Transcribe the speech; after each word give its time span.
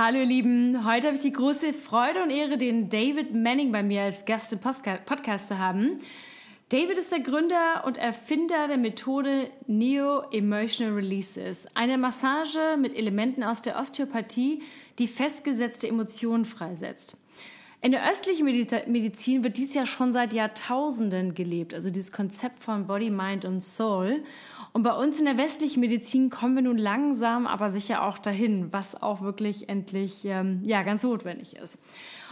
Hallo 0.00 0.18
ihr 0.18 0.26
Lieben, 0.26 0.84
heute 0.86 1.08
habe 1.08 1.16
ich 1.16 1.22
die 1.22 1.32
große 1.32 1.72
Freude 1.72 2.22
und 2.22 2.30
Ehre, 2.30 2.56
den 2.56 2.88
David 2.88 3.34
Manning 3.34 3.72
bei 3.72 3.82
mir 3.82 4.02
als 4.02 4.24
Gast 4.26 4.52
im 4.52 4.60
Podcast 4.60 5.48
zu 5.48 5.58
haben. 5.58 5.98
David 6.68 6.98
ist 6.98 7.10
der 7.10 7.18
Gründer 7.18 7.82
und 7.84 7.96
Erfinder 7.96 8.68
der 8.68 8.76
Methode 8.76 9.50
Neo 9.66 10.20
Emotional 10.30 10.94
Releases, 10.94 11.66
eine 11.74 11.98
Massage 11.98 12.76
mit 12.78 12.96
Elementen 12.96 13.42
aus 13.42 13.60
der 13.60 13.76
Osteopathie, 13.76 14.62
die 15.00 15.08
festgesetzte 15.08 15.88
Emotionen 15.88 16.44
freisetzt. 16.44 17.16
In 17.80 17.90
der 17.90 18.08
östlichen 18.08 18.44
Medizin 18.44 19.42
wird 19.42 19.56
dies 19.56 19.74
ja 19.74 19.84
schon 19.84 20.12
seit 20.12 20.32
Jahrtausenden 20.32 21.34
gelebt, 21.34 21.74
also 21.74 21.90
dieses 21.90 22.12
Konzept 22.12 22.62
von 22.62 22.86
Body, 22.86 23.10
Mind 23.10 23.44
und 23.44 23.64
Soul. 23.64 24.22
Und 24.72 24.82
bei 24.82 24.92
uns 24.92 25.18
in 25.18 25.24
der 25.24 25.36
westlichen 25.36 25.80
Medizin 25.80 26.30
kommen 26.30 26.54
wir 26.54 26.62
nun 26.62 26.78
langsam, 26.78 27.46
aber 27.46 27.70
sicher 27.70 28.04
auch 28.04 28.18
dahin, 28.18 28.72
was 28.72 29.00
auch 29.00 29.22
wirklich 29.22 29.68
endlich 29.68 30.24
ähm, 30.24 30.60
ja 30.62 30.82
ganz 30.82 31.02
notwendig 31.02 31.56
ist. 31.56 31.78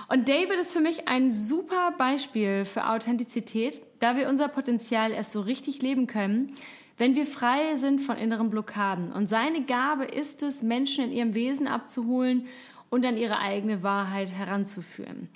Und 0.08 0.28
David 0.28 0.58
ist 0.60 0.72
für 0.72 0.80
mich 0.80 1.08
ein 1.08 1.32
super 1.32 1.92
Beispiel 1.98 2.64
für 2.64 2.88
Authentizität, 2.88 3.82
da 3.98 4.16
wir 4.16 4.28
unser 4.28 4.48
Potenzial 4.48 5.10
erst 5.10 5.32
so 5.32 5.40
richtig 5.40 5.82
leben 5.82 6.06
können, 6.06 6.52
wenn 6.98 7.14
wir 7.14 7.26
frei 7.26 7.76
sind 7.76 8.00
von 8.00 8.16
inneren 8.16 8.50
Blockaden. 8.50 9.12
Und 9.12 9.26
seine 9.26 9.62
Gabe 9.64 10.04
ist 10.04 10.42
es, 10.42 10.62
Menschen 10.62 11.06
in 11.06 11.12
ihrem 11.12 11.34
Wesen 11.34 11.66
abzuholen 11.66 12.46
und 12.88 13.04
an 13.04 13.16
ihre 13.16 13.38
eigene 13.38 13.82
Wahrheit 13.82 14.32
heranzuführen. 14.32 15.28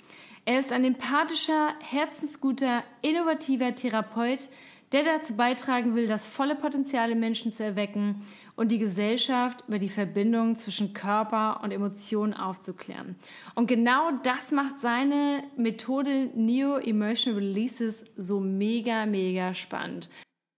Er 0.45 0.59
ist 0.59 0.71
ein 0.71 0.85
empathischer, 0.85 1.73
herzensguter, 1.81 2.83
innovativer 3.01 3.75
Therapeut, 3.75 4.49
der 4.91 5.03
dazu 5.03 5.37
beitragen 5.37 5.95
will, 5.95 6.07
das 6.07 6.25
volle 6.25 6.55
Potenzial 6.55 7.11
im 7.11 7.19
Menschen 7.19 7.51
zu 7.51 7.63
erwecken 7.63 8.23
und 8.55 8.71
die 8.71 8.79
Gesellschaft 8.79 9.63
über 9.67 9.79
die 9.79 9.89
Verbindung 9.89 10.55
zwischen 10.55 10.93
Körper 10.93 11.61
und 11.63 11.71
Emotionen 11.71 12.33
aufzuklären. 12.33 13.15
Und 13.55 13.67
genau 13.67 14.11
das 14.23 14.51
macht 14.51 14.79
seine 14.79 15.43
Methode 15.55 16.29
Neo 16.35 16.77
Emotional 16.77 17.39
Releases 17.39 18.05
so 18.17 18.39
mega, 18.39 19.05
mega 19.05 19.53
spannend. 19.53 20.09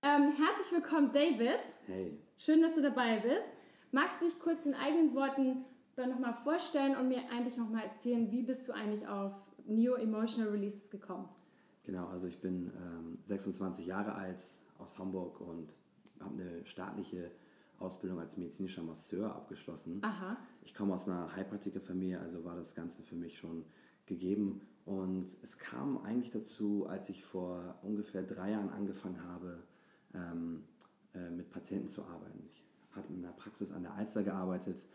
Ähm, 0.02 0.34
herzlich 0.36 0.72
willkommen, 0.72 1.12
David. 1.14 1.60
Hey. 1.86 2.18
Schön, 2.38 2.62
dass 2.62 2.74
du 2.74 2.82
dabei 2.82 3.20
bist. 3.20 3.44
Magst 3.92 4.20
du 4.20 4.26
dich 4.26 4.40
kurz 4.40 4.66
in 4.66 4.74
eigenen 4.74 5.14
Worten 5.14 5.66
nochmal 5.96 6.36
vorstellen 6.44 6.96
und 6.96 7.08
mir 7.08 7.22
eigentlich 7.32 7.56
nochmal 7.56 7.84
erzählen, 7.84 8.32
wie 8.32 8.42
bist 8.42 8.68
du 8.68 8.74
eigentlich 8.74 9.08
auf 9.08 9.32
Neo 9.66 9.94
Emotional 9.94 10.52
Releases 10.52 10.90
gekommen? 10.90 11.30
Genau, 11.84 12.08
also 12.08 12.28
ich 12.28 12.40
bin 12.40 12.72
ähm, 12.78 13.18
26 13.26 13.86
Jahre 13.86 14.16
alt 14.16 14.42
aus 14.78 14.98
Hamburg 14.98 15.40
und 15.42 15.70
habe 16.20 16.42
eine 16.42 16.66
staatliche 16.66 17.32
Ausbildung 17.80 18.20
als 18.20 18.38
medizinischer 18.38 18.84
Masseur 18.84 19.36
abgeschlossen. 19.36 20.00
Aha. 20.02 20.38
Ich 20.64 20.74
komme 20.74 20.94
aus 20.94 21.08
einer 21.08 21.36
Heilpraktikerfamilie, 21.36 22.20
also 22.20 22.44
war 22.46 22.56
das 22.56 22.74
Ganze 22.74 23.02
für 23.04 23.16
mich 23.16 23.38
schon 23.38 23.66
gegeben. 24.06 24.62
Und 24.86 25.28
es 25.42 25.58
kam 25.58 25.98
eigentlich 26.04 26.32
dazu, 26.32 26.88
als 26.88 27.10
ich 27.10 27.24
vor 27.26 27.76
ungefähr 27.82 28.24
drei 28.24 28.52
Jahren 28.52 28.70
angefangen 28.70 29.22
habe, 29.26 29.60
ähm, 30.14 30.64
äh, 31.14 31.30
mit 31.30 31.50
Patienten 31.50 31.88
zu 31.88 32.04
arbeiten. 32.04 32.44
Ich 32.48 32.64
habe 32.96 33.08
in 33.14 33.24
einer 33.24 33.34
Praxis 33.34 33.72
an 33.72 33.84
der 33.84 33.94
Alster 33.94 34.24
gearbeitet 34.24 34.86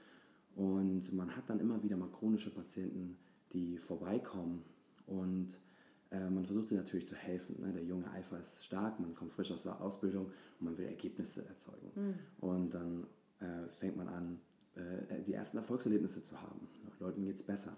und 0.57 1.13
man 1.13 1.35
hat 1.37 1.49
dann 1.49 1.61
immer 1.61 1.83
wieder 1.83 1.97
mal 1.97 2.11
chronische 2.11 2.51
Patienten, 2.51 3.17
die 3.53 3.79
vorbeikommen 3.79 4.63
und 5.07 5.49
man 6.11 6.45
versucht 6.45 6.71
ihnen 6.71 6.81
natürlich 6.81 7.07
zu 7.07 7.15
helfen. 7.15 7.61
Ne? 7.61 7.73
Der 7.73 7.85
junge 7.85 8.11
Eifer 8.13 8.41
ist 8.41 8.65
stark, 8.65 8.99
man 8.99 9.15
kommt 9.15 9.33
frisch 9.33 9.53
aus 9.53 9.65
der 9.65 9.81
Ausbildung 9.81 10.27
und 10.27 10.65
man 10.65 10.79
will 10.79 10.87
Ergebnisse 10.87 11.45
erzeugen. 11.47 11.91
Mhm. 11.95 12.15
Und 12.41 12.75
dann 12.75 13.07
äh, 13.41 13.69
fängt 13.79 13.97
man 13.97 14.09
an, 14.09 14.41
äh, 14.75 15.23
die 15.27 15.35
ersten 15.35 15.59
Erfolgserlebnisse 15.59 16.23
zu 16.23 16.41
haben. 16.41 16.67
Leuten 17.01 17.25
geht 17.25 17.37
es 17.37 17.43
besser. 17.43 17.77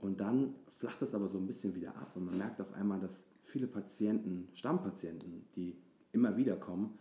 Und 0.00 0.20
dann 0.20 0.54
flacht 0.76 1.00
es 1.02 1.14
aber 1.14 1.28
so 1.28 1.38
ein 1.38 1.46
bisschen 1.46 1.74
wieder 1.74 1.96
ab 1.96 2.12
und 2.14 2.26
man 2.26 2.38
merkt 2.38 2.60
auf 2.60 2.72
einmal, 2.74 3.00
dass 3.00 3.24
viele 3.44 3.66
Patienten, 3.66 4.48
Stammpatienten, 4.54 5.44
die 5.56 5.76
immer 6.12 6.36
wieder 6.36 6.56
kommen, 6.56 6.98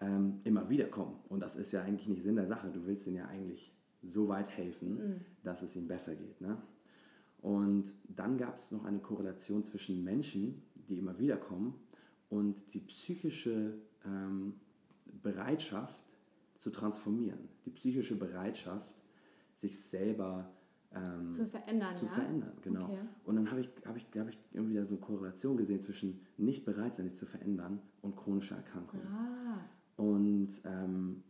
ähm, 0.00 0.40
immer 0.44 0.68
wieder 0.68 0.86
kommen. 0.86 1.18
Und 1.28 1.40
das 1.40 1.56
ist 1.56 1.72
ja 1.72 1.82
eigentlich 1.82 2.08
nicht 2.08 2.22
Sinn 2.22 2.36
der 2.36 2.46
Sache. 2.46 2.70
Du 2.70 2.86
willst 2.86 3.06
ihnen 3.06 3.16
ja 3.16 3.26
eigentlich 3.26 3.72
so 4.02 4.28
weit 4.28 4.50
helfen, 4.50 4.94
mhm. 4.94 5.20
dass 5.42 5.62
es 5.62 5.74
ihm 5.76 5.88
besser 5.88 6.14
geht. 6.14 6.40
Ne? 6.40 6.58
Und 7.42 7.94
dann 8.08 8.38
gab 8.38 8.56
es 8.56 8.72
noch 8.72 8.84
eine 8.84 8.98
Korrelation 8.98 9.64
zwischen 9.64 10.02
Menschen, 10.02 10.62
die 10.88 10.98
immer 10.98 11.18
wieder 11.18 11.36
kommen, 11.36 11.74
und 12.28 12.56
die 12.74 12.80
psychische 12.80 13.74
ähm, 14.04 14.54
Bereitschaft 15.22 15.96
zu 16.56 16.70
transformieren, 16.70 17.38
die 17.64 17.70
psychische 17.70 18.16
Bereitschaft, 18.16 18.92
sich 19.60 19.78
selber 19.78 20.50
ähm, 20.94 21.32
zu 21.32 21.46
verändern. 21.46 21.94
Zu 21.94 22.06
ja? 22.06 22.12
verändern, 22.12 22.52
genau. 22.62 22.84
Okay. 22.84 22.98
Und 23.24 23.36
dann 23.36 23.50
habe 23.50 23.60
ich, 23.60 23.70
hab 23.84 23.96
ich, 23.96 24.06
hab 24.16 24.28
ich 24.28 24.38
irgendwie 24.52 24.74
so 24.80 24.88
eine 24.88 24.98
Korrelation 24.98 25.56
gesehen 25.56 25.80
zwischen 25.80 26.20
nicht 26.36 26.64
bereit 26.64 26.94
sein, 26.94 27.06
sich 27.06 27.16
zu 27.16 27.26
verändern 27.26 27.80
und 28.02 28.16
chronischer 28.16 28.56
Erkrankung. 28.56 29.00
Ah. 29.06 29.60
Und 29.96 30.48
ähm, 30.64 31.22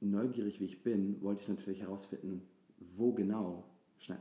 neugierig 0.00 0.60
wie 0.60 0.64
ich 0.64 0.82
bin, 0.82 1.20
wollte 1.22 1.42
ich 1.42 1.48
natürlich 1.48 1.80
herausfinden, 1.82 2.42
wo 2.96 3.12
genau 3.12 3.64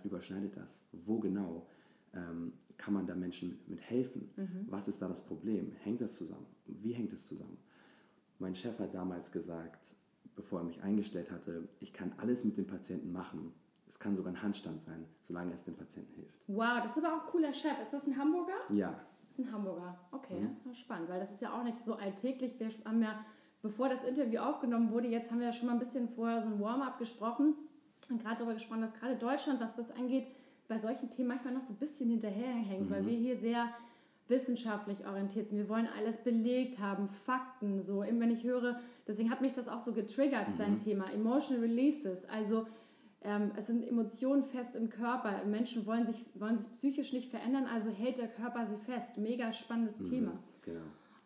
überschneidet 0.04 0.56
das, 0.56 0.80
wo 0.92 1.20
genau 1.20 1.68
ähm, 2.14 2.54
kann 2.78 2.94
man 2.94 3.06
da 3.06 3.16
Menschen 3.16 3.60
mit 3.68 3.82
helfen, 3.82 4.30
mhm. 4.36 4.66
was 4.70 4.88
ist 4.88 5.02
da 5.02 5.08
das 5.08 5.22
Problem, 5.22 5.72
hängt 5.84 6.02
das 6.02 6.16
zusammen, 6.16 6.46
wie 6.66 6.94
hängt 6.94 7.14
es 7.14 7.28
zusammen. 7.28 7.58
Mein 8.40 8.56
Chef 8.56 8.78
hat 8.80 8.94
damals 8.94 9.32
gesagt, 9.32 9.96
bevor 10.36 10.60
er 10.60 10.66
mich 10.66 10.82
eingestellt 10.82 11.32
hatte, 11.32 11.68
ich 11.80 11.94
kann 11.94 12.12
alles 12.18 12.44
mit 12.44 12.58
dem 12.58 12.68
Patienten 12.68 13.12
machen. 13.12 13.54
Es 13.88 14.00
kann 14.00 14.16
sogar 14.16 14.34
ein 14.34 14.42
Handstand 14.42 14.82
sein, 14.82 15.06
solange 15.22 15.54
es 15.54 15.64
dem 15.64 15.76
Patienten 15.76 16.14
hilft. 16.16 16.34
Wow, 16.48 16.82
das 16.84 16.98
ist 16.98 17.04
aber 17.04 17.16
auch 17.16 17.26
ein 17.26 17.30
cooler 17.30 17.54
Chef. 17.54 17.80
Ist 17.84 17.94
das 17.94 18.06
ein 18.08 18.18
Hamburger? 18.18 18.58
Ja. 18.70 19.00
Das 19.22 19.40
ist 19.40 19.46
ein 19.46 19.54
Hamburger. 19.54 20.00
Okay, 20.12 20.40
mhm. 20.40 20.74
spannend, 20.74 21.10
weil 21.10 21.20
das 21.20 21.32
ist 21.32 21.42
ja 21.42 21.54
auch 21.54 21.64
nicht 21.64 21.78
so 21.86 21.94
alltäglich. 21.94 22.60
Wir 22.60 22.70
haben 22.86 23.02
ja 23.02 23.24
bevor 23.62 23.90
das 23.90 24.04
Interview 24.04 24.42
aufgenommen 24.42 24.92
wurde, 24.92 25.08
jetzt 25.08 25.32
haben 25.32 25.40
wir 25.40 25.48
ja 25.48 25.54
schon 25.54 25.68
mal 25.68 25.74
ein 25.74 25.80
bisschen 25.80 26.10
vorher 26.10 26.44
so 26.44 26.50
ein 26.50 26.60
Warm-up 26.60 27.00
gesprochen 27.00 27.56
und 28.10 28.22
gerade 28.22 28.38
darüber 28.38 28.54
gesprochen, 28.54 28.82
dass 28.82 28.94
gerade 28.94 29.16
Deutschland, 29.16 29.60
was 29.62 29.76
das 29.76 29.92
angeht, 29.92 30.28
bei 30.68 30.80
solchen 30.80 31.10
Themen 31.12 31.30
manchmal 31.30 31.54
noch 31.54 31.62
so 31.62 31.74
ein 31.74 31.78
bisschen 31.78 32.10
hinterherhängt, 32.10 32.90
mhm. 32.90 32.94
weil 32.94 33.06
wir 33.06 33.18
hier 33.18 33.38
sehr 33.38 33.70
wissenschaftlich 34.28 35.06
orientiert 35.06 35.50
sind. 35.50 35.58
Wir 35.58 35.70
wollen 35.70 35.88
alles 35.98 36.18
belegt 36.18 36.80
haben, 36.80 37.10
Fakten, 37.26 37.82
so. 37.82 38.02
wenn 38.02 38.32
ich 38.32 38.44
höre, 38.44 38.80
deswegen 39.08 39.30
hat 39.30 39.42
mich 39.42 39.54
das 39.54 39.68
auch 39.68 39.82
so 39.82 39.94
getriggert, 39.94 40.50
mhm. 40.50 40.58
dein 40.58 40.78
Thema, 40.84 41.12
Emotional 41.12 41.62
Releases, 41.62 42.24
also 42.30 42.66
ähm, 43.24 43.52
es 43.58 43.68
sind 43.68 43.88
Emotionen 43.88 44.44
fest 44.44 44.76
im 44.76 44.90
Körper. 44.90 45.44
Menschen 45.46 45.86
wollen 45.86 46.06
sich, 46.06 46.26
wollen 46.36 46.60
sich 46.60 46.72
psychisch 46.74 47.14
nicht 47.14 47.30
verändern, 47.30 47.66
also 47.72 47.90
hält 47.90 48.18
der 48.18 48.28
Körper 48.28 48.68
sie 48.68 48.78
fest. 48.78 49.18
Mega 49.18 49.54
spannendes 49.54 49.98
mhm. 50.00 50.10
Thema. 50.10 50.32
Genau. 50.64 50.82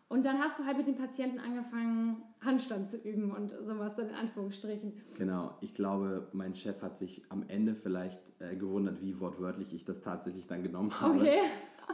Und 0.08 0.24
dann 0.24 0.38
hast 0.38 0.58
du 0.58 0.64
halt 0.64 0.78
mit 0.78 0.86
den 0.86 0.96
Patienten 0.96 1.38
angefangen, 1.38 2.22
Handstand 2.40 2.90
zu 2.90 2.96
üben 2.96 3.30
und 3.30 3.50
sowas 3.50 3.98
in 3.98 4.10
Anführungsstrichen. 4.14 4.92
Genau, 5.18 5.56
ich 5.60 5.74
glaube, 5.74 6.28
mein 6.32 6.54
Chef 6.54 6.80
hat 6.80 6.96
sich 6.96 7.22
am 7.28 7.44
Ende 7.48 7.74
vielleicht 7.74 8.20
äh, 8.38 8.56
gewundert, 8.56 9.02
wie 9.02 9.20
wortwörtlich 9.20 9.74
ich 9.74 9.84
das 9.84 10.00
tatsächlich 10.00 10.46
dann 10.46 10.62
genommen 10.62 10.98
habe. 10.98 11.18
Okay. 11.18 11.40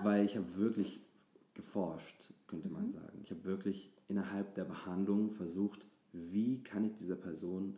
Weil 0.03 0.25
ich 0.25 0.37
habe 0.37 0.47
wirklich 0.57 1.01
geforscht, 1.55 2.33
könnte 2.47 2.69
man 2.69 2.89
mhm. 2.89 2.93
sagen. 2.93 3.19
Ich 3.23 3.31
habe 3.31 3.45
wirklich 3.45 3.93
innerhalb 4.09 4.55
der 4.55 4.65
Behandlung 4.65 5.33
versucht, 5.33 5.85
wie 6.13 6.63
kann 6.63 6.85
ich 6.85 6.95
dieser 6.97 7.17
Person 7.17 7.75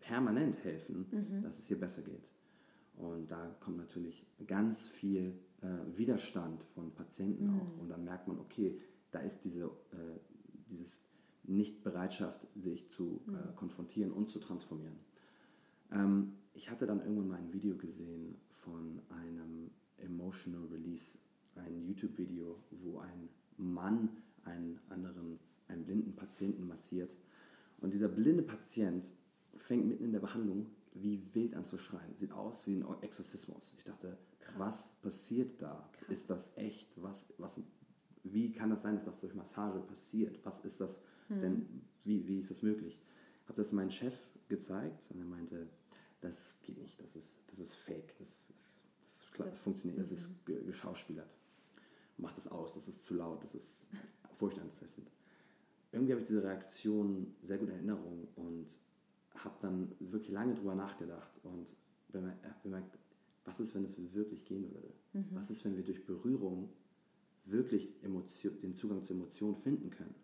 permanent 0.00 0.56
helfen, 0.64 1.06
mhm. 1.10 1.42
dass 1.42 1.58
es 1.58 1.70
ihr 1.70 1.78
besser 1.78 2.00
geht. 2.00 2.28
Und 2.96 3.30
da 3.30 3.54
kommt 3.60 3.76
natürlich 3.76 4.24
ganz 4.46 4.86
viel 4.86 5.34
äh, 5.60 5.98
Widerstand 5.98 6.62
von 6.74 6.92
Patienten 6.92 7.48
mhm. 7.48 7.60
auch. 7.60 7.82
Und 7.82 7.88
dann 7.90 8.04
merkt 8.04 8.26
man, 8.26 8.38
okay, 8.38 8.80
da 9.16 9.22
ist 9.22 9.42
diese, 9.44 9.64
äh, 9.64 10.18
dieses 10.68 11.02
Nicht-Bereitschaft, 11.44 12.46
sich 12.54 12.86
zu 12.90 13.22
äh, 13.26 13.30
mhm. 13.30 13.56
konfrontieren 13.56 14.12
und 14.12 14.28
zu 14.28 14.38
transformieren. 14.38 14.98
Ähm, 15.90 16.34
ich 16.52 16.70
hatte 16.70 16.86
dann 16.86 17.00
irgendwann 17.00 17.28
mal 17.28 17.38
ein 17.38 17.52
Video 17.52 17.76
gesehen 17.76 18.36
von 18.62 19.00
einem 19.08 19.70
Emotional 19.98 20.66
Release, 20.66 21.16
ein 21.54 21.82
YouTube-Video, 21.86 22.58
wo 22.82 22.98
ein 22.98 23.28
Mann 23.56 24.10
einen 24.44 24.78
anderen, 24.90 25.38
einen 25.68 25.84
blinden 25.84 26.14
Patienten 26.14 26.66
massiert. 26.66 27.14
Und 27.78 27.94
dieser 27.94 28.08
blinde 28.08 28.42
Patient 28.42 29.10
fängt 29.56 29.86
mitten 29.86 30.04
in 30.04 30.12
der 30.12 30.20
Behandlung 30.20 30.66
wie 30.92 31.22
wild 31.32 31.54
an 31.54 31.64
zu 31.64 31.78
schreien. 31.78 32.14
Sieht 32.18 32.32
aus 32.32 32.66
wie 32.66 32.74
ein 32.74 32.84
Exorzismus. 33.02 33.74
Ich 33.78 33.84
dachte, 33.84 34.18
Krass. 34.40 34.54
was 34.58 34.92
passiert 35.02 35.62
da? 35.62 35.88
Krass. 35.92 36.10
Ist 36.10 36.28
das 36.30 36.56
echt? 36.56 37.02
Was, 37.02 37.26
was, 37.38 37.60
wie 38.32 38.52
kann 38.52 38.70
das 38.70 38.82
sein, 38.82 38.94
dass 38.94 39.04
das 39.04 39.20
durch 39.20 39.34
Massage 39.34 39.80
passiert? 39.80 40.38
Was 40.44 40.64
ist 40.64 40.80
das 40.80 41.00
hm. 41.28 41.40
denn? 41.40 41.82
Wie, 42.04 42.26
wie 42.26 42.38
ist 42.38 42.50
das 42.50 42.62
möglich? 42.62 42.98
Ich 43.42 43.48
habe 43.48 43.62
das 43.62 43.72
meinem 43.72 43.90
Chef 43.90 44.14
gezeigt 44.48 45.10
und 45.10 45.18
er 45.18 45.24
meinte, 45.24 45.66
das 46.20 46.56
geht 46.62 46.78
nicht, 46.78 47.00
das 47.00 47.14
ist, 47.16 47.36
das 47.48 47.58
ist 47.58 47.74
fake, 47.74 48.16
das, 48.18 48.28
ist, 48.28 48.80
das, 49.04 49.14
ist 49.16 49.32
klar, 49.32 49.48
das 49.48 49.58
funktioniert, 49.58 49.98
das 50.00 50.10
ist 50.10 50.28
mhm. 50.28 50.66
geschauspielert. 50.66 51.28
Mach 52.18 52.32
das 52.32 52.48
aus, 52.48 52.74
das 52.74 52.88
ist 52.88 53.04
zu 53.04 53.14
laut, 53.14 53.42
das 53.42 53.54
ist 53.54 53.86
furchteinflößend. 54.38 55.06
Irgendwie 55.92 56.12
habe 56.12 56.22
ich 56.22 56.28
diese 56.28 56.42
Reaktion 56.42 57.34
sehr 57.42 57.58
gut 57.58 57.68
in 57.68 57.74
Erinnerung 57.74 58.28
und 58.36 58.66
habe 59.34 59.54
dann 59.60 59.92
wirklich 60.00 60.30
lange 60.30 60.54
drüber 60.54 60.74
nachgedacht 60.74 61.30
und 61.42 61.66
bemerkt, 62.62 62.98
was 63.44 63.60
ist, 63.60 63.74
wenn 63.74 63.84
es 63.84 63.96
wirklich 64.14 64.44
gehen 64.44 64.72
würde? 64.72 64.92
Mhm. 65.12 65.26
Was 65.32 65.50
ist, 65.50 65.64
wenn 65.64 65.76
wir 65.76 65.84
durch 65.84 66.04
Berührung 66.04 66.70
wirklich 67.46 67.92
Emotion, 68.02 68.60
den 68.60 68.74
Zugang 68.74 69.02
zu 69.04 69.14
Emotionen 69.14 69.56
finden 69.56 69.90
können? 69.90 70.14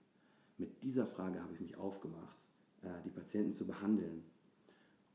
Mit 0.59 0.83
dieser 0.83 1.07
Frage 1.07 1.41
habe 1.43 1.53
ich 1.55 1.61
mich 1.61 1.77
aufgemacht, 1.77 2.37
äh, 2.83 2.89
die 3.05 3.11
Patienten 3.11 3.55
zu 3.55 3.67
behandeln. 3.67 4.23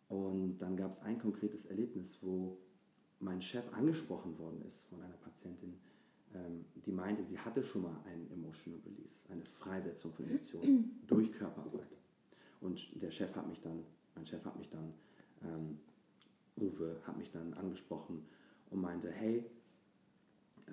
Und 0.09 0.57
dann 0.59 0.77
gab 0.77 0.91
es 0.91 1.01
ein 1.01 1.19
konkretes 1.19 1.65
Erlebnis, 1.65 2.17
wo 2.21 2.57
mein 3.19 3.41
Chef 3.41 3.65
angesprochen 3.73 4.37
worden 4.37 4.61
ist 4.65 4.83
von 4.89 5.01
einer 5.01 5.15
Patientin, 5.15 5.73
ähm, 6.33 6.65
die 6.85 6.91
meinte, 6.91 7.23
sie 7.23 7.37
hatte 7.37 7.63
schon 7.63 7.83
mal 7.83 7.95
einen 8.05 8.29
Emotional 8.31 8.79
Release, 8.85 9.19
eine 9.29 9.43
Freisetzung 9.43 10.13
von 10.13 10.25
Emotionen 10.25 11.01
durch 11.07 11.31
Körperarbeit. 11.33 11.97
Und 12.61 13.01
der 13.01 13.11
Chef 13.11 13.35
hat 13.35 13.47
mich 13.47 13.61
dann, 13.61 13.83
mein 14.15 14.25
Chef 14.25 14.43
hat 14.45 14.57
mich 14.57 14.69
dann, 14.69 14.93
ähm, 15.43 15.79
Uwe 16.57 16.97
hat 17.05 17.17
mich 17.17 17.31
dann 17.31 17.53
angesprochen 17.53 18.25
und 18.71 18.81
meinte, 18.81 19.11
hey, 19.11 19.45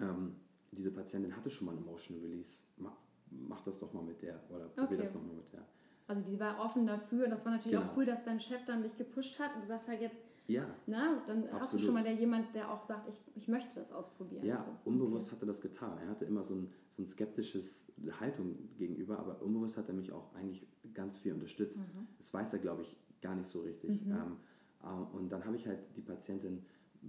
ähm, 0.01 0.35
diese 0.77 0.91
Patientin 0.91 1.35
hatte 1.35 1.51
schon 1.51 1.67
mal 1.67 1.73
einen 1.73 1.83
Emotional 1.83 2.23
Release, 2.23 2.57
mach, 2.77 2.97
mach 3.31 3.63
das 3.63 3.79
doch 3.79 3.93
mal 3.93 4.03
mit 4.03 4.21
der 4.23 4.41
oder 4.51 4.67
probier 4.69 4.85
okay. 4.85 4.97
das 4.97 5.13
doch 5.13 5.23
mal 5.23 5.35
mit 5.35 5.53
der. 5.53 5.65
Also 6.07 6.23
die 6.23 6.39
war 6.39 6.59
offen 6.61 6.87
dafür. 6.87 7.29
Das 7.29 7.45
war 7.45 7.53
natürlich 7.53 7.79
genau. 7.79 7.91
auch 7.91 7.97
cool, 7.97 8.05
dass 8.05 8.25
dein 8.25 8.41
Chef 8.41 8.65
dann 8.67 8.83
dich 8.83 8.97
gepusht 8.97 9.39
hat 9.39 9.55
und 9.55 9.63
gesagt 9.63 9.89
hat, 9.89 10.01
jetzt, 10.01 10.17
ja, 10.47 10.67
na, 10.87 11.23
dann 11.27 11.45
absolut. 11.45 11.61
hast 11.61 11.75
du 11.75 11.79
schon 11.79 11.95
mal 11.95 12.03
der 12.03 12.13
jemand, 12.13 12.55
der 12.55 12.71
auch 12.71 12.83
sagt, 12.87 13.09
ich, 13.09 13.19
ich 13.35 13.49
möchte 13.49 13.75
das 13.75 13.91
ausprobieren. 13.91 14.45
Ja, 14.45 14.59
also, 14.59 14.71
unbewusst 14.85 15.29
okay. 15.29 15.37
hat 15.37 15.43
er 15.43 15.47
das 15.47 15.61
getan. 15.63 15.99
Er 16.03 16.09
hatte 16.09 16.27
immer 16.27 16.45
so 16.45 16.55
ein, 16.55 16.71
so 16.91 17.03
ein 17.03 17.07
skeptisches 17.07 17.79
Haltung 18.21 18.59
gegenüber, 18.77 19.19
aber 19.19 19.41
unbewusst 19.41 19.79
hat 19.79 19.89
er 19.89 19.95
mich 19.95 20.13
auch 20.13 20.35
eigentlich 20.35 20.67
ganz 20.93 21.17
viel 21.17 21.33
unterstützt. 21.33 21.79
Mhm. 21.79 22.07
Das 22.19 22.35
weiß 22.35 22.53
er, 22.53 22.59
glaube 22.59 22.83
ich, 22.83 22.95
gar 23.23 23.35
nicht 23.35 23.49
so 23.49 23.63
richtig. 23.63 24.05
Mhm. 24.05 24.13
Ähm, 24.13 24.37
äh, 24.83 25.17
und 25.17 25.31
dann 25.31 25.45
habe 25.47 25.57
ich 25.57 25.67
halt 25.67 25.79
die 25.97 26.03
Patientin 26.03 26.63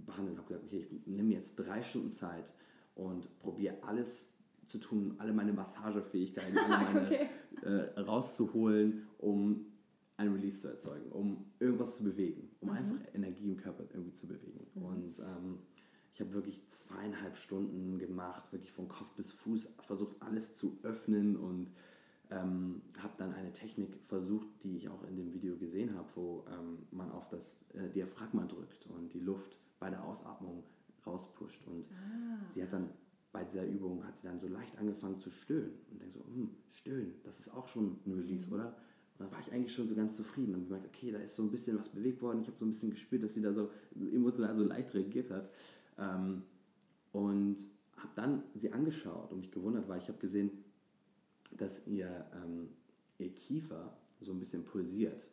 behandelt 0.06 0.38
und 0.38 0.44
habe 0.44 0.54
gesagt, 0.54 0.64
okay, 0.64 0.86
ich 0.90 1.06
nehme 1.06 1.34
jetzt 1.34 1.56
drei 1.56 1.82
Stunden 1.82 2.12
Zeit 2.12 2.44
und 2.96 3.38
probiere 3.38 3.76
alles 3.82 4.28
zu 4.66 4.78
tun, 4.78 5.14
alle 5.18 5.32
meine 5.32 5.52
Massagefähigkeiten, 5.52 6.58
alle 6.58 6.84
meine 6.84 7.06
okay. 7.06 7.28
äh, 7.62 8.00
rauszuholen, 8.00 9.06
um 9.18 9.66
ein 10.16 10.32
Release 10.32 10.60
zu 10.60 10.68
erzeugen, 10.68 11.12
um 11.12 11.44
irgendwas 11.60 11.96
zu 11.96 12.04
bewegen, 12.04 12.50
um 12.60 12.70
mhm. 12.70 12.74
einfach 12.74 13.14
Energie 13.14 13.48
im 13.48 13.56
Körper 13.58 13.84
irgendwie 13.92 14.14
zu 14.14 14.26
bewegen. 14.26 14.66
Mhm. 14.74 14.84
Und 14.84 15.18
ähm, 15.20 15.58
ich 16.14 16.20
habe 16.20 16.32
wirklich 16.32 16.66
zweieinhalb 16.68 17.36
Stunden 17.36 17.98
gemacht, 17.98 18.50
wirklich 18.50 18.72
von 18.72 18.88
Kopf 18.88 19.12
bis 19.16 19.32
Fuß, 19.32 19.74
versucht 19.86 20.16
alles 20.20 20.54
zu 20.56 20.78
öffnen 20.82 21.36
und 21.36 21.70
ähm, 22.30 22.80
habe 22.98 23.12
dann 23.18 23.34
eine 23.34 23.52
Technik 23.52 23.94
versucht, 24.08 24.48
die 24.64 24.78
ich 24.78 24.88
auch 24.88 25.04
in 25.04 25.16
dem 25.16 25.32
Video 25.32 25.56
gesehen 25.56 25.94
habe, 25.94 26.08
wo 26.14 26.44
ähm, 26.50 26.78
man 26.90 27.12
auf 27.12 27.28
das 27.28 27.58
äh, 27.74 27.88
Diaphragma 27.90 28.46
drückt 28.46 28.86
und 28.86 29.12
die 29.12 29.20
Luft 29.20 29.58
bei 29.78 29.90
der 29.90 30.02
Ausatmung 30.02 30.64
rauspusht. 31.06 31.66
Und 31.66 31.84
ah. 31.90 32.38
sie 32.54 32.62
hat 32.62 32.72
dann 32.72 32.90
bei 33.32 33.44
dieser 33.44 33.66
Übung 33.66 34.02
hat 34.06 34.18
sie 34.18 34.28
dann 34.28 34.40
so 34.40 34.48
leicht 34.48 34.78
angefangen 34.78 35.18
zu 35.18 35.30
stöhnen 35.30 35.72
und 35.90 36.00
denke 36.00 36.18
so, 36.18 36.24
hm, 36.24 36.50
stöhnen, 36.72 37.14
das 37.24 37.38
ist 37.38 37.52
auch 37.52 37.68
schon 37.68 37.98
ein 38.06 38.12
Release, 38.12 38.46
mhm. 38.46 38.54
oder? 38.54 38.66
Und 39.18 39.24
dann 39.24 39.30
war 39.30 39.40
ich 39.40 39.52
eigentlich 39.52 39.74
schon 39.74 39.88
so 39.88 39.94
ganz 39.94 40.16
zufrieden 40.16 40.54
und 40.54 40.64
gemerkt, 40.64 40.86
okay, 40.86 41.10
da 41.10 41.18
ist 41.18 41.36
so 41.36 41.42
ein 41.42 41.50
bisschen 41.50 41.78
was 41.78 41.88
bewegt 41.88 42.20
worden. 42.22 42.40
Ich 42.40 42.48
habe 42.48 42.56
so 42.58 42.64
ein 42.64 42.70
bisschen 42.70 42.90
gespürt, 42.90 43.22
dass 43.22 43.34
sie 43.34 43.42
da 43.42 43.52
so 43.52 43.70
emotional 43.94 44.56
so 44.56 44.64
leicht 44.64 44.94
reagiert 44.94 45.30
hat. 45.30 45.50
Ähm, 45.98 46.42
und 47.12 47.56
habe 47.96 48.12
dann 48.14 48.42
sie 48.54 48.72
angeschaut 48.72 49.32
und 49.32 49.40
mich 49.40 49.50
gewundert, 49.50 49.88
weil 49.88 50.00
ich 50.00 50.08
habe 50.08 50.18
gesehen, 50.18 50.50
dass 51.56 51.86
ihr, 51.86 52.26
ähm, 52.34 52.68
ihr 53.18 53.32
Kiefer 53.34 53.96
so 54.20 54.32
ein 54.32 54.38
bisschen 54.38 54.64
pulsiert. 54.64 55.26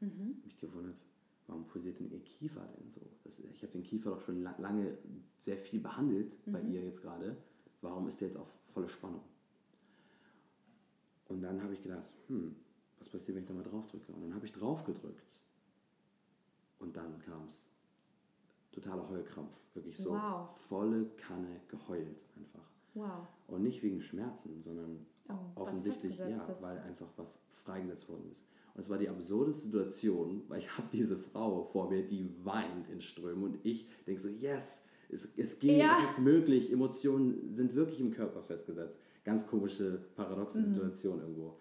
Mhm. 0.00 0.36
Mich 0.44 0.56
gewundert, 0.58 0.96
warum 1.46 1.66
pulsiert 1.66 1.98
denn 1.98 2.10
ihr 2.10 2.20
Kiefer 2.20 2.66
denn 2.78 2.90
so? 2.90 3.00
Das, 3.24 3.38
ich 3.38 3.62
habe 3.62 3.72
den 3.72 3.82
Kiefer 3.82 4.10
doch 4.10 4.20
schon 4.20 4.42
la 4.42 4.54
lange 4.58 4.96
sehr 5.38 5.58
viel 5.58 5.80
behandelt 5.80 6.34
mhm. 6.46 6.52
bei 6.52 6.60
ihr 6.62 6.84
jetzt 6.84 7.02
gerade. 7.02 7.36
Warum 7.82 8.08
ist 8.08 8.20
der 8.20 8.28
jetzt 8.28 8.36
auf 8.36 8.48
volle 8.72 8.88
Spannung? 8.88 9.20
Und 11.28 11.42
dann 11.42 11.62
habe 11.62 11.74
ich 11.74 11.82
gedacht, 11.82 12.04
hm, 12.28 12.54
was 12.98 13.08
passiert, 13.08 13.36
wenn 13.36 13.42
ich 13.42 13.48
da 13.48 13.54
mal 13.54 13.64
drauf 13.64 13.86
drücke? 13.88 14.12
Und 14.12 14.22
dann 14.22 14.34
habe 14.34 14.46
ich 14.46 14.52
drauf 14.52 14.84
gedrückt. 14.84 15.22
Und 16.78 16.96
dann 16.96 17.18
kam 17.20 17.44
es. 17.44 17.70
Totaler 18.72 19.08
Heulkrampf. 19.08 19.52
Wirklich 19.74 19.96
so 19.96 20.10
wow. 20.10 20.48
volle 20.68 21.06
Kanne 21.16 21.60
geheult 21.68 22.16
einfach. 22.36 22.68
Wow. 22.94 23.26
Und 23.46 23.62
nicht 23.62 23.82
wegen 23.82 24.00
Schmerzen, 24.00 24.62
sondern 24.62 25.06
oh, 25.28 25.60
offensichtlich, 25.60 26.18
ja, 26.18 26.56
weil 26.60 26.78
einfach 26.78 27.08
was 27.16 27.38
freigesetzt 27.64 28.08
worden 28.08 28.30
ist. 28.30 28.44
Und 28.74 28.82
es 28.82 28.88
war 28.88 28.98
die 28.98 29.08
absurde 29.08 29.52
Situation, 29.52 30.42
weil 30.48 30.58
ich 30.60 30.76
habe 30.76 30.88
diese 30.92 31.16
Frau 31.16 31.64
vor 31.72 31.90
mir, 31.90 32.02
die 32.02 32.28
weint 32.42 32.88
in 32.90 33.00
Strömen 33.00 33.44
und 33.44 33.58
ich 33.62 33.86
denke 34.06 34.20
so, 34.20 34.28
yes, 34.28 34.82
es, 35.08 35.28
es 35.36 35.58
geht, 35.58 35.78
ja. 35.78 35.98
es 36.02 36.12
ist 36.12 36.20
möglich, 36.20 36.72
Emotionen 36.72 37.54
sind 37.54 37.74
wirklich 37.74 38.00
im 38.00 38.10
Körper 38.10 38.42
festgesetzt. 38.42 38.96
Ganz 39.24 39.46
komische, 39.46 40.00
paradoxe 40.16 40.58
mhm. 40.58 40.64
Situation 40.66 41.20
irgendwo. 41.20 41.56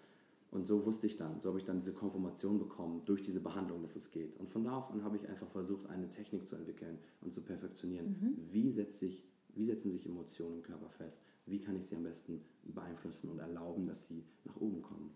Und 0.52 0.68
so 0.68 0.86
wusste 0.86 1.08
ich 1.08 1.18
dann, 1.18 1.40
so 1.40 1.50
habe 1.50 1.60
ich 1.60 1.66
dann 1.66 1.80
diese 1.80 1.94
Konfirmation 1.94 2.60
bekommen 2.60 3.02
durch 3.06 3.24
diese 3.24 3.40
Behandlung, 3.40 3.82
dass 3.82 3.96
es 3.96 4.12
geht. 4.12 4.38
Und 4.40 4.50
von 4.50 4.64
da 4.64 4.78
auf 4.78 4.92
an 4.92 5.04
habe 5.04 5.18
ich 5.18 5.28
einfach 5.28 5.48
versucht, 5.48 5.88
eine 5.90 6.10
Technik 6.10 6.48
zu 6.48 6.56
entwickeln 6.56 7.00
und 7.22 7.34
zu 7.34 7.42
perfektionieren. 7.42 8.16
Mhm. 8.22 8.38
Wie, 8.52 8.70
setze 8.72 9.08
ich, 9.08 9.24
wie 9.56 9.66
setzen 9.66 9.92
sich 9.92 10.06
Emotionen 10.06 10.58
im 10.58 10.64
Körper 10.64 10.90
fest? 10.90 11.20
Wie 11.46 11.60
kann 11.60 11.76
ich 11.76 11.88
sie 11.88 11.96
am 11.96 12.04
besten 12.04 12.42
beeinflussen 12.64 13.30
und 13.30 13.40
erlauben, 13.40 13.88
dass 13.88 14.08
sie 14.08 14.24
nach 14.46 14.56
oben 14.58 14.82
kommen? 14.82 15.10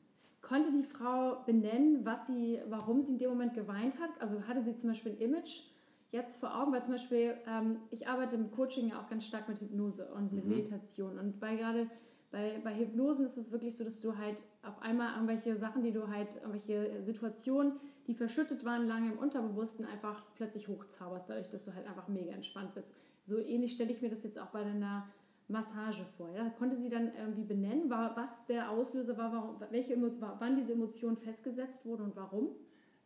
Konnte 0.48 0.72
die 0.72 0.84
Frau 0.84 1.44
benennen, 1.46 2.06
was 2.06 2.26
sie, 2.28 2.60
warum 2.70 3.02
sie 3.02 3.14
in 3.14 3.18
dem 3.18 3.30
Moment 3.30 3.54
geweint 3.54 4.00
hat? 4.00 4.10
Also 4.22 4.42
hatte 4.48 4.64
sie 4.64 4.76
zum 4.78 4.90
Beispiel 4.90 5.12
ein 5.12 5.18
Image 5.18 5.64
jetzt 6.12 6.38
vor 6.38 6.58
Augen, 6.58 6.72
weil 6.72 6.84
zum 6.84 6.94
Beispiel 6.94 7.36
ähm, 7.48 7.80
ich 7.92 8.08
arbeite 8.08 8.36
im 8.36 8.50
Coaching 8.52 8.90
ja 8.90 9.02
auch 9.02 9.10
ganz 9.10 9.26
stark 9.26 9.50
mit 9.50 9.60
Hypnose 9.60 10.08
und 10.14 10.32
mit 10.32 10.46
mhm. 10.46 10.52
Meditation 10.52 11.20
und 11.20 11.40
bei 11.42 11.56
gerade 11.56 11.90
bei, 12.32 12.60
bei 12.64 12.76
Hypnosen 12.76 13.26
ist 13.26 13.38
es 13.38 13.52
wirklich 13.52 13.76
so, 13.76 13.84
dass 13.84 14.02
du 14.02 14.18
halt 14.18 14.44
auf 14.64 14.82
einmal 14.82 15.14
irgendwelche 15.14 15.56
Sachen, 15.58 15.84
die 15.84 15.92
du 15.92 16.08
halt, 16.10 16.36
irgendwelche 16.36 17.02
Situationen, 17.04 17.74
die 18.08 18.14
verschüttet 18.14 18.66
waren 18.66 18.88
lange 18.88 19.12
im 19.12 19.20
Unterbewussten, 19.20 19.86
einfach 19.86 20.22
plötzlich 20.36 20.68
hochzauberst, 20.68 21.30
dadurch, 21.30 21.50
dass 21.50 21.64
du 21.64 21.74
halt 21.74 21.88
einfach 21.88 22.08
mega 22.08 22.32
entspannt 22.32 22.74
bist. 22.74 22.90
So 23.26 23.38
ähnlich 23.38 23.74
stelle 23.74 23.92
ich 23.92 24.02
mir 24.02 24.10
das 24.10 24.24
jetzt 24.24 24.40
auch 24.40 24.48
bei 24.48 24.64
deiner 24.64 25.08
Massage 25.48 26.06
vor. 26.18 26.30
Ja? 26.30 26.50
Konnte 26.58 26.78
sie 26.78 26.90
dann 26.90 27.12
irgendwie 27.16 27.44
benennen, 27.44 27.90
war, 27.90 28.16
was 28.16 28.46
der 28.48 28.70
Auslöser 28.70 29.18
war, 29.18 29.32
warum, 29.32 29.62
welche, 29.72 29.96
wann 30.20 30.56
diese 30.56 30.74
Emotion 30.74 31.18
festgesetzt 31.18 31.86
wurde 31.86 32.04
und 32.04 32.16
warum? 32.16 32.50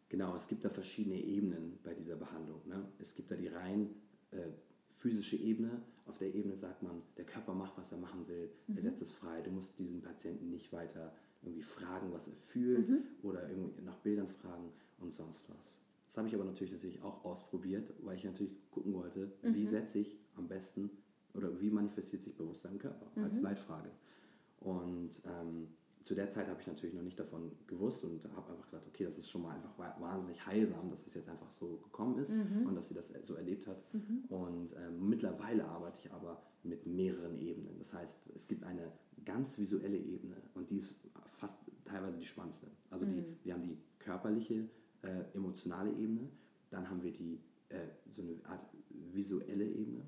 Genau, 0.09 0.35
es 0.35 0.47
gibt 0.47 0.65
da 0.65 0.69
verschiedene 0.69 1.19
Ebenen 1.21 1.79
bei 1.83 1.93
dieser 1.93 2.15
Behandlung. 2.15 2.61
Ne? 2.67 2.85
Es 2.99 3.15
gibt 3.15 3.31
da 3.31 3.35
die 3.35 3.47
rein 3.47 3.89
äh, 4.31 4.49
physische 4.97 5.37
Ebene. 5.37 5.81
Auf 6.05 6.17
der 6.17 6.33
Ebene 6.33 6.55
sagt 6.57 6.83
man, 6.83 7.01
der 7.17 7.25
Körper 7.25 7.53
macht, 7.53 7.77
was 7.77 7.91
er 7.91 7.99
machen 7.99 8.27
will, 8.27 8.49
mhm. 8.67 8.77
er 8.77 8.83
setzt 8.83 9.01
es 9.01 9.11
frei. 9.11 9.41
Du 9.41 9.51
musst 9.51 9.77
diesen 9.79 10.01
Patienten 10.01 10.49
nicht 10.49 10.73
weiter 10.73 11.13
irgendwie 11.41 11.63
fragen, 11.63 12.11
was 12.11 12.27
er 12.27 12.33
fühlt 12.33 12.89
mhm. 12.89 13.03
oder 13.23 13.49
irgendwie 13.49 13.81
nach 13.83 13.97
Bildern 13.97 14.27
fragen 14.27 14.71
und 14.99 15.13
sonst 15.13 15.49
was. 15.49 15.81
Das 16.07 16.17
habe 16.17 16.27
ich 16.27 16.35
aber 16.35 16.43
natürlich, 16.43 16.73
natürlich 16.73 17.01
auch 17.01 17.23
ausprobiert, 17.23 17.93
weil 18.03 18.17
ich 18.17 18.25
natürlich 18.25 18.53
gucken 18.71 18.93
wollte, 18.93 19.31
mhm. 19.41 19.55
wie 19.55 19.65
setze 19.65 19.99
ich 19.99 20.19
am 20.35 20.47
besten 20.47 20.89
oder 21.33 21.59
wie 21.59 21.69
manifestiert 21.69 22.23
sich 22.23 22.35
Bewusstsein 22.35 22.73
im 22.73 22.79
Körper 22.79 23.05
mhm. 23.15 23.23
als 23.23 23.41
Leitfrage. 23.41 23.89
Und 24.59 25.21
ähm, 25.25 25.67
zu 26.03 26.15
der 26.15 26.29
Zeit 26.31 26.47
habe 26.47 26.59
ich 26.59 26.67
natürlich 26.67 26.95
noch 26.95 27.03
nicht 27.03 27.19
davon 27.19 27.51
gewusst 27.67 28.03
und 28.03 28.23
habe 28.35 28.51
einfach 28.51 28.65
gedacht, 28.65 28.85
okay, 28.87 29.03
das 29.03 29.17
ist 29.17 29.29
schon 29.29 29.43
mal 29.43 29.55
einfach 29.55 29.77
wahnsinnig 29.99 30.45
heilsam, 30.45 30.89
dass 30.89 31.05
es 31.05 31.13
jetzt 31.13 31.29
einfach 31.29 31.51
so 31.51 31.77
gekommen 31.83 32.17
ist 32.19 32.29
mhm. 32.29 32.65
und 32.67 32.75
dass 32.75 32.87
sie 32.87 32.93
das 32.93 33.13
so 33.25 33.35
erlebt 33.35 33.67
hat. 33.67 33.81
Mhm. 33.93 34.23
Und 34.29 34.73
ähm, 34.73 35.09
mittlerweile 35.09 35.65
arbeite 35.65 35.97
ich 36.03 36.11
aber 36.11 36.41
mit 36.63 36.85
mehreren 36.87 37.39
Ebenen. 37.39 37.77
Das 37.77 37.93
heißt, 37.93 38.19
es 38.35 38.47
gibt 38.47 38.63
eine 38.63 38.91
ganz 39.25 39.57
visuelle 39.59 39.97
Ebene 39.97 40.35
und 40.55 40.69
die 40.69 40.77
ist 40.77 40.99
fast 41.37 41.57
teilweise 41.85 42.17
die 42.17 42.25
spannendste. 42.25 42.67
Also 42.89 43.05
die, 43.05 43.21
mhm. 43.21 43.37
wir 43.43 43.53
haben 43.53 43.63
die 43.63 43.77
körperliche, 43.99 44.67
äh, 45.03 45.23
emotionale 45.35 45.91
Ebene, 45.91 46.29
dann 46.71 46.89
haben 46.89 47.03
wir 47.03 47.11
die 47.11 47.39
äh, 47.69 47.87
so 48.09 48.21
eine 48.21 48.37
Art 48.45 48.65
visuelle 49.11 49.65
Ebene 49.65 50.01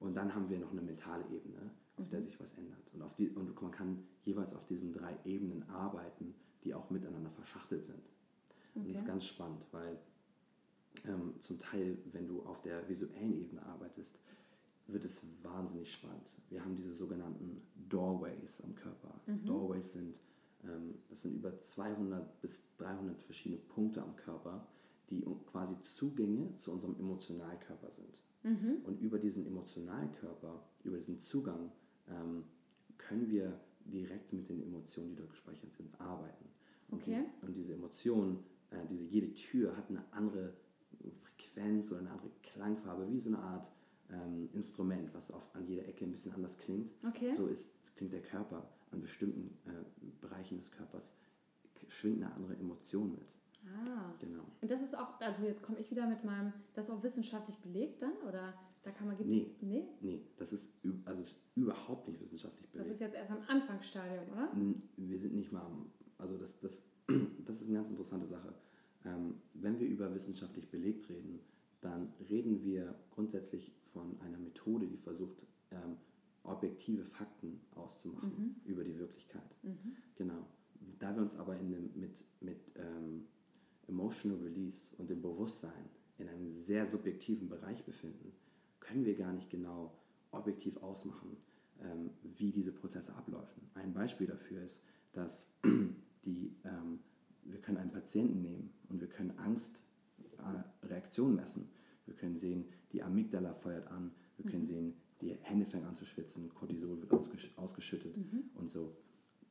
und 0.00 0.14
dann 0.14 0.34
haben 0.34 0.48
wir 0.50 0.58
noch 0.58 0.72
eine 0.72 0.82
mentale 0.82 1.24
Ebene, 1.30 1.70
auf 1.96 2.06
mhm. 2.06 2.10
der 2.10 2.22
sich 2.22 2.38
was 2.40 2.52
ändert. 2.54 2.82
Und, 2.92 3.02
auf 3.02 3.14
die, 3.16 3.28
und 3.30 3.60
man 3.60 3.70
kann 3.70 4.04
jeweils 4.24 4.54
auf 4.54 4.66
diesen 4.66 4.92
drei 4.92 5.16
Ebenen 5.24 5.68
arbeiten, 5.68 6.34
die 6.64 6.74
auch 6.74 6.90
miteinander 6.90 7.30
verschachtelt 7.30 7.84
sind. 7.84 7.98
Okay. 7.98 8.80
Und 8.80 8.88
das 8.88 9.00
ist 9.00 9.06
ganz 9.06 9.24
spannend, 9.24 9.62
weil 9.72 9.98
ähm, 11.06 11.34
zum 11.40 11.58
Teil, 11.58 11.98
wenn 12.12 12.26
du 12.26 12.42
auf 12.42 12.60
der 12.62 12.88
visuellen 12.88 13.34
Ebene 13.40 13.64
arbeitest, 13.66 14.18
wird 14.86 15.04
es 15.04 15.22
wahnsinnig 15.42 15.90
spannend. 15.92 16.28
Wir 16.50 16.62
haben 16.62 16.76
diese 16.76 16.92
sogenannten 16.92 17.62
Doorways 17.88 18.60
am 18.62 18.74
Körper. 18.74 19.20
Mhm. 19.26 19.46
Doorways 19.46 19.92
sind, 19.92 20.14
ähm, 20.64 20.94
das 21.08 21.22
sind 21.22 21.34
über 21.34 21.58
200 21.58 22.40
bis 22.42 22.62
300 22.78 23.22
verschiedene 23.22 23.60
Punkte 23.60 24.02
am 24.02 24.14
Körper, 24.16 24.66
die 25.10 25.24
quasi 25.50 25.78
Zugänge 25.82 26.56
zu 26.58 26.72
unserem 26.72 26.98
Emotionalkörper 26.98 27.90
sind. 27.90 28.14
Mhm. 28.44 28.82
Und 28.84 29.00
über 29.00 29.18
diesen 29.18 29.46
Emotionalkörper, 29.46 30.62
über 30.84 30.96
diesen 30.96 31.18
Zugang, 31.18 31.72
ähm, 32.08 32.44
können 32.98 33.28
wir 33.30 33.58
direkt 33.86 34.32
mit 34.32 34.48
den 34.48 34.62
Emotionen, 34.62 35.10
die 35.10 35.16
dort 35.16 35.30
gespeichert 35.30 35.72
sind, 35.72 36.00
arbeiten. 36.00 36.44
Und, 36.88 37.02
okay. 37.02 37.24
diese, 37.40 37.46
und 37.46 37.54
diese 37.56 37.72
Emotionen, 37.74 38.38
äh, 38.70 38.86
diese, 38.88 39.04
jede 39.04 39.32
Tür 39.34 39.76
hat 39.76 39.88
eine 39.88 40.04
andere 40.12 40.52
Frequenz 41.22 41.90
oder 41.90 42.00
eine 42.00 42.10
andere 42.10 42.30
Klangfarbe, 42.42 43.10
wie 43.10 43.18
so 43.18 43.30
eine 43.30 43.38
Art 43.38 43.68
ähm, 44.10 44.48
Instrument, 44.52 45.12
was 45.14 45.30
auf, 45.30 45.42
an 45.54 45.66
jeder 45.66 45.86
Ecke 45.88 46.04
ein 46.04 46.10
bisschen 46.12 46.32
anders 46.32 46.56
klingt. 46.58 46.90
Okay. 47.06 47.34
So 47.34 47.46
ist, 47.46 47.68
klingt 47.96 48.12
der 48.12 48.22
Körper 48.22 48.68
an 48.90 49.00
bestimmten 49.00 49.56
äh, 49.66 49.70
Bereichen 50.20 50.58
des 50.58 50.70
Körpers, 50.70 51.14
schwingt 51.88 52.22
eine 52.22 52.32
andere 52.34 52.56
Emotion 52.56 53.12
mit. 53.12 53.26
Ah. 53.66 54.12
Genau. 54.20 54.42
Und 54.60 54.70
das 54.70 54.80
ist 54.82 54.96
auch, 54.96 55.20
also 55.20 55.42
jetzt 55.44 55.62
komme 55.62 55.78
ich 55.78 55.90
wieder 55.90 56.06
mit 56.06 56.24
meinem, 56.24 56.52
das 56.74 56.86
ist 56.86 56.90
auch 56.90 57.02
wissenschaftlich 57.02 57.58
belegt 57.58 58.02
dann? 58.02 58.12
Oder 58.28 58.54
da 58.82 58.90
kann 58.90 59.06
man, 59.06 59.16
gibt's, 59.16 59.32
nee, 59.32 59.50
nee? 59.60 59.84
Nee, 60.00 60.20
das 60.36 60.52
ist, 60.52 60.70
also 61.04 61.20
ist 61.20 61.36
überhaupt 61.54 62.08
nicht 62.08 62.20
wissenschaftlich 62.20 62.68
belegt. 62.70 62.90
Das 62.90 62.94
ist 62.94 63.00
jetzt 63.00 63.14
erst 63.14 63.30
am 63.30 63.42
Anfangsstadium, 63.48 64.24
oder? 64.32 64.50
Wir 64.96 65.18
sind 65.18 65.34
nicht 65.34 65.52
mal 65.52 65.62
am, 65.62 65.86
also 66.18 66.36
das, 66.36 66.58
das, 66.60 66.82
das 67.46 67.60
ist 67.60 67.68
eine 67.68 67.76
ganz 67.76 67.88
interessante 67.88 68.26
Sache. 68.26 68.54
Ähm, 69.04 69.34
wenn 69.54 69.78
wir 69.80 69.86
über 69.86 70.14
wissenschaftlich 70.14 70.70
belegt 70.70 71.08
reden, 71.08 71.40
dann 71.80 72.12
reden 72.30 72.62
wir 72.62 72.94
grundsätzlich 73.10 73.72
von 73.92 74.18
einer 74.20 74.38
Methode, 74.38 74.86
die 74.86 74.96
versucht, 74.96 75.36
ähm, 75.70 75.96
objektive 76.42 77.04
Fakten 77.04 77.60
auszumachen 77.74 78.30
mhm. 78.36 78.70
über 78.70 78.84
die 78.84 78.98
Wirklichkeit. 78.98 79.42
Mhm. 79.62 79.96
Genau. 80.16 80.46
Da 80.98 81.14
wir 81.14 81.22
uns 81.22 81.36
aber 81.36 81.58
in 81.58 81.70
dem, 81.70 81.90
mit, 81.94 82.22
mit 82.40 82.58
ähm, 82.76 83.26
Emotional 83.88 84.38
Release 84.38 84.94
und 84.98 85.08
dem 85.10 85.22
Bewusstsein 85.22 85.88
in 86.18 86.28
einem 86.28 86.62
sehr 86.84 86.90
subjektiven 86.90 87.48
Bereich 87.48 87.82
befinden, 87.84 88.32
können 88.80 89.06
wir 89.06 89.16
gar 89.16 89.32
nicht 89.32 89.48
genau 89.50 89.92
objektiv 90.30 90.76
ausmachen, 90.82 91.36
ähm, 91.80 92.10
wie 92.36 92.52
diese 92.52 92.72
Prozesse 92.72 93.14
ablaufen. 93.14 93.62
Ein 93.74 93.94
Beispiel 93.94 94.26
dafür 94.26 94.62
ist, 94.62 94.82
dass 95.12 95.48
die, 96.24 96.54
ähm, 96.64 96.98
wir 97.44 97.60
können 97.60 97.78
einen 97.78 97.92
Patienten 97.92 98.42
nehmen 98.42 98.70
und 98.88 99.00
wir 99.00 99.08
können 99.08 99.32
Angstreaktionen 99.38 101.38
äh, 101.38 101.40
messen. 101.40 101.68
Wir 102.06 102.14
können 102.14 102.36
sehen, 102.36 102.66
die 102.92 103.02
Amygdala 103.02 103.54
feuert 103.54 103.88
an, 103.88 104.12
wir 104.36 104.50
können 104.50 104.64
mhm. 104.64 104.68
sehen, 104.68 104.92
die 105.22 105.34
Hände 105.42 105.64
fangen 105.64 105.86
an 105.86 105.96
zu 105.96 106.04
schwitzen, 106.04 106.52
Cortisol 106.54 107.00
wird 107.00 107.10
ausgesch 107.12 107.50
ausgeschüttet 107.56 108.14
mhm. 108.16 108.50
und 108.56 108.70
so. 108.70 108.94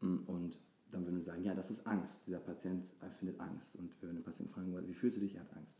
Mm, 0.01 0.17
und 0.27 0.59
dann 0.91 1.05
würden 1.05 1.15
wir 1.15 1.23
sagen, 1.23 1.43
ja, 1.43 1.55
das 1.55 1.71
ist 1.71 1.87
Angst. 1.87 2.19
Dieser 2.27 2.39
Patient 2.39 2.85
empfindet 3.01 3.39
Angst. 3.39 3.75
Und 3.75 3.89
wir 3.99 4.09
würden 4.09 4.17
den 4.17 4.23
Patienten 4.23 4.53
fragen, 4.53 4.87
wie 4.87 4.93
fühlst 4.93 5.17
du 5.17 5.21
dich? 5.21 5.33
Er 5.33 5.41
hat 5.41 5.57
Angst. 5.57 5.73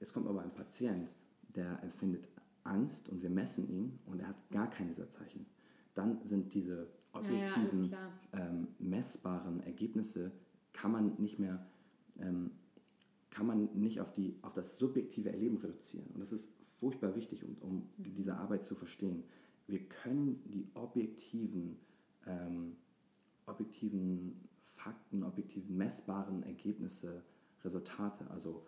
Jetzt 0.00 0.12
kommt 0.12 0.26
aber 0.26 0.42
ein 0.42 0.52
Patient, 0.74 1.08
der 1.54 1.80
empfindet 1.84 2.26
Angst 2.64 3.08
und 3.08 3.22
wir 3.22 3.30
messen 3.30 3.68
ihn 3.68 3.98
und 4.06 4.20
er 4.20 4.28
hat 4.28 4.50
gar 4.50 4.68
keine 4.68 4.90
dieser 4.90 5.08
Zeichen. 5.08 5.46
Dann 5.94 6.18
sind 6.24 6.52
diese 6.52 6.88
objektiven, 7.12 7.90
ja, 7.90 8.10
ja, 8.32 8.46
ähm, 8.48 8.66
messbaren 8.80 9.60
Ergebnisse, 9.60 10.32
kann 10.72 10.90
man 10.90 11.14
nicht 11.18 11.38
mehr, 11.38 11.64
ähm, 12.18 12.50
kann 13.30 13.46
man 13.46 13.68
nicht 13.74 14.00
auf, 14.00 14.12
die, 14.12 14.34
auf 14.42 14.52
das 14.52 14.76
subjektive 14.76 15.30
Erleben 15.30 15.58
reduzieren. 15.58 16.06
Und 16.12 16.20
das 16.20 16.32
ist 16.32 16.48
furchtbar 16.80 17.14
wichtig, 17.14 17.44
um, 17.44 17.56
um 17.60 17.74
mhm. 17.96 18.14
diese 18.16 18.34
Arbeit 18.36 18.64
zu 18.64 18.74
verstehen. 18.74 19.22
Wir 19.68 19.78
können 19.78 20.42
die 20.50 20.66
objektiven, 20.74 21.76
ähm, 22.26 22.74
objektiven 23.46 24.40
Fakten, 24.74 25.22
objektiven 25.22 25.76
messbaren 25.76 26.42
Ergebnisse, 26.42 27.22
Resultate, 27.62 28.28
also 28.30 28.64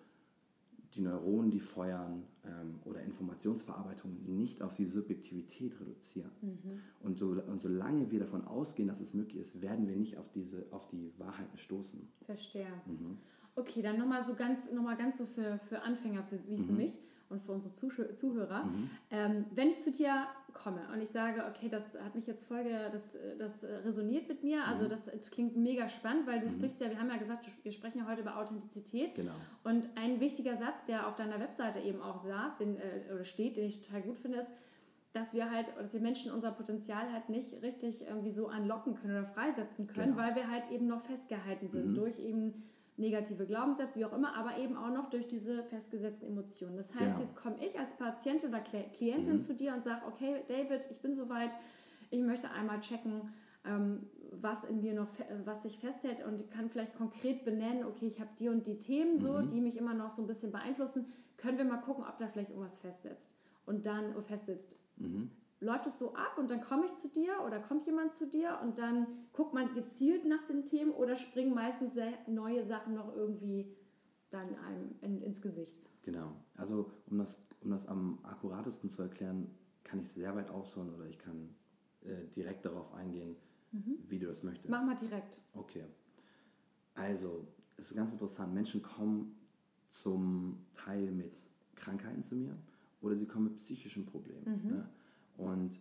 die 0.97 1.03
Neuronen, 1.03 1.51
die 1.51 1.61
feuern 1.61 2.23
ähm, 2.45 2.81
oder 2.85 3.03
Informationsverarbeitung 3.03 4.17
nicht 4.27 4.63
auf 4.63 4.75
die 4.75 4.87
Subjektivität 4.87 5.79
reduzieren. 5.81 6.31
Mhm. 6.41 6.81
Und, 7.01 7.19
so, 7.19 7.29
und 7.29 7.61
solange 7.61 8.11
wir 8.11 8.21
davon 8.21 8.47
ausgehen, 8.47 8.89
dass 8.89 9.01
es 9.01 9.15
möglich 9.15 9.43
ist, 9.43 9.61
werden 9.61 9.87
wir 9.89 9.97
nicht 9.97 10.19
auf, 10.19 10.31
diese, 10.33 10.67
auf 10.71 10.89
die 10.89 11.13
Wahrheiten 11.19 11.59
stoßen. 11.59 12.01
Verstehe. 12.25 12.67
Mhm. 12.87 13.19
Okay, 13.55 13.83
dann 13.83 13.99
nochmal 13.99 14.25
so 14.25 14.35
ganz, 14.35 14.59
noch 14.73 14.83
mal 14.83 14.97
ganz 14.97 15.19
so 15.19 15.27
für, 15.27 15.59
für 15.69 15.83
Anfänger, 15.83 16.23
für, 16.25 16.39
wie 16.49 16.59
mhm. 16.59 16.65
für 16.65 16.73
mich 16.73 16.99
und 17.29 17.43
für 17.43 17.53
unsere 17.53 17.75
Zuhörer. 17.75 18.65
Mhm. 18.65 18.91
Ähm, 19.11 19.45
wenn 19.55 19.71
ich 19.71 19.81
zu 19.81 19.91
dir 19.91 20.27
komme 20.53 20.81
und 20.93 21.03
ich 21.03 21.11
sage, 21.11 21.45
okay, 21.49 21.69
das 21.69 21.83
hat 22.03 22.15
mich 22.15 22.27
jetzt 22.27 22.45
Folge, 22.47 22.91
das, 22.93 23.03
das 23.39 23.63
resoniert 23.85 24.29
mit 24.29 24.43
mir, 24.43 24.65
also 24.67 24.85
mhm. 24.85 24.91
das, 24.91 25.05
das, 25.05 25.31
klingt 25.31 25.57
mega 25.57 25.89
spannend, 25.89 26.27
weil 26.27 26.41
du 26.41 26.47
mhm. 26.47 26.53
sprichst 26.53 26.81
ja, 26.81 26.91
wir 26.91 26.99
haben 26.99 27.11
ja 27.11 27.17
gesagt, 27.17 27.47
wir 27.63 27.73
sprechen 27.73 27.99
ja 27.99 28.07
heute 28.07 28.23
über 28.23 28.37
Authentizität. 28.39 29.15
Genau. 29.15 29.33
Und 29.65 29.89
ein 29.97 30.21
wichtiger 30.21 30.57
Satz, 30.57 30.85
der 30.87 31.07
auf 31.09 31.17
deiner 31.17 31.41
Webseite 31.41 31.81
eben 31.81 32.01
auch 32.01 32.25
saß, 32.25 32.59
den, 32.59 32.77
äh, 32.77 33.13
oder 33.15 33.25
steht, 33.25 33.57
den 33.57 33.67
ich 33.67 33.83
total 33.83 34.03
gut 34.03 34.19
finde, 34.19 34.39
ist, 34.39 34.51
dass 35.13 35.33
wir 35.33 35.51
halt, 35.51 35.69
dass 35.79 35.95
wir 35.95 36.01
Menschen 36.01 36.31
unser 36.31 36.53
Potenzial 36.53 37.11
halt 37.11 37.31
nicht 37.31 37.51
richtig 37.63 38.03
irgendwie 38.03 38.33
so 38.33 38.49
anlocken 38.49 38.97
können 38.97 39.19
oder 39.19 39.29
freisetzen 39.29 39.87
können, 39.87 40.15
genau. 40.15 40.27
weil 40.27 40.35
wir 40.35 40.51
halt 40.51 40.71
eben 40.71 40.87
noch 40.87 41.03
festgehalten 41.03 41.69
sind 41.69 41.93
mhm. 41.93 41.95
durch 41.95 42.19
eben 42.19 42.65
negative 42.97 43.47
Glaubenssätze, 43.47 43.99
wie 43.99 44.05
auch 44.05 44.13
immer, 44.13 44.35
aber 44.35 44.57
eben 44.59 44.77
auch 44.77 44.91
noch 44.91 45.11
durch 45.11 45.27
diese 45.27 45.63
festgesetzten 45.65 46.29
Emotionen. 46.29 46.77
Das 46.77 46.89
heißt, 46.95 47.05
genau. 47.05 47.21
jetzt 47.21 47.37
komme 47.37 47.57
ich 47.65 47.79
als 47.79 47.91
Patient 47.97 48.45
oder 48.45 48.61
Klientin 48.61 49.35
mhm. 49.35 49.41
zu 49.41 49.55
dir 49.55 49.75
und 49.75 49.85
sage, 49.85 50.03
okay, 50.07 50.43
David, 50.49 50.89
ich 50.91 50.99
bin 50.99 51.15
soweit, 51.15 51.51
ich 52.11 52.23
möchte 52.23 52.51
einmal 52.51 52.81
checken, 52.81 53.33
ähm, 53.67 54.07
was 54.33 54.65
in 54.65 54.81
mir 54.81 54.95
noch, 54.95 55.09
was 55.45 55.63
sich 55.63 55.79
festhält 55.79 56.25
und 56.25 56.51
kann 56.51 56.71
vielleicht 56.71 56.95
konkret 56.97 57.45
benennen, 57.45 57.85
okay, 57.85 58.07
ich 58.07 58.21
habe 58.21 58.31
die 58.39 58.49
und 58.49 58.67
die 58.67 58.79
Themen 58.79 59.21
so, 59.21 59.33
mhm. 59.33 59.49
die 59.49 59.61
mich 59.61 59.77
immer 59.77 59.95
noch 59.95 60.11
so 60.11 60.23
ein 60.23 60.29
bisschen 60.29 60.53
beeinflussen. 60.53 61.07
Können 61.37 61.59
wir 61.59 61.65
mal 61.65 61.79
gucken, 61.79 62.05
ob 62.09 62.17
da 62.17 62.29
vielleicht 62.29 62.51
irgendwas 62.51 62.79
festsetzt 62.79 63.27
und 63.67 63.85
dann 63.85 64.15
festsitzt. 64.25 64.75
Mhm 64.97 65.31
läuft 65.61 65.87
es 65.87 65.99
so 65.99 66.15
ab 66.15 66.37
und 66.39 66.51
dann 66.51 66.61
komme 66.61 66.87
ich 66.87 66.97
zu 66.97 67.09
dir 67.09 67.41
oder 67.47 67.61
kommt 67.61 67.87
jemand 67.87 68.15
zu 68.15 68.27
dir 68.27 68.59
und 68.63 68.79
dann 68.79 69.07
guckt 69.33 69.55
man 69.55 69.75
gezielt 69.75 70.25
nach 70.27 70.47
den 70.47 70.67
Themen 70.67 70.93
oder 70.93 71.17
springen 71.17 71.55
meistens 71.55 71.95
neue 72.27 72.67
Sachen 72.67 72.95
noch 72.95 73.15
irgendwie 73.15 73.75
dann 74.31 74.55
einem 74.59 74.95
in, 75.01 75.23
ins 75.23 75.41
Gesicht? 75.41 75.89
Genau. 76.03 76.33
Also 76.57 76.91
um 77.09 77.19
das, 77.19 77.41
um 77.63 77.71
das 77.71 77.87
am 77.87 78.19
akkuratesten 78.23 78.91
zu 78.91 79.03
erklären, 79.03 79.51
kann 79.85 80.01
ich 80.01 80.11
sehr 80.11 80.35
weit 80.37 80.51
ausholen 80.51 80.93
oder 80.95 81.07
ich 81.07 81.19
kann 81.19 81.55
äh, 82.03 82.27
direkt 82.35 82.65
darauf 82.65 82.93
eingehen, 82.93 83.37
mhm. 83.73 83.99
wie 84.09 84.19
du 84.19 84.27
das 84.27 84.43
möchtest. 84.43 84.69
Mach 84.69 84.85
mal 84.85 84.97
direkt. 84.97 85.41
Okay. 85.55 85.85
Also, 86.95 87.47
es 87.77 87.91
ist 87.91 87.97
ganz 87.97 88.13
interessant. 88.13 88.55
Menschen 88.55 88.83
kommen 88.83 89.37
zum 89.91 90.59
Teil 90.75 91.11
mit 91.11 91.37
Krankheiten 91.77 92.23
zu 92.23 92.35
mir 92.35 92.57
oder 93.01 93.17
sie 93.17 93.27
kommen 93.27 93.47
mit 93.47 93.57
psychischen 93.57 94.07
Problemen. 94.07 94.63
Mhm. 94.63 94.71
Ne? 94.71 94.89
Und 95.37 95.81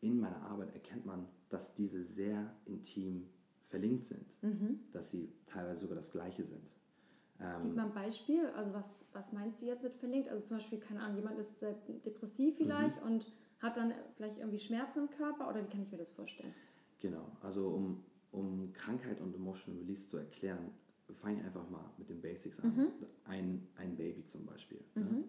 in 0.00 0.20
meiner 0.20 0.42
Arbeit 0.42 0.74
erkennt 0.74 1.06
man, 1.06 1.26
dass 1.48 1.74
diese 1.74 2.02
sehr 2.02 2.54
intim 2.66 3.26
verlinkt 3.68 4.06
sind, 4.06 4.26
mhm. 4.42 4.80
dass 4.92 5.10
sie 5.10 5.32
teilweise 5.46 5.80
sogar 5.80 5.96
das 5.96 6.12
Gleiche 6.12 6.44
sind. 6.44 6.70
Ähm, 7.40 7.62
Gib 7.64 7.76
mal 7.76 7.86
ein 7.86 7.94
Beispiel, 7.94 8.46
also 8.48 8.72
was, 8.74 8.84
was 9.12 9.32
meinst 9.32 9.62
du 9.62 9.66
jetzt 9.66 9.82
mit 9.82 9.94
verlinkt? 9.94 10.28
Also 10.28 10.44
zum 10.44 10.58
Beispiel, 10.58 10.78
keine 10.78 11.00
Ahnung, 11.00 11.16
jemand 11.16 11.38
ist 11.38 11.60
depressiv 12.04 12.56
vielleicht 12.56 13.00
mhm. 13.00 13.12
und 13.12 13.26
hat 13.60 13.76
dann 13.76 13.94
vielleicht 14.16 14.38
irgendwie 14.38 14.58
Schmerzen 14.58 15.00
im 15.00 15.10
Körper 15.10 15.48
oder 15.48 15.64
wie 15.64 15.70
kann 15.70 15.82
ich 15.82 15.90
mir 15.90 15.98
das 15.98 16.12
vorstellen? 16.12 16.52
Genau, 17.00 17.26
also 17.40 17.68
um, 17.68 18.04
um 18.30 18.72
Krankheit 18.72 19.20
und 19.20 19.34
Emotional 19.34 19.80
Release 19.80 20.08
zu 20.08 20.18
erklären, 20.18 20.70
fange 21.20 21.38
ich 21.38 21.44
einfach 21.44 21.68
mal 21.70 21.90
mit 21.98 22.08
den 22.08 22.20
Basics 22.20 22.60
an. 22.60 22.76
Mhm. 22.76 22.88
Ein, 23.24 23.66
ein 23.76 23.96
Baby 23.96 24.24
zum 24.26 24.46
Beispiel 24.46 24.80
ne, 24.94 25.04
mhm. 25.04 25.24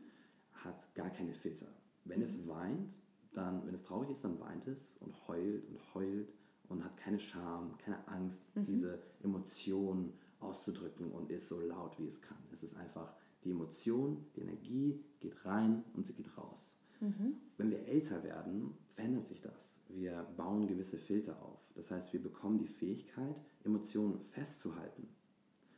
hat 0.54 0.94
gar 0.96 1.10
keine 1.10 1.34
Filter. 1.34 1.68
Wenn 2.06 2.22
es 2.22 2.38
mhm. 2.38 2.48
weint, 2.48 2.94
dann, 3.34 3.66
wenn 3.66 3.74
es 3.74 3.84
traurig 3.84 4.10
ist, 4.12 4.24
dann 4.24 4.40
weint 4.40 4.68
es 4.68 4.78
und 5.00 5.14
heult 5.28 5.68
und 5.68 5.80
heult 5.94 6.34
und 6.70 6.84
hat 6.84 6.96
keine 6.98 7.20
Scham, 7.20 7.78
keine 7.80 8.08
Angst, 8.08 8.40
mhm. 8.56 8.66
diese 8.66 9.00
Emotionen 9.24 10.14
auszudrücken 10.40 11.12
und 11.12 11.30
ist 11.30 11.48
so 11.48 11.60
laut, 11.60 11.98
wie 12.00 12.08
es 12.08 12.22
kann. 12.22 12.38
Es 12.52 12.64
ist 12.64 12.76
einfach 12.76 13.14
die 13.44 13.52
Emotion, 13.52 14.26
die 14.36 14.42
Energie 14.42 15.04
geht 15.20 15.46
rein 15.46 15.84
und 15.94 16.06
sie 16.06 16.14
geht 16.14 16.38
raus. 16.38 16.78
Mhm. 17.00 17.36
Wenn 17.58 17.70
wir 17.70 17.86
älter 17.88 18.24
werden, 18.24 18.74
verändert 18.96 19.28
sich 19.28 19.42
das. 19.42 19.76
Wir 19.90 20.26
bauen 20.38 20.68
gewisse 20.68 20.98
Filter 20.98 21.42
auf. 21.42 21.60
Das 21.76 21.92
heißt, 21.92 22.14
wir 22.14 22.22
bekommen 22.22 22.58
die 22.58 22.68
Fähigkeit, 22.68 23.36
Emotionen 23.64 24.20
festzuhalten. 24.32 25.08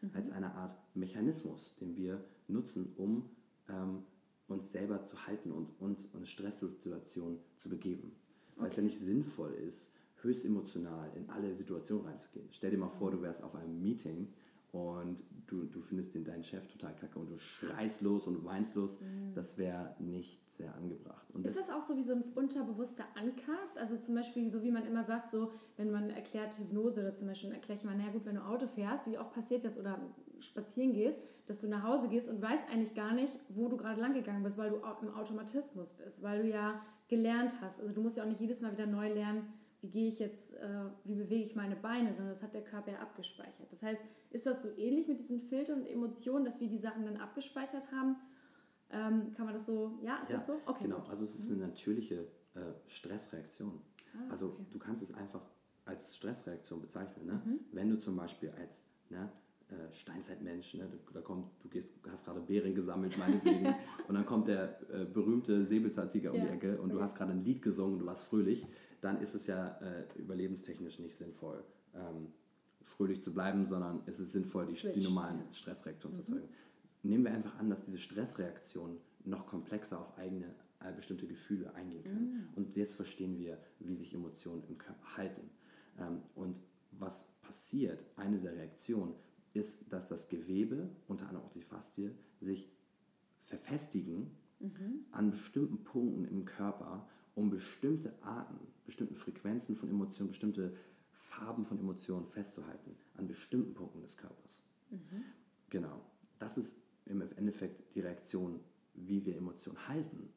Mhm. 0.01 0.11
Als 0.13 0.29
eine 0.31 0.53
Art 0.53 0.77
Mechanismus, 0.93 1.75
den 1.77 1.95
wir 1.95 2.23
nutzen, 2.47 2.93
um 2.97 3.29
ähm, 3.69 4.03
uns 4.47 4.71
selber 4.71 5.03
zu 5.03 5.25
halten 5.25 5.51
und 5.51 5.69
uns 5.79 6.05
in 6.13 6.25
Stresssituationen 6.25 7.39
zu 7.57 7.69
begeben. 7.69 8.11
Weil 8.57 8.67
es 8.67 8.75
ja 8.75 8.83
nicht 8.83 8.99
sinnvoll 8.99 9.53
ist, 9.53 9.91
höchst 10.21 10.45
emotional 10.45 11.11
in 11.15 11.29
alle 11.29 11.53
Situationen 11.53 12.05
reinzugehen. 12.05 12.47
Stell 12.51 12.71
dir 12.71 12.77
mal 12.77 12.89
vor, 12.89 13.11
du 13.11 13.21
wärst 13.21 13.43
auf 13.43 13.55
einem 13.55 13.81
Meeting 13.81 14.27
und 14.75 15.23
du, 15.47 15.63
du 15.65 15.79
findest 15.81 16.13
den, 16.15 16.25
deinen 16.25 16.43
Chef 16.43 16.67
total 16.67 16.93
kacke 16.95 17.17
und 17.17 17.29
du 17.29 17.37
schreist 17.37 18.01
los 18.01 18.27
und 18.27 18.43
weinst 18.43 18.75
los, 18.75 18.99
mhm. 18.99 19.33
das 19.33 19.57
wäre 19.57 19.95
nicht 19.99 20.39
sehr 20.51 20.75
angebracht. 20.75 21.25
Und 21.33 21.45
ist 21.45 21.57
das, 21.57 21.67
das, 21.67 21.75
auch 21.75 21.87
so 21.87 21.95
wie 21.95 22.03
so 22.03 22.13
ein 22.13 22.23
unterbewusster 22.35 23.05
Anker? 23.15 23.57
Also 23.75 23.97
zum 23.97 24.15
Beispiel, 24.15 24.51
so 24.51 24.63
wie 24.63 24.71
man 24.71 24.85
immer 24.85 25.05
sagt, 25.05 25.31
so 25.31 25.53
wenn 25.77 25.91
man 25.91 26.09
erklärt 26.09 26.57
Hypnose 26.57 27.01
oder 27.01 27.15
zum 27.15 27.27
Beispiel 27.27 27.51
erkläre 27.51 27.79
ich 27.79 27.85
mal, 27.85 27.95
naja 27.95 28.11
gut, 28.11 28.25
wenn 28.25 28.35
du 28.35 28.45
Auto 28.45 28.67
fährst, 28.67 29.07
wie 29.07 29.17
oft 29.17 29.33
passiert 29.33 29.63
das 29.63 29.77
oder 29.79 29.97
spazieren 30.41 30.93
gehst, 30.93 31.19
dass 31.45 31.61
du 31.61 31.67
nach 31.67 31.83
Hause 31.83 32.07
gehst 32.07 32.29
und 32.29 32.41
weißt 32.41 32.69
eigentlich 32.71 32.95
gar 32.95 33.13
nicht, 33.13 33.31
wo 33.49 33.67
du 33.67 33.77
gerade 33.77 34.01
lang 34.01 34.13
gegangen 34.13 34.43
bist, 34.43 34.57
weil 34.57 34.71
du 34.71 34.77
im 35.01 35.13
Automatismus 35.13 35.93
bist, 35.93 36.21
weil 36.21 36.43
du 36.43 36.49
ja 36.49 36.81
gelernt 37.07 37.53
hast. 37.61 37.79
Also 37.79 37.93
du 37.93 38.01
musst 38.01 38.17
ja 38.17 38.23
auch 38.23 38.27
nicht 38.27 38.41
jedes 38.41 38.61
Mal 38.61 38.71
wieder 38.71 38.87
neu 38.87 39.13
lernen, 39.13 39.53
wie 39.81 39.89
gehe 39.89 40.07
ich 40.07 40.19
jetzt, 40.19 40.53
äh, 40.55 40.85
wie 41.03 41.15
bewege 41.15 41.45
ich 41.45 41.55
meine 41.55 41.75
Beine, 41.75 42.13
sondern 42.13 42.33
das 42.33 42.41
hat 42.41 42.53
der 42.53 42.63
Körper 42.63 42.93
ja 42.93 42.99
abgespeichert. 42.99 43.71
Das 43.71 43.83
heißt, 43.83 44.01
ist 44.31 44.45
das 44.45 44.63
so 44.63 44.69
ähnlich 44.77 45.07
mit 45.07 45.19
diesen 45.19 45.41
Filtern 45.41 45.81
und 45.81 45.87
Emotionen, 45.87 46.45
dass 46.45 46.59
wir 46.59 46.67
die 46.67 46.79
Sachen 46.79 47.05
dann 47.05 47.17
abgespeichert 47.17 47.91
haben? 47.91 48.15
Ähm, 48.89 49.33
kann 49.35 49.45
man 49.45 49.53
das 49.53 49.65
so, 49.65 49.99
ja, 50.01 50.17
ist 50.23 50.31
ja, 50.31 50.37
das 50.37 50.47
so? 50.47 50.59
Okay, 50.65 50.85
genau, 50.85 50.99
gut. 50.99 51.09
also 51.09 51.23
es 51.23 51.35
ist 51.35 51.51
eine 51.51 51.67
natürliche 51.67 52.27
äh, 52.55 52.59
Stressreaktion. 52.87 53.81
Ah, 54.13 54.31
also 54.31 54.47
okay. 54.47 54.65
du 54.71 54.79
kannst 54.79 55.03
es 55.03 55.13
einfach 55.13 55.41
als 55.85 56.15
Stressreaktion 56.15 56.81
bezeichnen. 56.81 57.25
Ne? 57.27 57.41
Mhm. 57.45 57.59
Wenn 57.71 57.89
du 57.89 57.99
zum 57.99 58.15
Beispiel 58.15 58.51
als 58.51 58.83
ne, 59.09 59.29
äh, 59.69 59.93
Steinzeitmensch, 59.93 60.75
ne? 60.75 60.87
da 61.13 61.21
kommt, 61.21 61.47
du 61.63 61.69
gehst, 61.69 61.93
hast 62.11 62.25
gerade 62.25 62.39
Beeren 62.39 62.75
gesammelt, 62.75 63.17
meinetwegen, 63.17 63.73
und 64.07 64.15
dann 64.15 64.25
kommt 64.25 64.47
der 64.47 64.79
äh, 64.91 65.05
berühmte 65.05 65.65
Säbelzahntiger 65.65 66.31
um 66.31 66.37
ja. 66.37 66.45
die 66.45 66.51
Ecke 66.51 66.81
und 66.81 66.89
du 66.89 67.01
hast 67.01 67.15
gerade 67.15 67.31
ein 67.31 67.43
Lied 67.43 67.61
gesungen, 67.61 67.99
du 67.99 68.05
warst 68.05 68.25
fröhlich, 68.25 68.65
dann 69.01 69.21
ist 69.21 69.33
es 69.33 69.47
ja 69.47 69.79
äh, 69.81 70.05
überlebenstechnisch 70.17 70.99
nicht 70.99 71.15
sinnvoll, 71.15 71.63
ähm, 71.95 72.27
fröhlich 72.83 73.21
zu 73.21 73.33
bleiben, 73.33 73.65
sondern 73.65 74.01
es 74.05 74.19
ist 74.19 74.33
sinnvoll, 74.33 74.67
die, 74.67 74.75
die 74.93 75.01
normalen 75.01 75.39
ja. 75.39 75.53
Stressreaktionen 75.53 76.17
mhm. 76.17 76.23
zu 76.23 76.31
erzeugen. 76.33 76.53
Nehmen 77.03 77.23
wir 77.23 77.31
einfach 77.31 77.57
an, 77.57 77.69
dass 77.69 77.85
diese 77.85 77.97
Stressreaktionen 77.97 78.97
noch 79.25 79.47
komplexer 79.47 79.99
auf 79.99 80.17
eigene 80.17 80.53
äh, 80.79 80.91
bestimmte 80.95 81.25
Gefühle 81.27 81.73
eingehen 81.73 82.03
können. 82.03 82.33
Mhm. 82.33 82.47
Und 82.55 82.75
jetzt 82.75 82.93
verstehen 82.93 83.37
wir, 83.39 83.57
wie 83.79 83.95
sich 83.95 84.13
Emotionen 84.13 84.63
im 84.67 84.77
Körper 84.77 85.17
halten. 85.17 85.49
Ähm, 85.99 86.21
und 86.35 86.59
was 86.91 87.25
passiert, 87.41 88.03
eine 88.15 88.39
der 88.39 88.55
Reaktionen, 88.55 89.13
ist, 89.55 89.77
dass 89.89 90.07
das 90.07 90.27
Gewebe, 90.27 90.89
unter 91.07 91.27
anderem 91.27 91.45
auch 91.45 91.53
die 91.53 91.61
Faszie, 91.61 92.11
sich 92.41 92.69
verfestigen 93.45 94.31
mhm. 94.59 95.05
an 95.11 95.31
bestimmten 95.31 95.83
Punkten 95.83 96.25
im 96.25 96.45
Körper, 96.45 97.07
um 97.35 97.49
bestimmte 97.49 98.13
Arten, 98.21 98.59
bestimmte 98.85 99.15
Frequenzen 99.15 99.75
von 99.75 99.89
Emotionen, 99.89 100.29
bestimmte 100.29 100.75
Farben 101.11 101.65
von 101.65 101.79
Emotionen 101.79 102.27
festzuhalten, 102.27 102.95
an 103.15 103.27
bestimmten 103.27 103.73
Punkten 103.73 104.01
des 104.01 104.17
Körpers. 104.17 104.63
Mhm. 104.89 105.23
Genau. 105.69 106.01
Das 106.39 106.57
ist 106.57 106.75
im 107.05 107.21
Endeffekt 107.21 107.95
die 107.95 108.01
Reaktion, 108.01 108.59
wie 108.93 109.25
wir 109.25 109.35
Emotionen 109.37 109.87
halten. 109.87 110.29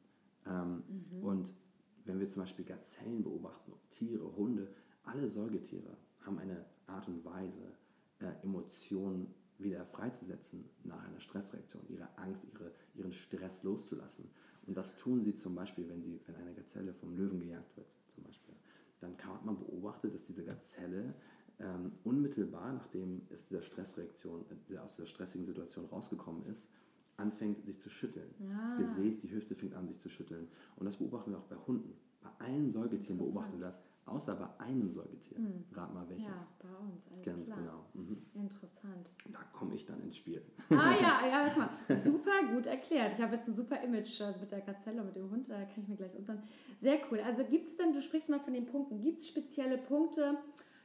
Ähm, 0.45 0.83
mhm. 0.87 1.23
Und 1.23 1.53
wenn 2.05 2.19
wir 2.19 2.29
zum 2.29 2.41
Beispiel 2.41 2.65
Gazellen 2.65 3.23
beobachten, 3.23 3.73
Tiere, 3.91 4.35
Hunde, 4.35 4.67
alle 5.03 5.27
Säugetiere 5.27 5.97
haben 6.21 6.39
eine 6.39 6.65
Art 6.87 7.07
und 7.07 7.23
Weise, 7.23 7.71
äh, 8.19 8.43
Emotionen 8.43 9.33
wieder 9.57 9.85
freizusetzen 9.85 10.63
nach 10.83 11.03
einer 11.03 11.19
Stressreaktion, 11.19 11.83
ihre 11.89 12.07
Angst, 12.17 12.43
ihre, 12.53 12.71
ihren 12.95 13.11
Stress 13.11 13.63
loszulassen. 13.63 14.29
Und 14.65 14.77
das 14.77 14.95
tun 14.97 15.21
sie 15.21 15.35
zum 15.35 15.55
Beispiel, 15.55 15.87
wenn, 15.89 16.01
sie, 16.01 16.19
wenn 16.25 16.35
eine 16.35 16.53
Gazelle 16.53 16.93
vom 16.93 17.15
Löwen 17.15 17.39
gejagt 17.39 17.75
wird, 17.75 17.87
zum 18.13 18.23
Beispiel. 18.23 18.55
Dann 19.01 19.17
kann 19.17 19.39
man 19.43 19.57
beobachten, 19.57 20.11
dass 20.11 20.23
diese 20.23 20.43
Gazelle 20.43 21.13
ähm, 21.59 21.91
unmittelbar, 22.03 22.73
nachdem 22.73 23.21
es 23.29 23.47
dieser 23.47 23.61
Stressreaktion, 23.61 24.45
äh, 24.69 24.77
aus 24.77 24.95
dieser 24.95 25.07
stressigen 25.07 25.45
Situation 25.45 25.85
rausgekommen 25.85 26.45
ist, 26.45 26.67
anfängt 27.17 27.65
sich 27.65 27.79
zu 27.81 27.89
schütteln. 27.89 28.29
Ja. 28.39 28.63
Das 28.63 28.77
Gesäß, 28.77 29.19
die 29.19 29.31
Hüfte 29.31 29.55
fängt 29.55 29.73
an 29.75 29.87
sich 29.87 29.97
zu 29.97 30.09
schütteln. 30.09 30.47
Und 30.77 30.85
das 30.85 30.97
beobachten 30.97 31.31
wir 31.31 31.37
auch 31.37 31.47
bei 31.47 31.57
Hunden. 31.67 31.93
Bei 32.21 32.29
allen 32.45 32.69
Säugetieren 32.69 33.17
beobachten 33.17 33.53
wir 33.53 33.61
das, 33.61 33.79
außer 34.11 34.35
bei 34.35 34.65
einem 34.65 34.89
Säugetier. 34.89 35.37
Hm. 35.37 35.63
Rat 35.73 35.93
mal 35.93 36.07
welches. 36.09 36.27
Ja, 36.27 36.47
bei 36.59 36.69
uns. 36.69 37.07
Alles 37.11 37.25
Ganz 37.25 37.45
klar. 37.45 37.57
genau. 37.59 37.85
Mhm. 37.93 38.17
Interessant. 38.33 39.11
Da 39.25 39.39
komme 39.53 39.75
ich 39.75 39.85
dann 39.85 40.01
ins 40.01 40.17
Spiel. 40.17 40.41
Ah 40.69 40.91
ja, 40.99 41.25
ja, 41.27 41.47
hör 41.47 41.57
mal. 41.57 42.03
Super 42.03 42.53
gut 42.53 42.65
erklärt. 42.65 43.13
Ich 43.17 43.23
habe 43.23 43.35
jetzt 43.35 43.47
ein 43.47 43.55
super 43.55 43.81
Image 43.81 44.21
also 44.21 44.39
mit 44.39 44.51
der 44.51 44.61
Gazelle 44.61 45.01
und 45.01 45.07
mit 45.07 45.15
dem 45.15 45.29
Hund. 45.29 45.49
Da 45.49 45.59
kann 45.63 45.83
ich 45.83 45.87
mir 45.87 45.95
gleich 45.95 46.15
unseren. 46.15 46.43
Sehr 46.81 46.99
cool. 47.09 47.19
Also 47.19 47.43
gibt 47.43 47.69
es 47.69 47.77
denn, 47.77 47.93
du 47.93 48.01
sprichst 48.01 48.29
mal 48.29 48.39
von 48.39 48.53
den 48.53 48.65
Punkten, 48.65 49.01
gibt 49.01 49.19
es 49.19 49.27
spezielle 49.27 49.77
Punkte 49.77 50.37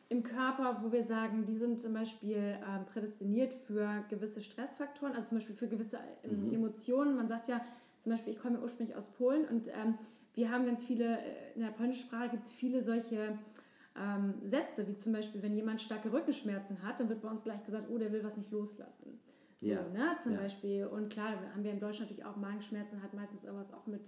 im 0.08 0.22
Körper, 0.22 0.80
wo 0.82 0.92
wir 0.92 1.04
sagen, 1.04 1.46
die 1.46 1.56
sind 1.56 1.80
zum 1.80 1.94
Beispiel 1.94 2.36
ähm, 2.36 2.84
prädestiniert 2.92 3.54
für 3.66 4.04
gewisse 4.10 4.40
Stressfaktoren, 4.42 5.14
also 5.14 5.28
zum 5.28 5.38
Beispiel 5.38 5.56
für 5.56 5.68
gewisse 5.68 5.98
ähm, 6.22 6.46
mhm. 6.46 6.54
Emotionen. 6.54 7.16
Man 7.16 7.28
sagt 7.28 7.48
ja 7.48 7.60
zum 8.02 8.12
Beispiel, 8.12 8.34
ich 8.34 8.38
komme 8.38 8.60
ursprünglich 8.60 8.96
aus 8.96 9.08
Polen 9.08 9.46
und 9.46 9.68
ähm, 9.68 9.98
wir 10.34 10.50
haben 10.50 10.66
ganz 10.66 10.82
viele, 10.82 11.18
äh, 11.18 11.54
in 11.54 11.62
der 11.62 11.68
polnischen 11.68 12.06
Sprache 12.06 12.30
gibt 12.30 12.46
es 12.46 12.52
viele 12.52 12.82
solche 12.82 13.38
ähm, 13.96 14.34
Sätze, 14.42 14.86
wie 14.88 14.96
zum 14.96 15.12
Beispiel, 15.12 15.42
wenn 15.42 15.54
jemand 15.54 15.80
starke 15.80 16.12
Rückenschmerzen 16.12 16.82
hat, 16.82 16.98
dann 16.98 17.08
wird 17.08 17.22
bei 17.22 17.28
uns 17.28 17.42
gleich 17.42 17.64
gesagt, 17.64 17.88
oh, 17.90 17.98
der 17.98 18.12
will 18.12 18.24
was 18.24 18.36
nicht 18.36 18.50
loslassen. 18.50 19.20
So, 19.60 19.68
ja. 19.68 19.82
ne, 19.88 20.16
zum 20.22 20.32
ja. 20.32 20.40
Beispiel. 20.40 20.86
Und 20.86 21.10
klar, 21.10 21.34
haben 21.52 21.62
wir 21.62 21.70
in 21.70 21.80
Deutschland 21.80 22.10
natürlich 22.10 22.24
auch 22.24 22.36
Magenschmerzen, 22.36 23.02
hat 23.02 23.14
meistens 23.14 23.44
irgendwas 23.44 23.72
auch 23.72 23.86
mit, 23.86 24.02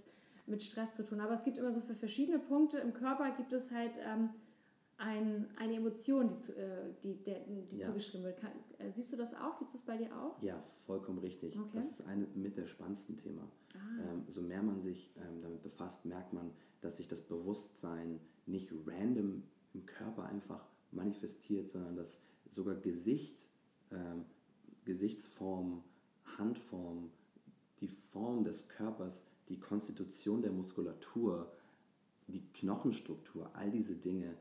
mit 0.47 0.63
Stress 0.63 0.97
zu 0.97 1.07
tun. 1.07 1.21
Aber 1.21 1.35
es 1.35 1.45
gibt 1.45 1.57
immer 1.59 1.73
so 1.73 1.81
für 1.81 1.95
verschiedene 1.95 2.39
Punkte 2.39 2.79
im 2.79 2.93
Körper 2.93 3.31
gibt 3.37 3.53
es 3.53 3.71
halt 3.71 3.93
ähm, 4.05 4.31
ein, 4.99 5.47
eine 5.57 5.77
Emotion, 5.77 6.29
die, 6.29 6.39
zu, 6.39 6.57
äh, 6.57 6.95
die, 7.03 7.23
der, 7.23 7.41
die 7.71 7.79
ja. 7.79 7.87
zugeschrieben 7.87 8.25
wird. 8.25 8.39
Kann, 8.39 8.53
äh, 8.79 8.91
siehst 8.93 9.13
du 9.13 9.17
das 9.17 9.35
auch? 9.35 9.59
Gibt 9.59 9.71
es 9.71 9.77
das 9.77 9.83
bei 9.83 9.97
dir 9.97 10.17
auch? 10.17 10.41
Ja, 10.43 10.63
vollkommen 10.87 11.19
richtig. 11.19 11.59
Okay. 11.59 11.71
Das 11.75 11.91
ist 11.91 12.07
eine 12.07 12.27
mit 12.35 12.57
der 12.57 12.67
spannendsten 12.67 13.17
Thema. 13.19 13.43
Ah. 13.75 14.13
Ähm, 14.13 14.25
so 14.29 14.41
mehr 14.41 14.63
man 14.63 14.81
sich 14.81 15.11
ähm, 15.17 15.43
damit 15.43 15.63
befasst, 15.63 16.05
merkt 16.05 16.33
man, 16.33 16.51
dass 16.81 16.97
sich 16.97 17.09
das 17.09 17.21
Bewusstsein 17.21 18.21
nicht 18.47 18.73
random 18.87 19.43
im 19.75 19.87
Körper 19.87 20.25
einfach 20.25 20.65
manifestiert, 20.93 21.69
sondern 21.69 21.97
dass 21.97 22.19
sogar 22.53 22.77
Gesicht, 22.77 23.37
ähm, 23.91 24.25
Gesichtsform, 24.85 25.83
Handform, 26.39 27.11
die 27.81 27.89
Form 27.89 28.45
des 28.45 28.67
Körpers, 28.69 29.23
die 29.49 29.59
Konstitution 29.59 30.43
der 30.43 30.53
Muskulatur, 30.53 31.53
die 32.29 32.43
Knochenstruktur, 32.55 33.51
all 33.55 33.71
diese 33.71 33.95
Dinge 33.95 34.37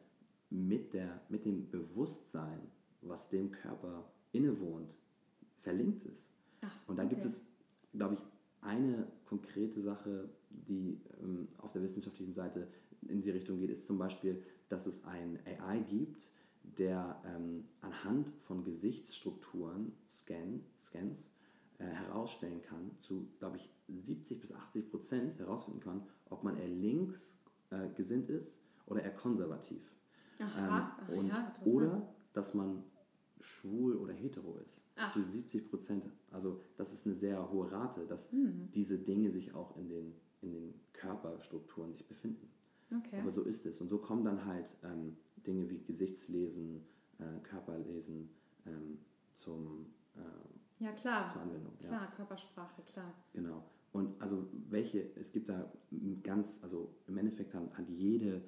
mit, 0.49 0.93
der, 0.93 1.21
mit 1.29 1.45
dem 1.45 1.69
Bewusstsein, 1.69 2.59
was 3.01 3.29
dem 3.29 3.51
Körper 3.51 4.09
innewohnt, 4.31 4.93
verlinkt 5.61 6.05
ist. 6.05 6.23
Ach, 6.61 6.87
Und 6.87 6.97
da 6.97 7.03
okay. 7.03 7.15
gibt 7.15 7.25
es, 7.25 7.41
glaube 7.93 8.15
ich, 8.15 8.21
eine 8.61 9.07
konkrete 9.25 9.81
Sache, 9.81 10.29
die 10.49 10.99
ähm, 11.21 11.47
auf 11.59 11.71
der 11.71 11.83
wissenschaftlichen 11.83 12.33
Seite 12.33 12.67
in 13.07 13.21
die 13.21 13.29
Richtung 13.29 13.59
geht, 13.59 13.69
ist 13.69 13.85
zum 13.85 13.97
Beispiel, 13.97 14.43
dass 14.69 14.87
es 14.87 15.03
ein 15.05 15.39
AI 15.45 15.79
gibt, 15.79 16.27
der 16.77 17.21
ähm, 17.25 17.65
anhand 17.81 18.29
von 18.47 18.63
Gesichtsstrukturen, 18.63 19.91
Scan, 20.07 20.61
Scans, 20.83 21.19
äh, 21.77 21.85
herausstellen 21.85 22.61
kann, 22.63 22.91
zu, 22.99 23.27
glaube 23.37 23.57
ich, 23.57 23.69
70 23.87 24.41
bis 24.41 24.51
80 24.51 24.89
Prozent 24.89 25.37
herausfinden 25.37 25.81
kann, 25.81 26.01
ob 26.29 26.43
man 26.43 26.57
eher 26.57 26.67
links 26.67 27.37
äh, 27.69 27.89
gesinnt 27.95 28.29
ist 28.29 28.59
oder 28.87 29.03
eher 29.03 29.13
konservativ. 29.13 29.81
Aha, 30.39 30.97
ähm, 31.09 31.17
und, 31.19 31.27
ja, 31.27 31.53
oder 31.65 32.07
dass 32.33 32.53
man 32.53 32.83
schwul 33.41 33.95
oder 33.95 34.13
hetero 34.13 34.57
ist. 34.57 34.81
Ach. 34.95 35.13
Zu 35.13 35.21
70 35.21 35.69
Prozent. 35.69 36.05
Also 36.31 36.61
das 36.77 36.93
ist 36.93 37.05
eine 37.05 37.15
sehr 37.15 37.51
hohe 37.51 37.71
Rate, 37.71 38.05
dass 38.05 38.31
mhm. 38.31 38.69
diese 38.73 38.97
Dinge 38.97 39.31
sich 39.31 39.53
auch 39.53 39.77
in 39.77 39.89
den, 39.89 40.13
in 40.41 40.51
den 40.53 40.73
Körperstrukturen 40.93 41.93
sich 41.93 42.07
befinden. 42.07 42.49
Okay. 42.95 43.19
Aber 43.19 43.31
so 43.31 43.43
ist 43.43 43.65
es. 43.65 43.81
Und 43.81 43.89
so 43.89 43.97
kommen 43.97 44.23
dann 44.23 44.45
halt 44.45 44.69
ähm, 44.83 45.17
Dinge 45.45 45.69
wie 45.69 45.79
Gesichtslesen, 45.79 46.81
äh, 47.19 47.39
Körperlesen 47.43 48.29
ähm, 48.65 48.99
zum, 49.33 49.87
äh, 50.15 50.83
ja, 50.83 50.91
klar. 50.93 51.29
zur 51.29 51.41
Anwendung. 51.41 51.77
Klar, 51.77 51.91
ja. 51.91 52.11
Körpersprache, 52.15 52.81
klar. 52.83 53.13
Genau. 53.33 53.63
Und 53.91 54.21
also 54.21 54.49
welche, 54.69 55.15
es 55.15 55.31
gibt 55.31 55.49
da 55.49 55.71
ganz, 56.21 56.59
also 56.61 56.93
im 57.07 57.17
Endeffekt 57.17 57.53
hat, 57.53 57.77
hat 57.77 57.89
jede 57.89 58.41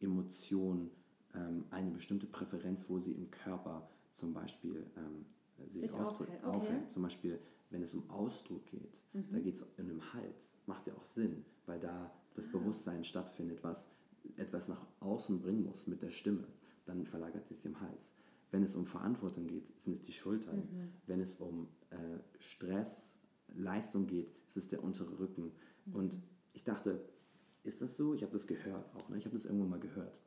Emotion 0.00 0.90
ähm, 1.34 1.64
eine 1.70 1.90
bestimmte 1.90 2.26
Präferenz, 2.26 2.84
wo 2.88 2.98
sie 2.98 3.12
im 3.12 3.30
Körper 3.30 3.88
zum 4.14 4.32
Beispiel 4.32 4.86
ähm, 4.96 5.24
sich, 5.70 5.82
sich 5.82 5.92
ausdrückt, 5.92 6.32
okay. 6.42 6.56
aufhält. 6.56 6.90
Zum 6.90 7.02
Beispiel, 7.02 7.38
wenn 7.70 7.82
es 7.82 7.94
um 7.94 8.08
Ausdruck 8.10 8.66
geht, 8.66 8.98
mhm. 9.12 9.26
da 9.32 9.38
geht 9.38 9.54
es 9.54 9.64
in 9.78 9.88
dem 9.88 10.12
Hals. 10.12 10.56
Macht 10.66 10.86
ja 10.86 10.94
auch 10.94 11.04
Sinn, 11.06 11.44
weil 11.66 11.80
da 11.80 12.12
das 12.34 12.46
ah. 12.46 12.50
Bewusstsein 12.52 13.04
stattfindet, 13.04 13.62
was 13.62 13.88
etwas 14.36 14.68
nach 14.68 14.86
außen 15.00 15.40
bringen 15.40 15.64
muss 15.64 15.86
mit 15.86 16.02
der 16.02 16.10
Stimme. 16.10 16.46
Dann 16.86 17.06
verlagert 17.06 17.46
sich 17.46 17.64
im 17.64 17.80
Hals. 17.80 18.14
Wenn 18.50 18.62
es 18.62 18.74
um 18.74 18.86
Verantwortung 18.86 19.46
geht, 19.46 19.64
sind 19.78 19.94
es 19.94 20.02
die 20.02 20.12
Schultern. 20.12 20.58
Mhm. 20.58 20.88
Wenn 21.06 21.20
es 21.20 21.36
um 21.36 21.68
äh, 21.90 21.96
Stress, 22.38 23.18
Leistung 23.54 24.06
geht, 24.06 24.30
ist 24.48 24.56
es 24.56 24.68
der 24.68 24.82
untere 24.82 25.18
Rücken. 25.18 25.52
Mhm. 25.86 25.94
Und 25.94 26.18
ich 26.52 26.64
dachte, 26.64 27.00
ist 27.64 27.80
das 27.80 27.96
so? 27.96 28.14
Ich 28.14 28.22
habe 28.22 28.32
das 28.32 28.46
gehört 28.46 28.94
auch. 28.94 29.08
Ne? 29.08 29.18
Ich 29.18 29.24
habe 29.24 29.34
das 29.34 29.46
irgendwo 29.46 29.66
mal 29.66 29.80
gehört 29.80 30.21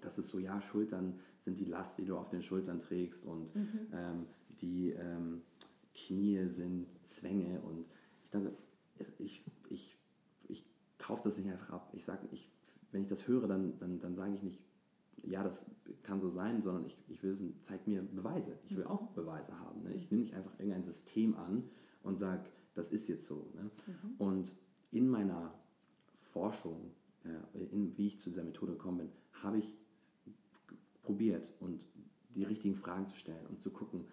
das 0.00 0.18
ist 0.18 0.28
so, 0.28 0.38
ja, 0.38 0.60
Schultern 0.60 1.18
sind 1.40 1.58
die 1.58 1.64
Last, 1.64 1.98
die 1.98 2.04
du 2.04 2.16
auf 2.16 2.28
den 2.28 2.42
Schultern 2.42 2.80
trägst 2.80 3.24
und 3.24 3.54
mhm. 3.54 3.86
ähm, 3.92 4.26
die 4.60 4.90
ähm, 4.90 5.42
Knie 5.94 6.46
sind 6.48 6.86
Zwänge 7.04 7.60
und 7.60 7.86
ich 8.24 8.30
dachte, 8.30 8.52
ich, 9.18 9.44
ich, 9.68 9.96
ich 10.48 10.64
kaufe 10.98 11.22
das 11.24 11.38
nicht 11.38 11.50
einfach 11.50 11.70
ab. 11.70 11.90
Ich 11.94 12.04
sage, 12.04 12.28
ich, 12.30 12.50
wenn 12.90 13.02
ich 13.02 13.08
das 13.08 13.26
höre, 13.26 13.46
dann, 13.46 13.78
dann, 13.78 13.98
dann 14.00 14.14
sage 14.14 14.34
ich 14.34 14.42
nicht, 14.42 14.60
ja, 15.24 15.42
das 15.42 15.64
kann 16.02 16.20
so 16.20 16.28
sein, 16.28 16.62
sondern 16.62 16.86
ich, 16.86 16.96
ich 17.08 17.22
will 17.22 17.32
wissen, 17.32 17.56
zeig 17.62 17.86
mir 17.86 18.02
Beweise. 18.02 18.58
Ich 18.66 18.76
will 18.76 18.84
mhm. 18.84 18.90
auch 18.90 19.08
Beweise 19.08 19.58
haben. 19.58 19.82
Ne? 19.82 19.94
Ich 19.94 20.10
nehme 20.10 20.22
nicht 20.22 20.34
einfach 20.34 20.52
irgendein 20.58 20.84
System 20.84 21.36
an 21.36 21.64
und 22.02 22.18
sage, 22.18 22.44
das 22.74 22.92
ist 22.92 23.08
jetzt 23.08 23.26
so. 23.26 23.50
Ne? 23.54 23.70
Mhm. 23.86 24.14
Und 24.18 24.56
in 24.90 25.08
meiner 25.08 25.52
Forschung, 26.32 26.92
äh, 27.24 27.64
in, 27.64 27.96
wie 27.96 28.06
ich 28.06 28.18
zu 28.20 28.30
dieser 28.30 28.44
Methode 28.44 28.72
gekommen 28.72 28.98
bin, 28.98 29.08
habe 29.42 29.58
ich 29.58 29.74
probiert 31.08 31.50
und 31.60 31.80
die 32.34 32.44
richtigen 32.44 32.74
Fragen 32.74 33.06
zu 33.06 33.16
stellen 33.16 33.46
und 33.48 33.62
zu 33.62 33.70
gucken, 33.70 34.04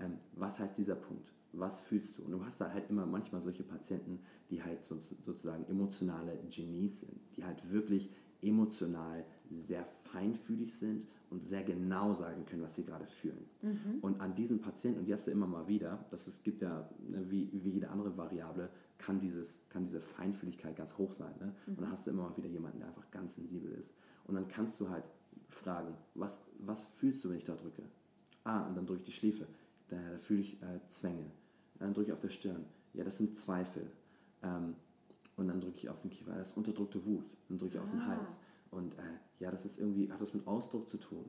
ähm, 0.00 0.18
was 0.34 0.58
heißt 0.58 0.76
dieser 0.76 0.96
Punkt? 0.96 1.32
Was 1.52 1.78
fühlst 1.78 2.18
du? 2.18 2.24
Und 2.24 2.32
du 2.32 2.44
hast 2.44 2.60
da 2.60 2.72
halt 2.72 2.90
immer 2.90 3.06
manchmal 3.06 3.40
solche 3.40 3.62
Patienten, 3.62 4.18
die 4.50 4.60
halt 4.60 4.84
so, 4.84 4.98
sozusagen 4.98 5.64
emotionale 5.68 6.36
Genies 6.50 7.00
sind, 7.00 7.20
die 7.36 7.44
halt 7.44 7.70
wirklich 7.70 8.10
emotional 8.42 9.24
sehr 9.68 9.86
feinfühlig 10.12 10.74
sind 10.74 11.06
und 11.30 11.44
sehr 11.44 11.62
genau 11.62 12.14
sagen 12.14 12.44
können, 12.46 12.62
was 12.62 12.74
sie 12.74 12.84
gerade 12.84 13.06
fühlen. 13.06 13.44
Mhm. 13.62 13.98
Und 14.00 14.20
an 14.20 14.34
diesen 14.34 14.60
Patienten, 14.60 15.00
und 15.00 15.06
die 15.06 15.12
hast 15.12 15.28
du 15.28 15.30
immer 15.30 15.46
mal 15.46 15.68
wieder, 15.68 16.04
das 16.10 16.26
ist, 16.26 16.42
gibt 16.42 16.62
ja, 16.62 16.88
ne, 17.08 17.24
wie, 17.30 17.48
wie 17.52 17.70
jede 17.70 17.90
andere 17.90 18.16
Variable, 18.16 18.70
kann, 18.98 19.20
dieses, 19.20 19.60
kann 19.68 19.84
diese 19.84 20.00
Feinfühligkeit 20.00 20.76
ganz 20.76 20.96
hoch 20.98 21.12
sein. 21.14 21.32
Ne? 21.38 21.46
Mhm. 21.46 21.74
Und 21.74 21.80
dann 21.82 21.92
hast 21.92 22.06
du 22.06 22.10
immer 22.10 22.28
mal 22.28 22.36
wieder 22.36 22.48
jemanden, 22.48 22.78
der 22.78 22.88
einfach 22.88 23.08
ganz 23.12 23.36
sensibel 23.36 23.70
ist. 23.72 23.94
Und 24.24 24.34
dann 24.34 24.48
kannst 24.48 24.80
du 24.80 24.88
halt 24.88 25.04
fragen, 25.54 25.94
was, 26.14 26.40
was 26.58 26.82
fühlst 26.98 27.24
du, 27.24 27.30
wenn 27.30 27.38
ich 27.38 27.44
da 27.44 27.54
drücke? 27.54 27.82
Ah, 28.44 28.66
und 28.66 28.76
dann 28.76 28.86
drücke 28.86 29.00
ich 29.00 29.06
die 29.06 29.12
Schläfe. 29.12 29.46
Da, 29.88 29.96
da 29.96 30.18
fühle 30.18 30.40
ich 30.40 30.62
äh, 30.62 30.80
Zwänge. 30.88 31.26
Dann 31.78 31.94
drücke 31.94 32.08
ich 32.08 32.12
auf 32.12 32.20
der 32.20 32.30
Stirn. 32.30 32.64
Ja, 32.94 33.04
das 33.04 33.16
sind 33.16 33.36
Zweifel. 33.36 33.90
Ähm, 34.42 34.74
und 35.36 35.48
dann 35.48 35.60
drücke 35.60 35.78
ich 35.78 35.88
auf 35.88 36.00
den 36.00 36.10
Kiefer. 36.10 36.34
Das 36.34 36.48
ist 36.48 36.56
unterdrückte 36.56 37.04
Wut. 37.04 37.24
Dann 37.48 37.58
drücke 37.58 37.74
ich 37.74 37.80
ah. 37.80 37.84
auf 37.84 37.90
den 37.90 38.00
ah. 38.00 38.06
Hals. 38.06 38.36
Und 38.70 38.94
äh, 38.94 39.02
ja, 39.40 39.50
das 39.50 39.64
ist 39.64 39.78
irgendwie, 39.78 40.10
hat 40.10 40.20
das 40.20 40.32
mit 40.34 40.46
Ausdruck 40.46 40.88
zu 40.88 40.98
tun. 40.98 41.24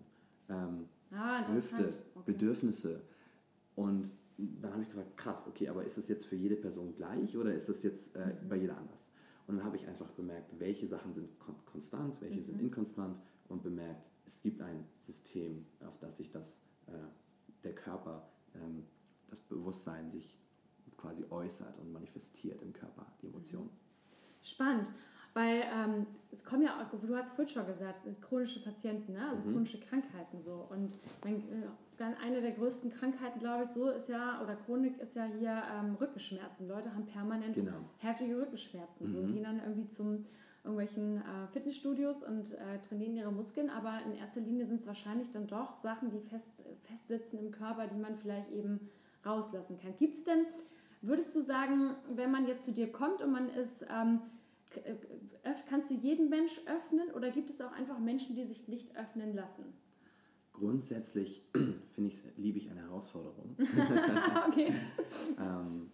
Ähm, 0.49 0.87
ah, 1.11 1.47
Hüfte, 1.47 1.93
okay. 2.15 2.31
Bedürfnisse. 2.31 3.01
Und 3.75 4.11
dann 4.37 4.73
habe 4.73 4.83
ich 4.83 4.89
gefragt, 4.89 5.17
krass, 5.17 5.45
okay, 5.47 5.69
aber 5.69 5.85
ist 5.85 5.97
das 5.97 6.07
jetzt 6.07 6.25
für 6.25 6.35
jede 6.35 6.55
Person 6.55 6.93
gleich 6.95 7.37
oder 7.37 7.53
ist 7.53 7.69
das 7.69 7.83
jetzt 7.83 8.15
äh, 8.15 8.25
mhm. 8.25 8.49
bei 8.49 8.57
jeder 8.57 8.77
anders? 8.77 9.07
Und 9.47 9.57
dann 9.57 9.65
habe 9.65 9.75
ich 9.75 9.87
einfach 9.87 10.09
bemerkt, 10.11 10.59
welche 10.59 10.87
Sachen 10.87 11.13
sind 11.13 11.39
kon 11.39 11.55
konstant, 11.65 12.19
welche 12.21 12.37
mhm. 12.37 12.43
sind 12.43 12.61
inkonstant 12.61 13.19
und 13.49 13.63
bemerkt, 13.63 14.10
es 14.33 14.41
gibt 14.41 14.61
ein 14.61 14.85
System, 15.01 15.65
auf 15.85 15.97
das 15.99 16.17
sich 16.17 16.31
das, 16.31 16.57
äh, 16.87 16.91
der 17.63 17.75
Körper, 17.75 18.27
ähm, 18.55 18.85
das 19.29 19.39
Bewusstsein 19.39 20.09
sich 20.09 20.37
quasi 20.97 21.25
äußert 21.29 21.77
und 21.79 21.91
manifestiert 21.91 22.61
im 22.61 22.73
Körper, 22.73 23.05
die 23.21 23.27
Emotionen. 23.27 23.69
Spannend. 24.41 24.91
Weil 25.33 25.63
ähm, 25.73 26.07
es 26.31 26.43
kommen 26.43 26.63
ja, 26.63 26.89
du 26.91 27.15
hast 27.15 27.29
vorhin 27.29 27.49
schon 27.53 27.65
gesagt, 27.65 27.97
es 27.97 28.03
sind 28.03 28.21
chronische 28.21 28.61
Patienten, 28.61 29.13
ne? 29.13 29.29
also 29.29 29.47
mhm. 29.47 29.53
chronische 29.53 29.79
Krankheiten 29.79 30.41
so. 30.43 30.67
Und 30.69 30.97
mein, 31.23 31.37
äh, 31.37 32.15
eine 32.21 32.41
der 32.41 32.51
größten 32.51 32.91
Krankheiten, 32.91 33.39
glaube 33.39 33.63
ich, 33.63 33.69
so 33.69 33.89
ist 33.89 34.09
ja, 34.09 34.41
oder 34.41 34.55
Chronik 34.55 34.99
ist 34.99 35.15
ja 35.15 35.25
hier 35.25 35.63
ähm, 35.73 35.95
Rückenschmerzen. 35.95 36.67
Leute 36.67 36.93
haben 36.93 37.05
permanent 37.05 37.55
genau. 37.55 37.85
heftige 37.99 38.41
Rückenschmerzen. 38.41 39.07
Mhm. 39.07 39.13
So 39.13 39.33
gehen 39.33 39.43
dann 39.43 39.59
irgendwie 39.59 39.89
zum 39.91 40.25
irgendwelchen 40.63 41.17
äh, 41.17 41.47
Fitnessstudios 41.53 42.23
und 42.23 42.53
äh, 42.53 42.79
trainieren 42.87 43.15
ihre 43.15 43.31
Muskeln, 43.31 43.69
aber 43.69 43.99
in 44.05 44.15
erster 44.15 44.41
Linie 44.41 44.65
sind 44.67 44.81
es 44.81 44.87
wahrscheinlich 44.87 45.31
dann 45.31 45.47
doch 45.47 45.81
Sachen, 45.81 46.11
die 46.11 46.19
fest, 46.19 46.61
festsitzen 46.83 47.39
im 47.39 47.51
Körper, 47.51 47.87
die 47.87 47.99
man 47.99 48.17
vielleicht 48.17 48.51
eben 48.51 48.89
rauslassen 49.25 49.79
kann. 49.79 49.95
Gibt 49.97 50.19
es 50.19 50.23
denn, 50.23 50.45
würdest 51.01 51.33
du 51.35 51.41
sagen, 51.41 51.95
wenn 52.15 52.31
man 52.31 52.47
jetzt 52.47 52.65
zu 52.65 52.71
dir 52.71 52.91
kommt 52.91 53.21
und 53.21 53.31
man 53.31 53.49
ist 53.49 53.85
ähm, 53.89 54.21
äh, 54.83 54.95
kannst 55.69 55.89
du 55.89 55.95
jeden 55.95 56.29
Mensch 56.29 56.59
öffnen 56.65 57.11
oder 57.13 57.31
gibt 57.31 57.49
es 57.49 57.59
auch 57.61 57.71
einfach 57.71 57.99
Menschen, 57.99 58.35
die 58.35 58.45
sich 58.45 58.67
nicht 58.67 58.95
öffnen 58.95 59.35
lassen? 59.35 59.65
Grundsätzlich 60.53 61.41
finde 61.93 62.11
ich, 62.11 62.21
liebe 62.37 62.57
ich 62.57 62.69
eine 62.69 62.81
Herausforderung. 62.81 63.55
okay. 64.47 64.73
ähm, 65.39 65.91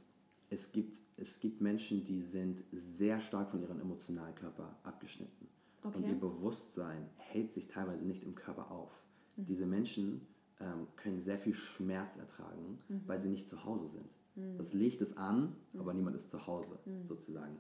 es, 0.50 0.72
gibt, 0.72 1.00
es 1.18 1.40
gibt 1.40 1.62
Menschen, 1.62 2.04
die 2.04 2.22
sind 2.22 2.64
sehr 2.72 3.20
stark 3.20 3.52
von 3.52 3.62
ihrem 3.62 3.80
emotionalen 3.80 4.36
Körper 4.36 4.78
abgeschnitten. 4.84 5.48
Okay. 5.84 5.98
Und 5.98 6.08
ihr 6.08 6.20
Bewusstsein 6.20 7.10
hält 7.18 7.54
sich 7.54 7.68
teilweise 7.68 8.06
nicht 8.06 8.24
im 8.24 8.36
Körper 8.36 8.72
auf. 8.72 8.92
Mhm. 9.36 9.46
Diese 9.46 9.66
Menschen 9.66 10.22
ähm, 10.60 10.88
können 10.96 11.20
sehr 11.20 11.38
viel 11.38 11.54
Schmerz 11.54 12.18
ertragen, 12.18 12.80
mhm. 12.90 13.02
weil 13.06 13.22
sie 13.22 13.30
nicht 13.30 13.50
zu 13.50 13.64
Hause 13.64 13.88
sind. 13.90 14.10
Mhm. 14.36 14.58
Das 14.58 14.74
Licht 14.74 15.02
ist 15.02 15.18
an, 15.18 15.56
aber 15.78 15.94
mhm. 15.94 16.00
niemand 16.00 16.16
ist 16.16 16.30
zu 16.30 16.48
Hause, 16.48 16.80
mhm. 16.86 17.06
sozusagen 17.06 17.58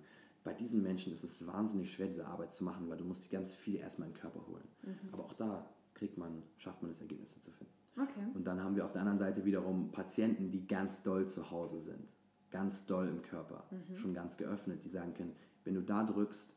bei 0.47 0.53
diesen 0.53 0.81
Menschen 0.81 1.11
ist 1.11 1.25
es 1.25 1.45
wahnsinnig 1.45 1.91
schwer, 1.91 2.07
diese 2.07 2.25
Arbeit 2.25 2.53
zu 2.53 2.63
machen, 2.63 2.87
weil 2.89 2.97
du 2.97 3.03
musst 3.03 3.25
die 3.25 3.29
ganz 3.29 3.53
viel 3.53 3.75
erstmal 3.75 4.07
in 4.07 4.13
den 4.13 4.21
Körper 4.21 4.47
holen. 4.47 4.63
Mhm. 4.83 5.09
Aber 5.11 5.25
auch 5.25 5.33
da 5.33 5.69
kriegt 5.93 6.17
man, 6.17 6.41
schafft 6.57 6.81
man 6.81 6.89
es, 6.89 7.01
Ergebnisse 7.01 7.41
zu 7.41 7.51
finden. 7.51 7.73
Okay. 7.99 8.25
Und 8.33 8.47
dann 8.47 8.63
haben 8.63 8.77
wir 8.77 8.85
auf 8.85 8.93
der 8.93 9.01
anderen 9.01 9.19
Seite 9.19 9.43
wiederum 9.43 9.91
Patienten, 9.91 10.49
die 10.49 10.65
ganz 10.65 11.03
doll 11.03 11.27
zu 11.27 11.51
Hause 11.51 11.81
sind, 11.81 12.07
ganz 12.51 12.85
doll 12.85 13.07
im 13.07 13.21
Körper, 13.21 13.63
mhm. 13.71 13.95
schon 13.95 14.13
ganz 14.13 14.37
geöffnet, 14.37 14.83
die 14.83 14.89
sagen 14.89 15.13
können, 15.13 15.35
wenn 15.63 15.75
du 15.75 15.81
da 15.81 16.03
drückst, 16.03 16.55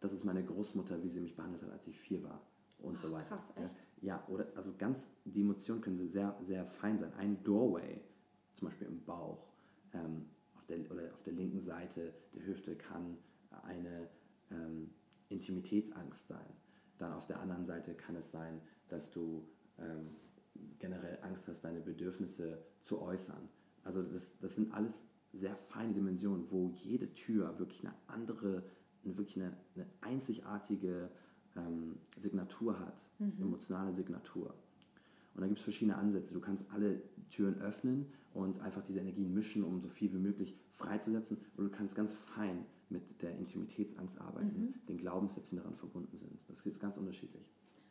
das 0.00 0.12
ist 0.12 0.24
meine 0.24 0.44
Großmutter, 0.44 1.02
wie 1.02 1.08
sie 1.08 1.20
mich 1.20 1.36
behandelt 1.36 1.62
hat, 1.62 1.70
als 1.70 1.86
ich 1.86 1.98
vier 1.98 2.22
war 2.22 2.40
und 2.78 2.96
Ach, 2.96 3.02
so 3.02 3.12
weiter. 3.12 3.36
Krass, 3.36 3.52
echt? 3.56 3.86
Ja, 4.00 4.24
oder 4.28 4.46
also 4.54 4.72
ganz, 4.78 5.08
die 5.24 5.40
Emotionen 5.40 5.80
können 5.80 6.08
sehr, 6.08 6.36
sehr 6.42 6.66
fein 6.66 6.98
sein. 6.98 7.12
Ein 7.14 7.42
Doorway, 7.42 8.00
zum 8.54 8.68
Beispiel 8.68 8.86
im 8.86 9.04
Bauch, 9.04 9.46
ähm, 9.92 10.26
der, 10.68 10.78
oder 10.90 11.12
auf 11.14 11.22
der 11.22 11.32
linken 11.32 11.60
Seite 11.60 12.14
der 12.34 12.46
Hüfte 12.46 12.76
kann 12.76 13.18
eine 13.62 14.08
ähm, 14.50 14.90
Intimitätsangst 15.28 16.28
sein. 16.28 16.46
Dann 16.98 17.12
auf 17.12 17.26
der 17.26 17.40
anderen 17.40 17.64
Seite 17.64 17.94
kann 17.94 18.16
es 18.16 18.30
sein, 18.30 18.60
dass 18.88 19.10
du 19.10 19.46
ähm, 19.78 20.16
generell 20.78 21.18
Angst 21.22 21.48
hast, 21.48 21.62
deine 21.62 21.80
Bedürfnisse 21.80 22.58
zu 22.80 23.00
äußern. 23.00 23.48
Also 23.84 24.02
das, 24.02 24.36
das 24.38 24.54
sind 24.54 24.72
alles 24.72 25.04
sehr 25.32 25.54
feine 25.56 25.92
Dimensionen, 25.92 26.50
wo 26.50 26.70
jede 26.74 27.12
Tür 27.14 27.58
wirklich 27.58 27.84
eine 27.84 27.94
andere, 28.06 28.62
wirklich 29.02 29.36
eine, 29.36 29.56
eine 29.74 29.86
einzigartige 30.00 31.10
ähm, 31.56 31.96
Signatur 32.16 32.78
hat, 32.78 33.04
mhm. 33.18 33.34
emotionale 33.40 33.92
Signatur. 33.94 34.54
Und 35.34 35.42
da 35.42 35.46
gibt 35.46 35.58
es 35.58 35.64
verschiedene 35.64 35.96
Ansätze. 35.96 36.34
Du 36.34 36.40
kannst 36.40 36.64
alle 36.72 37.00
Türen 37.30 37.60
öffnen 37.60 38.06
und 38.34 38.60
einfach 38.60 38.82
diese 38.82 39.00
Energien 39.00 39.32
mischen, 39.32 39.62
um 39.62 39.80
so 39.80 39.88
viel 39.88 40.12
wie 40.12 40.18
möglich 40.18 40.56
freizusetzen. 40.72 41.38
Oder 41.56 41.68
du 41.68 41.76
kannst 41.76 41.94
ganz 41.94 42.12
fein 42.12 42.64
mit 42.90 43.22
der 43.22 43.36
Intimitätsangst 43.36 44.20
arbeiten, 44.20 44.60
mhm. 44.60 44.74
den 44.88 44.98
Glaubenssätzen, 44.98 45.56
die 45.56 45.62
daran 45.62 45.76
verbunden 45.76 46.16
sind. 46.16 46.38
Das 46.48 46.64
ist 46.64 46.80
ganz 46.80 46.96
unterschiedlich. 46.96 47.44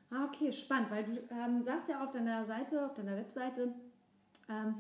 Ah, 0.09 0.25
okay, 0.25 0.51
spannend, 0.51 0.89
weil 0.89 1.03
du 1.03 1.11
ähm, 1.29 1.63
sagst 1.63 1.89
ja 1.89 2.03
auf 2.03 2.11
deiner 2.11 2.45
Seite, 2.45 2.85
auf 2.85 2.93
deiner 2.93 3.15
Webseite, 3.15 3.73
ähm, 4.49 4.75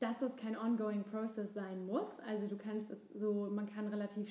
dass 0.00 0.18
das 0.18 0.34
kein 0.36 0.56
ongoing 0.56 1.04
process 1.04 1.52
sein 1.54 1.86
muss. 1.86 2.18
Also 2.26 2.46
du 2.46 2.56
kannst 2.56 2.90
es 2.90 2.98
so, 3.14 3.48
man 3.50 3.66
kann 3.66 3.86
relativ 3.88 4.28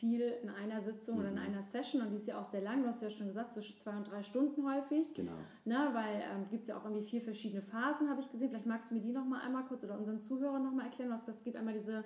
viel 0.00 0.32
in 0.42 0.48
einer 0.48 0.82
Sitzung 0.82 1.16
mhm. 1.16 1.20
oder 1.20 1.28
in 1.28 1.34
mhm. 1.34 1.42
einer 1.42 1.62
Session 1.64 2.02
und 2.02 2.10
die 2.10 2.16
ist 2.16 2.26
ja 2.26 2.40
auch 2.40 2.50
sehr 2.50 2.62
lang, 2.62 2.82
du 2.82 2.88
hast 2.88 3.02
ja 3.02 3.10
schon 3.10 3.28
gesagt, 3.28 3.52
zwischen 3.52 3.76
zwei 3.78 3.96
und 3.96 4.10
drei 4.10 4.22
Stunden 4.22 4.64
häufig. 4.66 5.12
Genau. 5.14 5.36
Ne, 5.66 5.90
weil 5.92 6.22
ähm, 6.22 6.48
gibt 6.50 6.62
es 6.62 6.68
ja 6.68 6.78
auch 6.78 6.84
irgendwie 6.84 7.06
vier 7.06 7.20
verschiedene 7.20 7.62
Phasen, 7.62 8.08
habe 8.08 8.20
ich 8.20 8.32
gesehen. 8.32 8.48
Vielleicht 8.48 8.66
magst 8.66 8.90
du 8.90 8.94
mir 8.94 9.02
die 9.02 9.12
nochmal 9.12 9.42
einmal 9.42 9.64
kurz 9.64 9.84
oder 9.84 9.98
unseren 9.98 10.22
Zuhörern 10.22 10.64
nochmal 10.64 10.86
erklären, 10.86 11.10
was 11.10 11.24
das 11.26 11.42
gibt. 11.44 11.56
Einmal 11.56 11.74
diese 11.74 11.98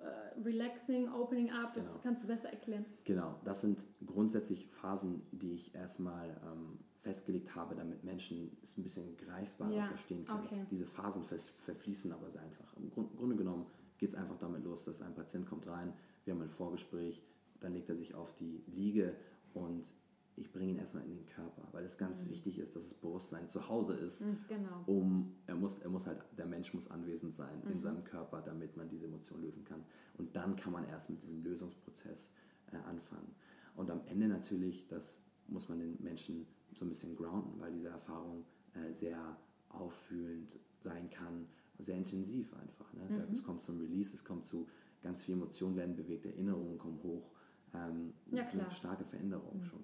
äh, 0.00 0.40
Relaxing, 0.44 1.10
Opening 1.10 1.50
Up, 1.50 1.74
das 1.74 1.84
genau. 1.84 1.98
kannst 2.02 2.24
du 2.24 2.28
besser 2.28 2.50
erklären. 2.50 2.84
Genau, 3.04 3.34
das 3.44 3.62
sind 3.62 3.84
grundsätzlich 4.04 4.68
Phasen, 4.72 5.22
die 5.32 5.54
ich 5.54 5.74
erstmal 5.74 6.28
ähm, 6.44 6.78
festgelegt 7.02 7.54
habe, 7.54 7.74
damit 7.74 8.04
Menschen 8.04 8.56
es 8.62 8.76
ein 8.78 8.82
bisschen 8.82 9.16
greifbarer 9.16 9.72
ja. 9.72 9.86
verstehen 9.88 10.24
können. 10.24 10.44
Okay. 10.44 10.64
Diese 10.70 10.86
Phasen 10.86 11.24
verfließen 11.64 12.12
aber 12.12 12.30
sehr 12.30 12.42
einfach. 12.42 12.72
Im 12.76 12.90
Grunde 12.90 13.36
genommen 13.36 13.66
geht 13.98 14.10
es 14.10 14.14
einfach 14.14 14.38
damit 14.38 14.64
los, 14.64 14.84
dass 14.84 15.02
ein 15.02 15.14
Patient 15.14 15.46
kommt 15.46 15.66
rein, 15.66 15.92
wir 16.24 16.34
haben 16.34 16.42
ein 16.42 16.50
Vorgespräch, 16.50 17.22
dann 17.60 17.72
legt 17.72 17.88
er 17.88 17.96
sich 17.96 18.14
auf 18.14 18.32
die 18.34 18.62
Liege 18.66 19.14
und 19.54 19.88
ich 20.36 20.50
bringe 20.50 20.72
ihn 20.72 20.78
erstmal 20.78 21.04
in 21.04 21.10
den 21.10 21.26
Körper, 21.26 21.68
weil 21.72 21.84
es 21.84 21.98
ganz 21.98 22.24
mhm. 22.24 22.30
wichtig 22.30 22.58
ist, 22.58 22.74
dass 22.74 22.88
das 22.88 22.94
Bewusstsein 22.94 23.48
zu 23.48 23.68
Hause 23.68 23.94
ist. 23.94 24.22
Mhm, 24.22 24.38
genau. 24.48 24.82
Um 24.86 25.34
er 25.46 25.56
muss, 25.56 25.78
er 25.80 25.90
muss 25.90 26.06
halt, 26.06 26.22
der 26.38 26.46
Mensch 26.46 26.72
muss 26.72 26.90
anwesend 26.90 27.34
sein 27.34 27.60
mhm. 27.64 27.72
in 27.72 27.80
seinem 27.80 28.04
Körper, 28.04 28.40
damit 28.40 28.76
man 28.76 28.88
diese 28.88 29.06
Emotion 29.06 29.42
lösen 29.42 29.64
kann. 29.64 29.84
Und 30.16 30.34
dann 30.34 30.56
kann 30.56 30.72
man 30.72 30.88
erst 30.88 31.10
mit 31.10 31.22
diesem 31.22 31.42
Lösungsprozess 31.42 32.32
äh, 32.72 32.76
anfangen. 32.88 33.34
Und 33.76 33.90
am 33.90 34.00
Ende 34.06 34.28
natürlich, 34.28 34.88
das 34.88 35.20
muss 35.48 35.68
man 35.68 35.80
den 35.80 36.02
Menschen 36.02 36.46
so 36.74 36.84
ein 36.84 36.88
bisschen 36.88 37.16
grounden, 37.16 37.60
weil 37.60 37.72
diese 37.72 37.88
Erfahrung 37.88 38.44
äh, 38.74 38.92
sehr 38.92 39.36
auffühlend 39.68 40.56
sein 40.80 41.08
kann, 41.10 41.46
sehr 41.78 41.96
intensiv 41.96 42.52
einfach. 42.54 42.92
Ne? 42.92 43.02
Mhm. 43.08 43.32
Es 43.32 43.42
kommt 43.42 43.62
zum 43.62 43.78
Release, 43.80 44.14
es 44.14 44.24
kommt 44.24 44.44
zu 44.44 44.68
ganz 45.02 45.22
viele 45.22 45.38
Emotionen 45.38 45.76
werden 45.76 45.96
bewegt, 45.96 46.26
Erinnerungen 46.26 46.78
kommen 46.78 47.02
hoch. 47.02 47.30
Ähm, 47.74 48.12
das 48.26 48.38
ja, 48.38 48.46
ist 48.46 48.60
eine 48.60 48.70
starke 48.70 49.04
Veränderung 49.04 49.58
mhm. 49.58 49.64
schon. 49.64 49.80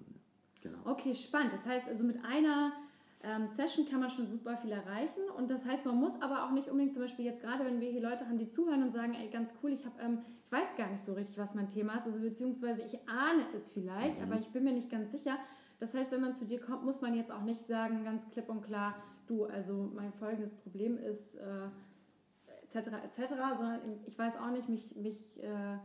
Genau. 0.61 0.79
Okay, 0.85 1.15
spannend. 1.15 1.53
Das 1.53 1.65
heißt 1.65 1.87
also 1.87 2.03
mit 2.03 2.23
einer 2.23 2.73
ähm, 3.21 3.47
Session 3.55 3.87
kann 3.87 3.99
man 3.99 4.09
schon 4.09 4.27
super 4.27 4.57
viel 4.57 4.71
erreichen 4.71 5.21
und 5.37 5.49
das 5.49 5.65
heißt, 5.65 5.85
man 5.85 5.97
muss 5.97 6.21
aber 6.21 6.45
auch 6.45 6.51
nicht 6.51 6.69
unbedingt 6.69 6.93
zum 6.93 7.03
Beispiel 7.03 7.25
jetzt 7.25 7.41
gerade, 7.41 7.65
wenn 7.65 7.81
wir 7.81 7.91
hier 7.91 8.01
Leute 8.01 8.25
haben, 8.25 8.37
die 8.37 8.49
zuhören 8.49 8.83
und 8.83 8.93
sagen, 8.93 9.13
ey, 9.13 9.29
ganz 9.29 9.51
cool, 9.61 9.71
ich 9.71 9.85
habe, 9.85 9.99
ähm, 10.01 10.19
ich 10.45 10.51
weiß 10.51 10.75
gar 10.77 10.89
nicht 10.89 11.03
so 11.03 11.13
richtig, 11.13 11.37
was 11.37 11.53
mein 11.53 11.69
Thema 11.69 11.95
ist, 11.95 12.05
also 12.05 12.19
beziehungsweise 12.19 12.81
ich 12.81 12.97
ahne 13.07 13.45
es 13.55 13.69
vielleicht, 13.71 14.17
mhm. 14.17 14.23
aber 14.23 14.39
ich 14.39 14.47
bin 14.49 14.63
mir 14.63 14.73
nicht 14.73 14.89
ganz 14.89 15.11
sicher. 15.11 15.37
Das 15.79 15.93
heißt, 15.93 16.11
wenn 16.11 16.21
man 16.21 16.35
zu 16.35 16.45
dir 16.45 16.59
kommt, 16.59 16.83
muss 16.83 17.01
man 17.01 17.15
jetzt 17.15 17.31
auch 17.31 17.43
nicht 17.43 17.65
sagen, 17.67 18.03
ganz 18.03 18.29
klipp 18.31 18.49
und 18.49 18.61
klar, 18.63 18.95
du, 19.27 19.45
also 19.45 19.89
mein 19.93 20.11
folgendes 20.13 20.53
Problem 20.55 20.97
ist 20.97 21.35
äh, 21.35 22.77
etc. 22.77 22.87
etc., 23.05 23.33
sondern 23.57 23.79
ich 24.05 24.17
weiß 24.17 24.35
auch 24.37 24.51
nicht, 24.51 24.67
mich, 24.67 24.95
mich 24.95 25.41
äh, 25.41 25.77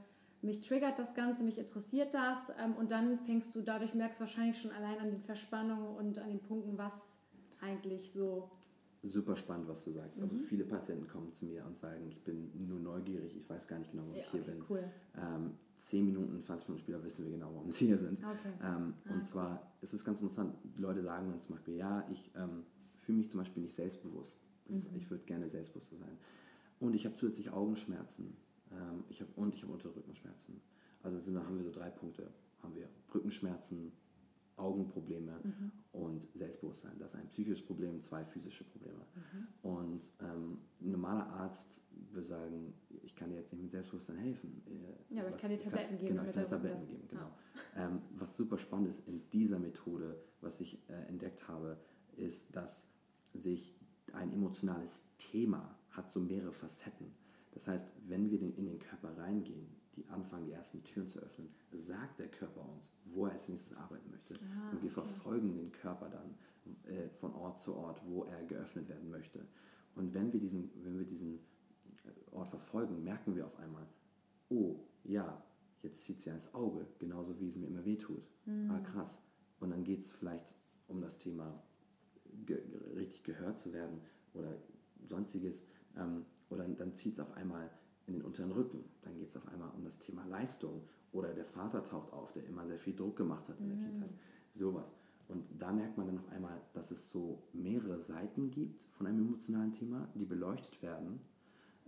mich 0.44 0.60
triggert 0.60 0.98
das 0.98 1.14
Ganze, 1.14 1.42
mich 1.42 1.58
interessiert 1.58 2.12
das 2.12 2.38
ähm, 2.62 2.74
und 2.74 2.90
dann 2.90 3.18
fängst 3.20 3.56
du 3.56 3.62
dadurch, 3.62 3.94
merkst 3.94 4.20
wahrscheinlich 4.20 4.60
schon 4.60 4.70
allein 4.72 4.98
an 4.98 5.10
den 5.10 5.22
Verspannungen 5.22 5.96
und 5.96 6.18
an 6.18 6.28
den 6.28 6.40
Punkten, 6.40 6.76
was 6.76 6.92
eigentlich 7.62 8.12
so. 8.12 8.50
Super 9.02 9.36
spannend, 9.36 9.68
was 9.68 9.84
du 9.84 9.92
sagst. 9.92 10.18
Also 10.20 10.34
mhm. 10.34 10.40
Also 10.40 10.48
viele 10.48 10.64
Patienten 10.64 11.08
kommen 11.08 11.32
zu 11.32 11.46
mir 11.46 11.64
und 11.64 11.78
sagen, 11.78 12.06
ich 12.08 12.22
bin 12.24 12.50
nur 12.68 12.78
neugierig, 12.78 13.34
ich 13.36 13.48
weiß 13.48 13.66
gar 13.68 13.78
nicht 13.78 13.90
genau, 13.90 14.02
warum 14.04 14.16
ja, 14.16 14.22
ich 14.22 14.30
hier 14.30 14.42
okay, 14.42 14.50
bin. 14.50 14.64
Cool. 14.68 14.84
Ähm, 15.16 15.50
10 15.86 16.04
Minuten, 16.04 16.40
20 16.40 16.68
Minuten 16.68 16.82
später 16.82 17.04
wissen 17.04 17.24
wir 17.24 17.32
genau, 17.32 17.54
warum 17.54 17.70
sie 17.70 17.86
hier 17.86 17.98
sind. 17.98 18.18
Okay. 18.18 18.52
Ähm, 18.62 18.94
ah, 19.04 19.10
und 19.10 19.16
okay. 19.16 19.22
zwar 19.22 19.72
ist 19.82 19.92
es 19.92 20.04
ganz 20.04 20.20
interessant, 20.20 20.56
Leute 20.76 21.02
sagen 21.02 21.30
dann 21.30 21.40
zum 21.40 21.56
Beispiel, 21.56 21.76
ja, 21.76 22.06
ich 22.10 22.30
ähm, 22.36 22.64
fühle 23.00 23.18
mich 23.18 23.30
zum 23.30 23.40
Beispiel 23.40 23.62
nicht 23.62 23.74
selbstbewusst. 23.74 24.40
Mhm. 24.68 24.76
Ist, 24.76 24.88
ich 24.94 25.10
würde 25.10 25.24
gerne 25.24 25.48
selbstbewusster 25.48 25.96
sein. 25.96 26.16
Und 26.80 26.94
ich 26.94 27.04
habe 27.04 27.16
zusätzlich 27.16 27.50
Augenschmerzen. 27.50 28.36
Ähm, 28.70 29.04
ich 29.08 29.20
hab, 29.20 29.36
und 29.36 29.54
ich 29.54 29.62
habe 29.62 29.72
Unterrückenschmerzen. 29.72 30.60
Also 31.02 31.18
sind, 31.20 31.34
da 31.34 31.44
haben 31.44 31.56
wir 31.56 31.64
so 31.64 31.72
drei 31.72 31.90
Punkte. 31.90 32.32
Haben 32.62 32.74
wir 32.76 32.88
Rückenschmerzen, 33.14 33.92
Augenprobleme 34.56 35.40
mhm. 35.42 35.72
und 35.92 36.28
Selbstbewusstsein. 36.34 36.96
Das 36.98 37.12
ist 37.12 37.20
ein 37.20 37.28
psychisches 37.28 37.64
Problem, 37.64 38.00
zwei 38.00 38.24
physische 38.24 38.64
Probleme. 38.64 39.04
Mhm. 39.14 39.70
Und 39.70 40.10
ähm, 40.20 40.58
ein 40.80 40.92
normaler 40.92 41.26
Arzt 41.26 41.82
würde 42.12 42.26
sagen, 42.26 42.72
ich 43.02 43.16
kann 43.16 43.30
dir 43.30 43.36
jetzt 43.36 43.52
nicht 43.52 43.62
mit 43.62 43.70
Selbstbewusstsein 43.70 44.16
helfen. 44.16 44.62
Ja, 45.14 45.22
aber 45.22 45.34
ich 45.34 45.40
kann 45.40 45.50
dir 45.50 45.58
Tabletten 45.58 45.98
geben. 45.98 46.16
Genau, 46.16 46.28
ich 46.28 46.32
kann 46.32 46.44
dir 46.44 46.50
Tabletten 46.50 46.86
geben, 46.86 47.08
genau. 47.08 47.30
Ja. 47.76 47.86
Ähm, 47.86 48.02
was 48.10 48.36
super 48.36 48.58
spannend 48.58 48.88
ist 48.88 49.06
in 49.06 49.22
dieser 49.30 49.58
Methode, 49.58 50.20
was 50.40 50.60
ich 50.60 50.78
äh, 50.88 51.08
entdeckt 51.08 51.46
habe, 51.46 51.78
ist, 52.16 52.54
dass 52.54 52.88
sich 53.32 53.74
ein 54.12 54.32
emotionales 54.32 55.02
Thema 55.18 55.76
hat 55.90 56.10
so 56.10 56.20
mehrere 56.20 56.52
Facetten. 56.52 57.12
Das 57.52 57.68
heißt, 57.68 57.86
wenn 58.08 58.30
wir 58.30 58.40
in 58.40 58.66
den 58.66 58.78
Körper 58.80 59.16
reingehen, 59.16 59.68
die 59.94 60.04
anfangen, 60.08 60.46
die 60.46 60.52
ersten 60.52 60.82
Türen 60.82 61.06
zu 61.06 61.20
öffnen, 61.20 61.48
sagt 61.72 62.18
der 62.18 62.28
Körper 62.28 62.68
uns, 62.68 62.90
wo 63.04 63.26
er 63.26 63.32
als 63.32 63.48
nächstes 63.48 63.76
arbeiten 63.76 64.10
möchte. 64.10 64.34
Ah, 64.34 64.72
und 64.72 64.82
wir 64.82 64.90
okay. 64.90 65.08
verfolgen 65.08 65.54
den 65.54 65.70
Körper 65.70 66.08
dann 66.08 66.92
äh, 66.92 67.08
von 67.20 67.32
Ort 67.34 67.60
zu 67.60 67.74
Ort, 67.74 68.00
wo 68.04 68.24
er 68.24 68.42
geöffnet 68.44 68.88
werden 68.88 69.08
möchte. 69.08 69.46
Und 69.94 70.12
wenn 70.14 70.32
wir 70.32 70.40
diesen, 70.40 70.70
wenn 70.82 70.98
wir 70.98 71.06
diesen 71.06 71.38
äh, 72.04 72.34
Ort 72.34 72.48
verfolgen, 72.48 73.04
merken 73.04 73.36
wir 73.36 73.46
auf 73.46 73.56
einmal, 73.60 73.86
oh 74.48 74.80
ja, 75.04 75.42
jetzt 75.82 76.02
zieht 76.02 76.20
sie 76.20 76.30
ans 76.30 76.52
Auge, 76.54 76.86
genauso 76.98 77.38
wie 77.38 77.48
es 77.48 77.56
mir 77.56 77.66
immer 77.66 77.84
wehtut. 77.84 78.24
Mhm. 78.46 78.70
Ah, 78.70 78.80
krass. 78.80 79.20
Und 79.60 79.70
dann 79.70 79.84
geht 79.84 80.00
es 80.00 80.10
vielleicht 80.10 80.54
um 80.88 81.00
das 81.00 81.18
Thema 81.18 81.62
ge 82.46 82.60
richtig 82.96 83.22
gehört 83.22 83.58
zu 83.58 83.72
werden 83.72 84.00
oder 84.34 84.56
sonstiges. 85.08 85.62
Ähm, 85.96 86.24
oder 86.50 86.66
dann 86.68 86.94
zieht 86.94 87.14
es 87.14 87.20
auf 87.20 87.32
einmal 87.32 87.70
in 88.06 88.14
den 88.14 88.22
unteren 88.22 88.52
Rücken. 88.52 88.84
Dann 89.02 89.16
geht 89.18 89.28
es 89.28 89.36
auf 89.36 89.46
einmal 89.48 89.70
um 89.70 89.84
das 89.84 89.98
Thema 89.98 90.24
Leistung. 90.26 90.82
Oder 91.12 91.32
der 91.32 91.44
Vater 91.44 91.84
taucht 91.84 92.12
auf, 92.12 92.32
der 92.32 92.44
immer 92.46 92.66
sehr 92.66 92.78
viel 92.78 92.94
Druck 92.94 93.16
gemacht 93.16 93.48
hat 93.48 93.58
in 93.60 93.68
der 93.68 93.78
mhm. 93.78 93.84
Kindheit. 93.84 94.10
Sowas. 94.52 94.92
Und 95.28 95.44
da 95.58 95.72
merkt 95.72 95.96
man 95.96 96.06
dann 96.06 96.18
auf 96.18 96.28
einmal, 96.30 96.60
dass 96.74 96.90
es 96.90 97.08
so 97.08 97.42
mehrere 97.52 97.98
Seiten 97.98 98.50
gibt 98.50 98.82
von 98.92 99.06
einem 99.06 99.20
emotionalen 99.20 99.72
Thema, 99.72 100.08
die 100.14 100.26
beleuchtet 100.26 100.82
werden. 100.82 101.20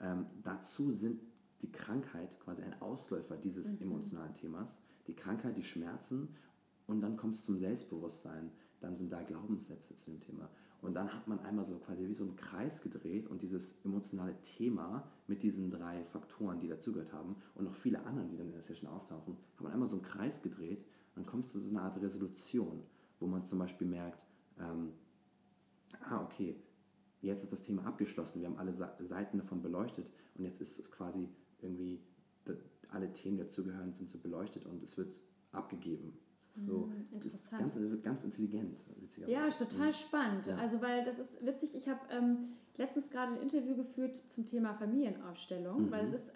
Ähm, 0.00 0.26
dazu 0.42 0.90
sind 0.92 1.20
die 1.62 1.70
Krankheit 1.70 2.38
quasi 2.40 2.62
ein 2.62 2.80
Ausläufer 2.80 3.36
dieses 3.36 3.72
mhm. 3.72 3.82
emotionalen 3.82 4.34
Themas. 4.34 4.78
Die 5.06 5.14
Krankheit, 5.14 5.56
die 5.56 5.64
Schmerzen 5.64 6.28
und 6.86 7.00
dann 7.00 7.16
kommt 7.16 7.34
es 7.34 7.44
zum 7.44 7.56
Selbstbewusstsein. 7.58 8.50
Dann 8.80 8.96
sind 8.96 9.12
da 9.12 9.22
Glaubenssätze 9.22 9.96
zu 9.96 10.10
dem 10.10 10.20
Thema. 10.20 10.48
Und 10.82 10.94
dann 10.94 11.12
hat 11.12 11.26
man 11.26 11.40
einmal 11.40 11.64
so 11.64 11.78
quasi 11.78 12.06
wie 12.06 12.14
so 12.14 12.24
einen 12.24 12.36
Kreis 12.36 12.82
gedreht 12.82 13.26
und 13.28 13.42
dieses 13.42 13.76
emotionale 13.84 14.40
Thema 14.42 15.10
mit 15.26 15.42
diesen 15.42 15.70
drei 15.70 16.04
Faktoren, 16.04 16.60
die 16.60 16.68
dazugehört 16.68 17.12
haben 17.12 17.36
und 17.54 17.64
noch 17.64 17.74
viele 17.74 18.04
anderen, 18.04 18.28
die 18.28 18.36
dann 18.36 18.46
in 18.46 18.52
der 18.52 18.62
Session 18.62 18.90
auftauchen, 18.90 19.36
hat 19.54 19.62
man 19.62 19.72
einmal 19.72 19.88
so 19.88 19.96
einen 19.96 20.04
Kreis 20.04 20.42
gedreht. 20.42 20.84
Dann 21.14 21.24
kommt 21.24 21.46
es 21.46 21.52
zu 21.52 21.60
so 21.60 21.70
einer 21.70 21.82
Art 21.82 22.00
Resolution, 22.00 22.82
wo 23.18 23.26
man 23.26 23.44
zum 23.46 23.58
Beispiel 23.58 23.86
merkt, 23.86 24.26
ähm, 24.60 24.92
ah, 26.00 26.22
okay, 26.22 26.54
jetzt 27.22 27.42
ist 27.42 27.52
das 27.52 27.62
Thema 27.62 27.84
abgeschlossen, 27.86 28.40
wir 28.40 28.48
haben 28.48 28.58
alle 28.58 28.74
Seiten 28.74 29.38
davon 29.38 29.62
beleuchtet 29.62 30.06
und 30.36 30.44
jetzt 30.44 30.60
ist 30.60 30.78
es 30.78 30.90
quasi 30.90 31.28
irgendwie, 31.66 32.00
alle 32.90 33.12
Themen, 33.12 33.36
die 33.36 33.42
dazugehören, 33.42 33.92
sind 33.92 34.10
so 34.10 34.18
beleuchtet 34.18 34.64
und 34.64 34.82
es 34.82 34.96
wird 34.96 35.20
abgegeben. 35.52 36.18
So, 36.52 36.84
hm, 36.84 37.06
Interessant. 37.12 37.60
Ganz, 37.60 37.74
wird 37.74 38.02
ganz 38.02 38.24
intelligent. 38.24 38.84
Ja, 39.26 39.48
total 39.50 39.92
spannend. 39.92 40.46
Ja. 40.46 40.56
Also, 40.56 40.80
weil 40.80 41.04
das 41.04 41.18
ist 41.18 41.44
witzig, 41.44 41.74
ich 41.74 41.88
habe 41.88 42.00
ähm, 42.10 42.54
letztens 42.76 43.10
gerade 43.10 43.32
ein 43.32 43.40
Interview 43.40 43.76
geführt 43.76 44.16
zum 44.28 44.46
Thema 44.46 44.74
Familienaufstellung, 44.74 45.86
mhm. 45.86 45.90
weil 45.90 46.06
es 46.06 46.14
ist 46.14 46.30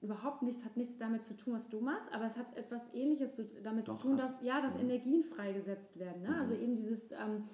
überhaupt 0.00 0.42
nichts, 0.42 0.64
hat 0.64 0.76
nichts 0.76 0.96
damit 0.98 1.24
zu 1.24 1.36
tun, 1.36 1.54
was 1.54 1.68
du 1.68 1.80
machst, 1.80 2.10
aber 2.12 2.26
es 2.26 2.36
hat 2.36 2.56
etwas 2.56 2.82
ähnliches 2.94 3.30
damit 3.62 3.88
Doch, 3.88 3.96
zu 3.96 4.08
tun, 4.08 4.16
dass, 4.16 4.32
ja, 4.42 4.62
dass 4.62 4.74
mhm. 4.74 4.90
Energien 4.90 5.24
freigesetzt 5.24 5.98
werden. 5.98 6.22
Ne? 6.22 6.28
Also 6.28 6.38
mhm. 6.38 6.50
Also 6.50 6.54
eben 6.62 6.76
dieses, 6.76 7.12
ähm, 7.12 7.44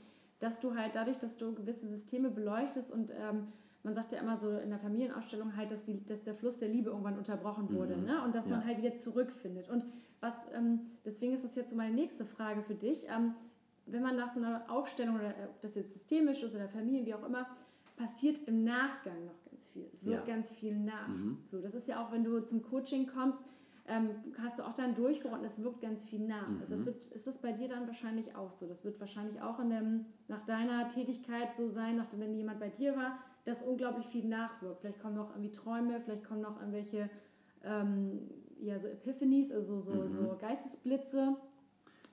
dass 0.40 0.60
du 0.60 0.74
halt 0.74 0.94
dadurch, 0.94 1.18
dass 1.18 1.36
du 1.36 1.54
gewisse 1.54 1.88
Systeme 1.88 2.30
beleuchtest 2.30 2.90
und 2.90 3.10
ähm, 3.10 3.48
man 3.84 3.94
sagt 3.94 4.12
ja 4.12 4.18
immer 4.18 4.36
so 4.36 4.50
in 4.58 4.70
der 4.70 4.78
Familienausstellung 4.78 5.56
halt, 5.56 5.70
dass, 5.70 5.84
die, 5.84 6.04
dass 6.06 6.24
der 6.24 6.34
Fluss 6.34 6.58
der 6.58 6.68
Liebe 6.68 6.90
irgendwann 6.90 7.18
unterbrochen 7.18 7.72
wurde 7.72 7.96
mhm. 7.96 8.04
ne? 8.04 8.22
und 8.24 8.34
dass 8.34 8.46
ja. 8.46 8.56
man 8.56 8.66
halt 8.66 8.78
wieder 8.78 8.96
zurückfindet. 8.96 9.68
Und 9.68 9.84
was, 10.20 10.34
ähm, 10.54 10.80
deswegen 11.04 11.34
ist 11.34 11.44
das 11.44 11.54
jetzt 11.54 11.70
so 11.70 11.76
meine 11.76 11.94
nächste 11.94 12.24
Frage 12.24 12.62
für 12.62 12.74
dich. 12.74 13.04
Ähm, 13.08 13.34
wenn 13.86 14.02
man 14.02 14.16
nach 14.16 14.32
so 14.32 14.40
einer 14.40 14.64
Aufstellung, 14.70 15.16
oder 15.16 15.34
ob 15.50 15.60
das 15.60 15.74
jetzt 15.74 15.92
systemisch 15.92 16.42
ist 16.42 16.54
oder 16.54 16.68
Familien, 16.68 17.04
wie 17.04 17.14
auch 17.14 17.24
immer, 17.24 17.46
passiert 17.96 18.38
im 18.48 18.64
Nachgang 18.64 19.26
noch 19.26 19.44
ganz 19.50 19.68
viel. 19.68 19.86
Es 19.92 20.04
wird 20.04 20.26
ja. 20.26 20.34
ganz 20.34 20.50
viel 20.50 20.74
nach. 20.74 21.08
Mhm. 21.08 21.38
So, 21.46 21.60
das 21.60 21.74
ist 21.74 21.86
ja 21.86 22.02
auch, 22.02 22.10
wenn 22.10 22.24
du 22.24 22.40
zum 22.40 22.62
Coaching 22.62 23.06
kommst, 23.06 23.38
ähm, 23.86 24.10
hast 24.38 24.58
du 24.58 24.62
auch 24.62 24.72
dann 24.72 24.94
Durchbruch 24.94 25.32
und 25.32 25.44
es 25.44 25.58
wirkt 25.62 25.82
ganz 25.82 26.02
viel 26.04 26.26
nach. 26.26 26.48
Mhm. 26.48 26.60
Also 26.62 26.76
das 26.76 26.86
wird, 26.86 27.06
ist 27.06 27.26
das 27.26 27.36
bei 27.36 27.52
dir 27.52 27.68
dann 27.68 27.86
wahrscheinlich 27.86 28.34
auch 28.34 28.54
so? 28.54 28.66
Das 28.66 28.82
wird 28.82 28.98
wahrscheinlich 28.98 29.42
auch 29.42 29.60
in 29.60 29.68
dem, 29.68 30.06
nach 30.28 30.40
deiner 30.46 30.88
Tätigkeit 30.88 31.54
so 31.54 31.68
sein, 31.68 31.96
nachdem 31.96 32.20
wenn 32.20 32.34
jemand 32.34 32.60
bei 32.60 32.70
dir 32.70 32.96
war, 32.96 33.18
dass 33.44 33.62
unglaublich 33.62 34.06
viel 34.06 34.24
nachwirkt. 34.24 34.80
Vielleicht 34.80 35.00
kommen 35.00 35.16
noch 35.16 35.30
irgendwie 35.30 35.52
Träume, 35.52 36.00
vielleicht 36.00 36.24
kommen 36.24 36.40
noch 36.40 36.58
irgendwelche 36.60 37.10
ähm, 37.62 38.30
ja, 38.60 38.78
so 38.78 38.88
Epiphanies, 38.88 39.52
also 39.52 39.80
so, 39.80 39.92
mhm. 39.92 40.16
so 40.16 40.36
Geistesblitze. 40.40 41.36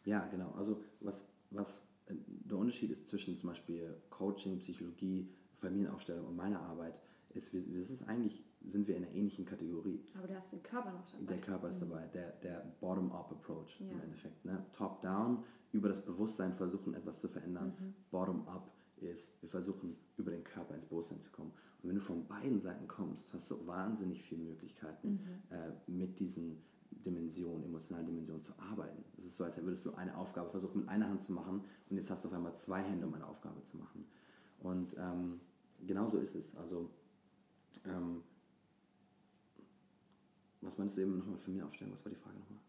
Ja, 0.06 0.26
genau. 0.28 0.52
Also 0.58 0.82
was, 1.00 1.26
was 1.52 1.84
äh, 2.08 2.16
der 2.28 2.58
Unterschied 2.58 2.92
ist 2.92 3.10
zwischen 3.10 3.40
zum 3.40 3.50
Beispiel 3.50 3.96
Coaching, 4.10 4.60
Psychologie, 4.60 5.30
Familienaufstellung 5.60 6.28
und 6.28 6.36
meiner 6.36 6.60
Arbeit, 6.62 6.96
ist, 7.34 7.54
das 7.54 7.90
ist 7.90 8.08
eigentlich, 8.10 8.44
sind 8.68 8.88
wir 8.88 8.98
in 8.98 9.06
einer 9.06 9.14
ähnlichen 9.14 9.46
Kategorie. 9.46 10.02
Aber 10.18 10.28
du 10.28 10.36
hast 10.36 10.52
den 10.52 10.62
Körper 10.64 10.92
noch 10.92 11.06
dabei. 11.12 11.26
Der 11.26 11.38
Körper 11.40 11.70
ist 11.70 11.82
mhm. 11.82 11.90
dabei, 11.90 12.08
der, 12.08 12.32
der 12.44 12.66
Bottom-up-Approach 12.82 13.80
ja. 13.80 13.92
im 13.92 14.02
Endeffekt. 14.02 14.44
Ne? 14.44 14.66
Top-down, 14.74 15.44
über 15.72 15.88
das 15.88 16.04
Bewusstsein 16.04 16.54
versuchen, 16.54 16.94
etwas 16.94 17.20
zu 17.20 17.30
verändern. 17.30 17.74
Mhm. 17.80 17.94
Bottom-up 18.12 18.70
ist, 18.98 19.42
wir 19.42 19.50
versuchen, 19.50 19.96
über 20.32 20.40
den 20.40 20.44
Körper 20.44 20.76
ins 20.76 20.86
Bewusstsein 20.86 21.20
zu 21.20 21.30
kommen. 21.32 21.52
Und 21.82 21.90
wenn 21.90 21.96
du 21.96 22.02
von 22.02 22.26
beiden 22.28 22.62
Seiten 22.62 22.88
kommst, 22.88 23.34
hast 23.34 23.52
du 23.52 23.68
wahnsinnig 23.68 24.24
viele 24.24 24.44
Möglichkeiten, 24.44 25.20
mhm. 25.50 25.56
äh, 25.56 25.72
mit 25.92 26.20
diesen 26.20 26.58
Dimensionen, 26.92 27.64
emotionalen 27.64 28.06
Dimensionen 28.06 28.42
zu 28.42 28.54
arbeiten. 28.60 29.04
Es 29.18 29.26
ist 29.26 29.38
so, 29.38 29.44
als 29.44 29.58
würdest 29.58 29.86
du 29.86 29.94
eine 29.96 30.16
Aufgabe 30.16 30.50
versuchen, 30.50 30.82
mit 30.82 30.90
einer 30.90 31.08
Hand 31.08 31.24
zu 31.24 31.34
machen 31.34 31.64
und 31.90 31.96
jetzt 31.96 32.10
hast 32.10 32.24
du 32.24 32.28
auf 32.30 32.34
einmal 32.34 32.56
zwei 32.58 32.82
Hände, 32.82 33.08
um 33.08 33.14
eine 33.14 33.26
Aufgabe 33.26 33.64
zu 33.64 33.78
machen. 33.78 34.06
Und 34.60 34.96
ähm, 34.98 35.40
genau 35.88 36.10
so 36.10 36.20
ist 36.20 36.36
es. 36.36 36.56
Also, 36.56 36.90
ähm, 37.86 38.22
was 40.62 40.78
meinst 40.78 40.98
du 40.98 41.02
eben 41.02 41.18
nochmal 41.18 41.40
für 41.40 41.50
mir 41.50 41.66
aufstellen? 41.66 41.92
Was 41.92 42.06
war 42.06 42.12
die 42.12 42.18
Frage 42.18 42.38
nochmal? 42.38 42.60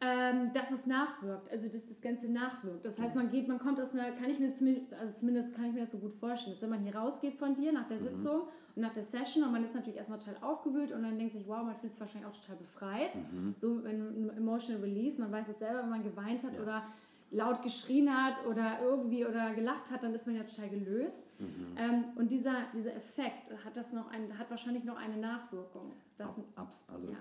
Ähm, 0.00 0.52
dass 0.52 0.70
es 0.70 0.86
nachwirkt, 0.86 1.50
also 1.50 1.66
dass 1.66 1.84
das 1.88 2.00
Ganze 2.00 2.28
nachwirkt. 2.28 2.84
Das 2.84 2.96
heißt, 3.00 3.16
man 3.16 3.32
geht, 3.32 3.48
man 3.48 3.58
kommt 3.58 3.80
aus 3.80 3.92
einer, 3.92 4.12
kann 4.12 4.30
ich 4.30 4.38
mir 4.38 4.54
zumindest, 4.54 4.94
also 4.94 5.12
zumindest 5.12 5.52
kann 5.56 5.64
ich 5.64 5.72
mir 5.72 5.80
das 5.80 5.90
so 5.90 5.98
gut 5.98 6.14
vorstellen, 6.14 6.54
dass 6.54 6.62
wenn 6.62 6.70
man 6.70 6.84
hier 6.84 6.94
rausgeht 6.94 7.34
von 7.34 7.56
dir 7.56 7.72
nach 7.72 7.88
der 7.88 7.98
mhm. 7.98 8.04
Sitzung 8.04 8.42
und 8.76 8.82
nach 8.82 8.92
der 8.92 9.02
Session 9.06 9.42
und 9.42 9.50
man 9.50 9.64
ist 9.64 9.74
natürlich 9.74 9.96
erstmal 9.96 10.20
total 10.20 10.36
aufgewühlt 10.40 10.92
und 10.92 11.02
dann 11.02 11.18
denkt 11.18 11.32
sich, 11.32 11.48
wow, 11.48 11.64
man 11.64 11.74
fühlt 11.78 11.94
sich 11.94 12.00
wahrscheinlich 12.00 12.30
auch 12.30 12.36
total 12.36 12.56
befreit. 12.58 13.16
Mhm. 13.16 13.56
So 13.60 13.82
ein 13.84 14.30
Emotional 14.36 14.80
Release, 14.82 15.20
man 15.20 15.32
weiß 15.32 15.48
es 15.48 15.58
selber, 15.58 15.82
wenn 15.82 15.90
man 15.90 16.04
geweint 16.04 16.44
hat 16.44 16.54
ja. 16.54 16.62
oder 16.62 16.84
laut 17.32 17.62
geschrien 17.64 18.08
hat 18.08 18.46
oder 18.46 18.78
irgendwie 18.80 19.26
oder 19.26 19.52
gelacht 19.54 19.90
hat, 19.90 20.04
dann 20.04 20.14
ist 20.14 20.28
man 20.28 20.36
ja 20.36 20.44
total 20.44 20.68
gelöst. 20.68 21.26
Mhm. 21.40 21.76
Ähm, 21.76 22.04
und 22.14 22.30
dieser, 22.30 22.66
dieser 22.72 22.94
Effekt 22.94 23.52
hat 23.64 23.76
das 23.76 23.92
noch 23.92 24.12
ein, 24.12 24.38
hat 24.38 24.48
wahrscheinlich 24.48 24.84
noch 24.84 24.96
eine 24.96 25.16
Nachwirkung. 25.16 25.90
Ab, 26.20 26.36
abs, 26.54 26.84
also 26.86 27.08
ja. 27.10 27.16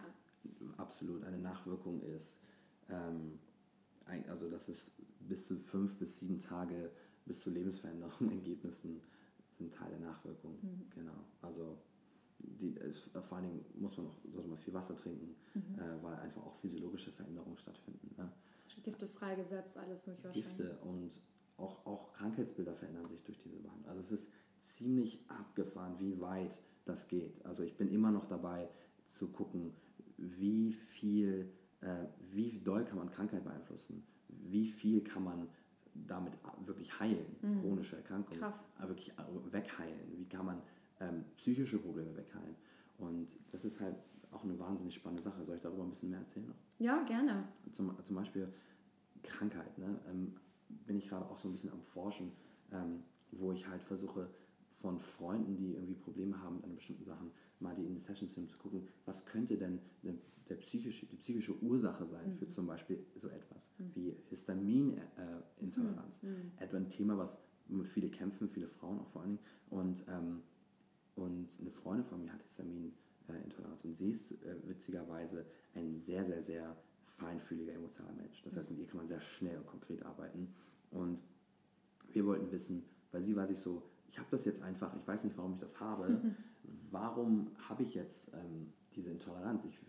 absolut 0.77 1.25
eine 1.25 1.39
Nachwirkung 1.39 2.01
ist 2.15 2.35
ähm, 2.89 3.39
also 4.27 4.49
das 4.49 4.69
ist 4.69 4.91
bis 5.27 5.45
zu 5.45 5.57
fünf 5.57 5.97
bis 5.97 6.19
sieben 6.19 6.39
Tage 6.39 6.89
bis 7.25 7.41
zu 7.41 7.49
Lebensveränderungen, 7.49 8.31
Ergebnissen 8.39 9.01
sind 9.57 9.73
Teil 9.73 9.89
der 9.89 9.99
Nachwirkung. 9.99 10.53
Mhm. 10.61 10.85
Genau. 10.95 11.25
Also 11.41 11.77
die, 12.39 12.77
es, 12.77 13.09
vor 13.27 13.37
allen 13.37 13.47
Dingen 13.47 13.65
muss 13.75 13.97
man 13.97 14.07
auch, 14.07 14.15
sollte 14.31 14.47
man 14.47 14.57
viel 14.59 14.73
Wasser 14.73 14.95
trinken, 14.95 15.35
mhm. 15.53 15.79
äh, 15.79 16.03
weil 16.03 16.15
einfach 16.15 16.43
auch 16.43 16.55
physiologische 16.55 17.11
Veränderungen 17.11 17.57
stattfinden. 17.57 18.13
Ne? 18.17 18.31
Gifte 18.83 19.07
freigesetzt, 19.07 19.77
alles 19.77 20.05
mögliche 20.05 20.33
Gifte 20.33 20.77
und 20.83 21.11
auch, 21.57 21.85
auch 21.85 22.13
Krankheitsbilder 22.13 22.73
verändern 22.73 23.07
sich 23.07 23.23
durch 23.23 23.37
diese 23.39 23.57
Behandlung. 23.57 23.89
Also 23.89 24.01
es 24.01 24.11
ist 24.11 24.27
ziemlich 24.59 25.19
abgefahren, 25.27 25.95
wie 25.99 26.19
weit 26.21 26.57
das 26.85 27.07
geht. 27.07 27.43
Also 27.45 27.63
ich 27.63 27.75
bin 27.75 27.91
immer 27.91 28.11
noch 28.11 28.27
dabei 28.27 28.69
zu 29.07 29.27
gucken, 29.27 29.73
wie 30.17 30.73
viel, 30.73 31.51
äh, 31.81 32.05
wie 32.31 32.59
doll 32.63 32.85
kann 32.85 32.97
man 32.97 33.09
Krankheit 33.09 33.43
beeinflussen, 33.43 34.03
wie 34.29 34.67
viel 34.67 35.01
kann 35.01 35.23
man 35.23 35.47
damit 35.93 36.33
wirklich 36.65 36.99
heilen, 36.99 37.35
mhm. 37.41 37.61
chronische 37.61 37.95
Erkrankungen, 37.95 38.39
Krass. 38.39 38.55
Äh, 38.79 38.87
wirklich 38.87 39.11
äh, 39.11 39.53
wegheilen, 39.53 40.17
wie 40.17 40.25
kann 40.25 40.45
man 40.45 40.61
ähm, 40.99 41.23
psychische 41.37 41.79
Probleme 41.79 42.15
wegheilen. 42.15 42.55
Und 42.97 43.27
das 43.51 43.65
ist 43.65 43.79
halt 43.79 43.95
auch 44.31 44.43
eine 44.43 44.57
wahnsinnig 44.59 44.95
spannende 44.95 45.23
Sache. 45.23 45.43
Soll 45.43 45.55
ich 45.55 45.61
darüber 45.61 45.83
ein 45.83 45.89
bisschen 45.89 46.09
mehr 46.09 46.19
erzählen? 46.19 46.53
Ja, 46.79 47.03
gerne. 47.03 47.47
Zum, 47.71 47.91
zum 48.03 48.15
Beispiel 48.15 48.51
Krankheit. 49.23 49.77
Ne? 49.77 49.99
Ähm, 50.09 50.35
bin 50.85 50.97
ich 50.97 51.07
gerade 51.07 51.25
auch 51.25 51.37
so 51.37 51.47
ein 51.47 51.51
bisschen 51.51 51.71
am 51.71 51.81
Forschen, 51.81 52.31
ähm, 52.71 53.03
wo 53.31 53.51
ich 53.51 53.67
halt 53.67 53.83
versuche, 53.83 54.29
von 54.81 54.99
Freunden, 54.99 55.55
die 55.55 55.73
irgendwie 55.73 55.95
Probleme 55.95 56.39
haben 56.41 56.63
an 56.63 56.75
bestimmten 56.75 57.03
Sachen, 57.03 57.31
mal 57.59 57.73
die 57.75 57.85
in 57.85 57.95
die 57.95 57.99
Sessions 57.99 58.33
zu 58.33 58.57
gucken, 58.57 58.87
was 59.05 59.25
könnte 59.25 59.57
denn 59.57 59.79
der 60.49 60.55
psychische, 60.55 61.05
die 61.05 61.17
psychische 61.17 61.55
Ursache 61.61 62.05
sein 62.05 62.31
mhm. 62.31 62.37
für 62.37 62.49
zum 62.49 62.67
Beispiel 62.67 63.05
so 63.15 63.27
etwas 63.29 63.69
mhm. 63.77 63.91
wie 63.95 64.15
Histaminintoleranz. 64.29 66.23
Äh, 66.23 66.27
mhm. 66.27 66.51
Etwa 66.59 66.77
ein 66.77 66.89
Thema, 66.89 67.17
was 67.17 67.39
viele 67.93 68.09
kämpfen, 68.09 68.49
viele 68.49 68.67
Frauen 68.67 68.99
auch 68.99 69.07
vor 69.09 69.21
allen 69.21 69.31
Dingen. 69.31 69.45
Und, 69.69 70.05
ähm, 70.07 70.41
und 71.15 71.49
eine 71.59 71.71
Freundin 71.71 72.05
von 72.05 72.21
mir 72.21 72.31
hat 72.31 72.41
Histaminintoleranz 72.43 73.83
und 73.83 73.97
sie 73.97 74.11
ist 74.11 74.31
äh, 74.43 74.55
witzigerweise 74.67 75.45
ein 75.75 75.99
sehr, 76.01 76.25
sehr, 76.25 76.41
sehr 76.41 76.77
feinfühliger, 77.17 77.73
emotionaler 77.73 78.15
Mensch. 78.15 78.41
Das 78.43 78.55
heißt, 78.55 78.69
mit 78.69 78.79
ihr 78.79 78.87
kann 78.87 78.97
man 78.97 79.07
sehr 79.07 79.19
schnell 79.19 79.57
und 79.57 79.67
konkret 79.67 80.03
arbeiten. 80.03 80.53
Und 80.91 81.21
wir 82.13 82.25
wollten 82.25 82.51
wissen, 82.51 82.83
weil 83.11 83.21
sie 83.21 83.35
war 83.35 83.47
sich 83.47 83.59
so, 83.59 83.83
ich 84.09 84.17
habe 84.17 84.27
das 84.31 84.45
jetzt 84.45 84.61
einfach, 84.61 84.95
ich 84.95 85.07
weiß 85.07 85.23
nicht, 85.23 85.37
warum 85.37 85.53
ich 85.53 85.59
das 85.59 85.79
habe. 85.79 86.21
Warum 86.91 87.47
habe 87.69 87.83
ich 87.83 87.93
jetzt 87.93 88.29
ähm, 88.33 88.73
diese 88.97 89.11
Intoleranz? 89.11 89.63
Ich, 89.65 89.79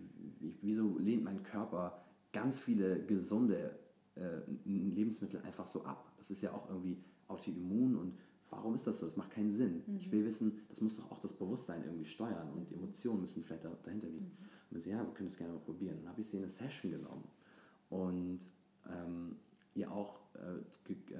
ich, 0.41 0.59
wieso 0.63 0.99
lehnt 0.99 1.25
mein 1.25 1.43
Körper 1.43 2.01
ganz 2.33 2.59
viele 2.59 3.03
gesunde 3.07 3.77
äh, 4.15 4.41
Lebensmittel 4.65 5.41
einfach 5.43 5.67
so 5.67 5.85
ab? 5.85 6.13
Das 6.19 6.31
ist 6.31 6.43
ja 6.43 6.53
auch 6.53 6.69
irgendwie 6.69 6.99
autoimmun 7.27 7.97
und 7.97 8.15
warum 8.51 8.75
ist 8.75 8.87
das 8.87 8.99
so? 8.99 9.07
Das 9.07 9.17
macht 9.17 9.31
keinen 9.31 9.51
Sinn. 9.51 9.83
Mhm. 9.87 9.97
Ich 9.97 10.13
will 10.13 10.25
wissen, 10.25 10.61
das 10.69 10.81
muss 10.81 10.97
doch 10.97 11.11
auch 11.11 11.21
das 11.21 11.33
Bewusstsein 11.33 11.83
irgendwie 11.85 12.05
steuern 12.07 12.51
und 12.53 12.71
Emotionen 12.73 13.23
müssen 13.23 13.43
vielleicht 13.43 13.65
dahinter 13.65 14.09
liegen. 14.09 14.27
Mhm. 14.71 14.77
Und 14.77 14.83
sie, 14.83 14.91
ja, 14.91 14.99
wir 14.99 15.15
können 15.15 15.29
das 15.29 15.37
gerne 15.37 15.55
mal 15.55 15.61
probieren. 15.61 15.97
Dann 16.01 16.11
habe 16.11 16.21
ich 16.21 16.29
sie 16.29 16.37
in 16.37 16.43
eine 16.43 16.51
Session 16.51 16.93
genommen 16.93 17.25
und 17.91 18.41
ähm, 18.91 19.37
ihr 19.75 19.91
auch 19.91 20.21
äh, 20.35 20.93
äh, 20.93 21.17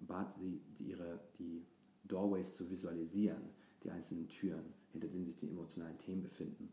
bat 0.00 0.34
sie, 0.34 0.60
die, 0.78 0.90
ihre, 0.90 1.20
die 1.38 1.64
Doorways 2.04 2.54
zu 2.54 2.68
visualisieren, 2.68 3.42
die 3.84 3.90
einzelnen 3.90 4.28
Türen, 4.28 4.64
hinter 4.92 5.08
denen 5.08 5.24
sich 5.24 5.36
die 5.36 5.48
emotionalen 5.48 5.98
Themen 5.98 6.22
befinden. 6.22 6.68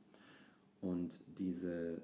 Und 0.81 1.19
diese, 1.37 2.01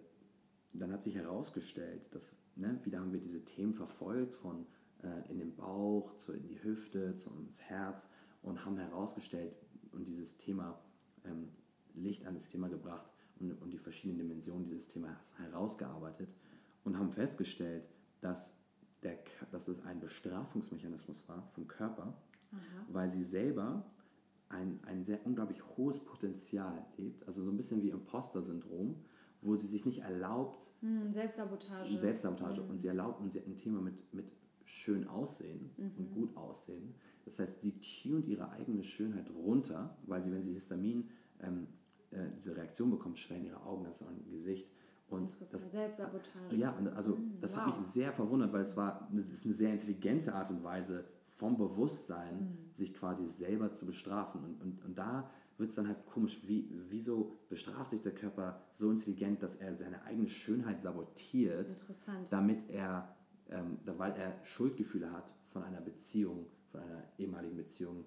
dann 0.73 0.91
hat 0.91 1.03
sich 1.03 1.15
herausgestellt, 1.15 2.01
dass, 2.11 2.31
ne, 2.55 2.79
wieder 2.83 2.99
haben 2.99 3.13
wir 3.13 3.19
diese 3.19 3.43
Themen 3.43 3.73
verfolgt, 3.73 4.35
von 4.35 4.65
äh, 5.03 5.31
in 5.31 5.39
den 5.39 5.55
Bauch, 5.55 6.15
zu, 6.17 6.33
in 6.33 6.47
die 6.47 6.61
Hüfte, 6.63 7.15
zum 7.15 7.39
ins 7.39 7.61
Herz 7.61 8.01
und 8.41 8.65
haben 8.65 8.77
herausgestellt 8.77 9.53
und 9.91 10.07
dieses 10.07 10.35
Thema 10.37 10.79
ähm, 11.23 11.49
Licht 11.95 12.25
an 12.25 12.33
das 12.33 12.47
Thema 12.47 12.67
gebracht 12.67 13.09
und, 13.39 13.53
und 13.61 13.71
die 13.71 13.77
verschiedenen 13.77 14.19
Dimensionen 14.19 14.65
dieses 14.65 14.87
Themas 14.87 15.33
herausgearbeitet 15.37 16.33
und 16.83 16.97
haben 16.97 17.11
festgestellt, 17.11 17.83
dass, 18.21 18.53
der, 19.03 19.17
dass 19.51 19.67
es 19.67 19.83
ein 19.85 19.99
Bestrafungsmechanismus 19.99 21.27
war 21.27 21.47
vom 21.53 21.67
Körper, 21.67 22.13
Aha. 22.51 22.85
weil 22.89 23.09
sie 23.09 23.23
selber 23.23 23.85
ein, 24.55 24.79
ein 24.85 25.03
sehr 25.03 25.25
unglaublich 25.25 25.61
hohes 25.77 25.99
Potenzial 25.99 26.85
lebt, 26.97 27.27
also 27.27 27.43
so 27.43 27.51
ein 27.51 27.57
bisschen 27.57 27.81
wie 27.83 27.89
Imposter-Syndrom, 27.89 28.95
wo 29.41 29.55
sie 29.55 29.67
sich 29.67 29.85
nicht 29.85 29.99
erlaubt. 29.99 30.71
Hm, 30.81 31.13
Selbstsabotage. 31.13 31.97
Selbstsabotage. 31.97 32.61
Hm. 32.61 32.69
Und 32.69 32.79
sie 32.79 32.87
erlaubt, 32.87 33.21
und 33.21 33.31
sie 33.31 33.39
hat 33.39 33.47
ein 33.47 33.57
Thema 33.57 33.81
mit, 33.81 34.13
mit 34.13 34.31
schön 34.63 35.07
aussehen 35.07 35.69
mhm. 35.77 35.91
und 35.97 36.11
gut 36.13 36.37
aussehen. 36.37 36.95
Das 37.25 37.37
heißt, 37.39 37.61
sie 37.61 37.73
tunt 37.79 38.27
ihre 38.27 38.49
eigene 38.49 38.83
Schönheit 38.83 39.29
runter, 39.29 39.95
weil 40.07 40.21
sie, 40.23 40.31
wenn 40.31 40.41
sie 40.41 40.53
Histamin, 40.53 41.09
ähm, 41.41 41.67
äh, 42.11 42.29
diese 42.35 42.55
Reaktion 42.55 42.89
bekommt, 42.89 43.19
schwellen 43.19 43.45
ihre 43.45 43.61
Augen, 43.63 43.83
das 43.83 43.97
ist 43.97 44.01
auch 44.01 44.09
ein 44.09 44.23
Gesicht. 44.29 44.67
Und 45.07 45.35
das, 45.51 45.69
Selbstsabotage. 45.69 46.55
Ja, 46.55 46.71
und 46.71 46.87
also 46.87 47.15
hm, 47.15 47.39
das 47.39 47.55
wow. 47.55 47.61
hat 47.61 47.79
mich 47.79 47.89
sehr 47.91 48.11
verwundert, 48.11 48.51
weil 48.53 48.61
es 48.61 48.75
war, 48.75 49.07
es 49.15 49.31
ist 49.31 49.45
eine 49.45 49.53
sehr 49.53 49.71
intelligente 49.71 50.33
Art 50.33 50.49
und 50.49 50.63
Weise, 50.63 51.05
vom 51.35 51.57
Bewusstsein, 51.57 52.39
mhm. 52.39 52.73
sich 52.73 52.93
quasi 52.93 53.27
selber 53.27 53.73
zu 53.73 53.85
bestrafen. 53.85 54.43
Und, 54.43 54.61
und, 54.61 54.85
und 54.85 54.97
da 54.97 55.29
wird 55.57 55.69
es 55.69 55.75
dann 55.75 55.87
halt 55.87 56.05
komisch, 56.07 56.41
wie, 56.45 56.69
wieso 56.89 57.31
bestraft 57.49 57.91
sich 57.91 58.01
der 58.01 58.13
Körper 58.13 58.61
so 58.71 58.91
intelligent, 58.91 59.41
dass 59.41 59.55
er 59.55 59.75
seine 59.75 60.03
eigene 60.03 60.29
Schönheit 60.29 60.81
sabotiert, 60.81 61.83
damit 62.29 62.69
er, 62.69 63.15
ähm, 63.49 63.77
weil 63.85 64.13
er 64.13 64.43
Schuldgefühle 64.43 65.11
hat 65.11 65.29
von 65.51 65.63
einer 65.63 65.81
Beziehung, 65.81 66.45
von 66.71 66.81
einer 66.81 67.03
ehemaligen 67.17 67.55
Beziehung, 67.55 68.05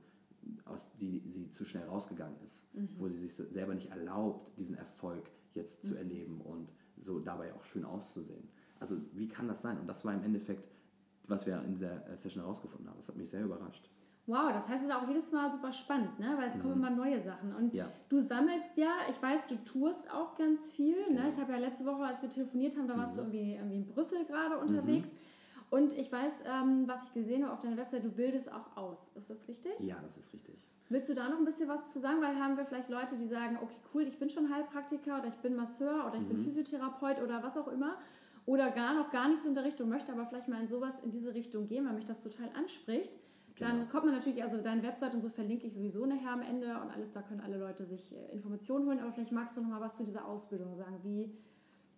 aus 0.65 0.91
die 0.97 1.23
sie 1.27 1.51
zu 1.51 1.65
schnell 1.65 1.85
rausgegangen 1.85 2.37
ist, 2.45 2.75
mhm. 2.75 2.89
wo 2.99 3.09
sie 3.09 3.17
sich 3.17 3.35
selber 3.35 3.75
nicht 3.75 3.91
erlaubt, 3.91 4.59
diesen 4.59 4.77
Erfolg 4.77 5.31
jetzt 5.55 5.83
mhm. 5.85 5.89
zu 5.89 5.97
erleben 5.97 6.41
und 6.41 6.69
so 6.97 7.19
dabei 7.19 7.55
auch 7.55 7.65
schön 7.65 7.85
auszusehen. 7.85 8.49
Also 8.81 8.97
wie 9.13 9.29
kann 9.29 9.49
das 9.49 9.63
sein? 9.63 9.79
Und 9.79 9.87
das 9.87 10.05
war 10.05 10.15
im 10.15 10.23
Endeffekt 10.23 10.69
was 11.29 11.47
wir 11.47 11.63
in 11.63 11.77
der 11.79 12.09
äh, 12.09 12.17
Session 12.17 12.43
herausgefunden 12.43 12.89
haben. 12.89 12.97
Das 12.97 13.09
hat 13.09 13.17
mich 13.17 13.31
sehr 13.31 13.45
überrascht. 13.45 13.89
Wow, 14.27 14.53
das 14.53 14.69
heißt, 14.69 14.83
es 14.83 14.91
ist 14.91 14.95
auch 14.95 15.09
jedes 15.09 15.33
Mal 15.33 15.51
super 15.51 15.73
spannend, 15.73 16.19
ne? 16.19 16.35
weil 16.37 16.49
es 16.49 16.55
mhm. 16.57 16.61
kommen 16.61 16.75
immer 16.75 16.91
neue 16.91 17.23
Sachen. 17.23 17.55
Und 17.55 17.73
ja. 17.73 17.87
du 18.11 18.21
sammelst 18.21 18.77
ja, 18.77 18.91
ich 19.09 19.23
weiß, 19.23 19.47
du 19.49 19.57
tourst 19.65 20.11
auch 20.13 20.37
ganz 20.37 20.71
viel. 20.73 20.99
Ne? 20.99 21.07
Genau. 21.09 21.23
Ne? 21.23 21.29
Ich 21.31 21.41
habe 21.41 21.53
ja 21.53 21.59
letzte 21.59 21.87
Woche, 21.87 22.05
als 22.05 22.21
wir 22.21 22.29
telefoniert 22.29 22.77
haben, 22.77 22.89
da 22.89 22.99
warst 22.99 23.13
mhm. 23.13 23.17
du 23.17 23.23
irgendwie, 23.23 23.55
irgendwie 23.55 23.77
in 23.77 23.87
Brüssel 23.87 24.27
gerade 24.27 24.59
unterwegs. 24.59 25.09
Mhm. 25.09 25.19
Und 25.71 25.93
ich 25.93 26.13
weiß, 26.13 26.33
ähm, 26.45 26.87
was 26.87 27.05
ich 27.05 27.15
gesehen 27.15 27.45
habe 27.45 27.55
auf 27.55 27.61
deiner 27.61 27.79
Website, 27.79 28.05
du 28.05 28.11
bildest 28.11 28.53
auch 28.53 28.77
aus. 28.77 28.99
Ist 29.15 29.31
das 29.31 29.49
richtig? 29.49 29.73
Ja, 29.81 29.97
das 30.03 30.19
ist 30.19 30.33
richtig. 30.35 30.57
Willst 30.91 31.09
du 31.09 31.15
da 31.15 31.29
noch 31.29 31.39
ein 31.39 31.45
bisschen 31.47 31.69
was 31.69 31.91
zu 31.93 31.99
sagen? 31.99 32.21
Weil 32.21 32.37
haben 32.37 32.57
wir 32.57 32.67
vielleicht 32.67 32.89
Leute, 32.91 33.17
die 33.17 33.29
sagen, 33.29 33.59
okay, 33.63 33.77
cool, 33.95 34.03
ich 34.03 34.19
bin 34.19 34.29
schon 34.29 34.53
Heilpraktiker 34.53 35.19
oder 35.19 35.29
ich 35.29 35.37
bin 35.37 35.57
Masseur 35.57 36.07
oder 36.07 36.17
ich 36.17 36.27
bin 36.27 36.39
mhm. 36.39 36.45
Physiotherapeut 36.45 37.23
oder 37.23 37.43
was 37.43 37.57
auch 37.57 37.69
immer 37.69 37.97
oder 38.49 38.71
gar 38.71 38.95
noch 38.95 39.11
gar 39.11 39.29
nichts 39.29 39.45
in 39.45 39.55
der 39.55 39.65
Richtung 39.65 39.91
möchte, 39.91 40.11
aber 40.11 40.25
vielleicht 40.25 40.49
mal 40.49 40.63
in 40.63 40.69
sowas 40.69 40.95
in 41.05 41.11
diese 41.11 41.35
Richtung 41.35 41.69
gehen, 41.69 41.85
weil 41.85 41.93
mich 41.93 42.07
das 42.07 42.23
total 42.23 42.49
anspricht, 42.55 43.11
genau. 43.55 43.73
dann 43.73 43.89
kommt 43.91 44.07
man 44.07 44.15
natürlich, 44.15 44.43
also 44.43 44.57
deine 44.57 44.83
Website 44.83 45.13
und 45.13 45.21
so 45.21 45.29
verlinke 45.29 45.67
ich 45.67 45.75
sowieso 45.75 46.07
nachher 46.07 46.33
am 46.33 46.41
Ende 46.41 46.69
und 46.81 46.91
alles, 46.91 47.13
da 47.13 47.21
können 47.21 47.43
alle 47.43 47.59
Leute 47.59 47.85
sich 47.85 48.11
äh, 48.17 48.33
Informationen 48.33 48.87
holen, 48.87 49.01
aber 49.01 49.13
vielleicht 49.13 49.33
magst 49.33 49.55
du 49.55 49.61
noch 49.61 49.69
mal 49.69 49.83
was 49.83 49.97
zu 49.99 50.03
dieser 50.03 50.25
Ausbildung 50.25 50.75
sagen. 50.77 50.99
Wie 51.03 51.31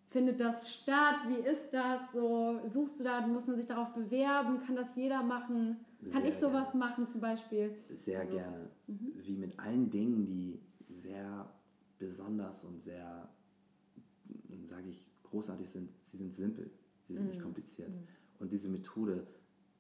findet 0.08 0.40
das 0.40 0.74
statt? 0.74 1.18
Wie 1.28 1.48
ist 1.48 1.72
das? 1.72 2.00
So, 2.12 2.58
suchst 2.68 2.98
du 2.98 3.04
da, 3.04 3.24
muss 3.24 3.46
man 3.46 3.54
sich 3.54 3.66
darauf 3.66 3.94
bewerben? 3.94 4.60
Kann 4.66 4.74
das 4.74 4.88
jeder 4.96 5.22
machen? 5.22 5.76
Kann 6.10 6.22
sehr 6.22 6.32
ich 6.32 6.36
sowas 6.36 6.72
gerne. 6.72 6.84
machen 6.84 7.06
zum 7.06 7.20
Beispiel? 7.20 7.76
Sehr 7.90 8.22
also, 8.22 8.36
gerne. 8.38 8.70
Mhm. 8.88 9.12
Wie 9.22 9.36
mit 9.36 9.56
allen 9.60 9.88
Dingen, 9.88 10.26
die 10.26 10.58
sehr 10.98 11.48
besonders 12.00 12.64
und 12.64 12.82
sehr, 12.82 13.28
sage 14.66 14.88
ich, 14.88 15.10
großartig 15.30 15.70
sind, 15.70 15.90
sie 16.06 16.18
sind 16.18 16.34
simpel, 16.34 16.70
sie 17.06 17.14
sind 17.14 17.24
mm. 17.24 17.28
nicht 17.28 17.42
kompliziert. 17.42 17.88
Mm. 17.88 18.42
Und 18.42 18.52
diese 18.52 18.68
Methode 18.68 19.26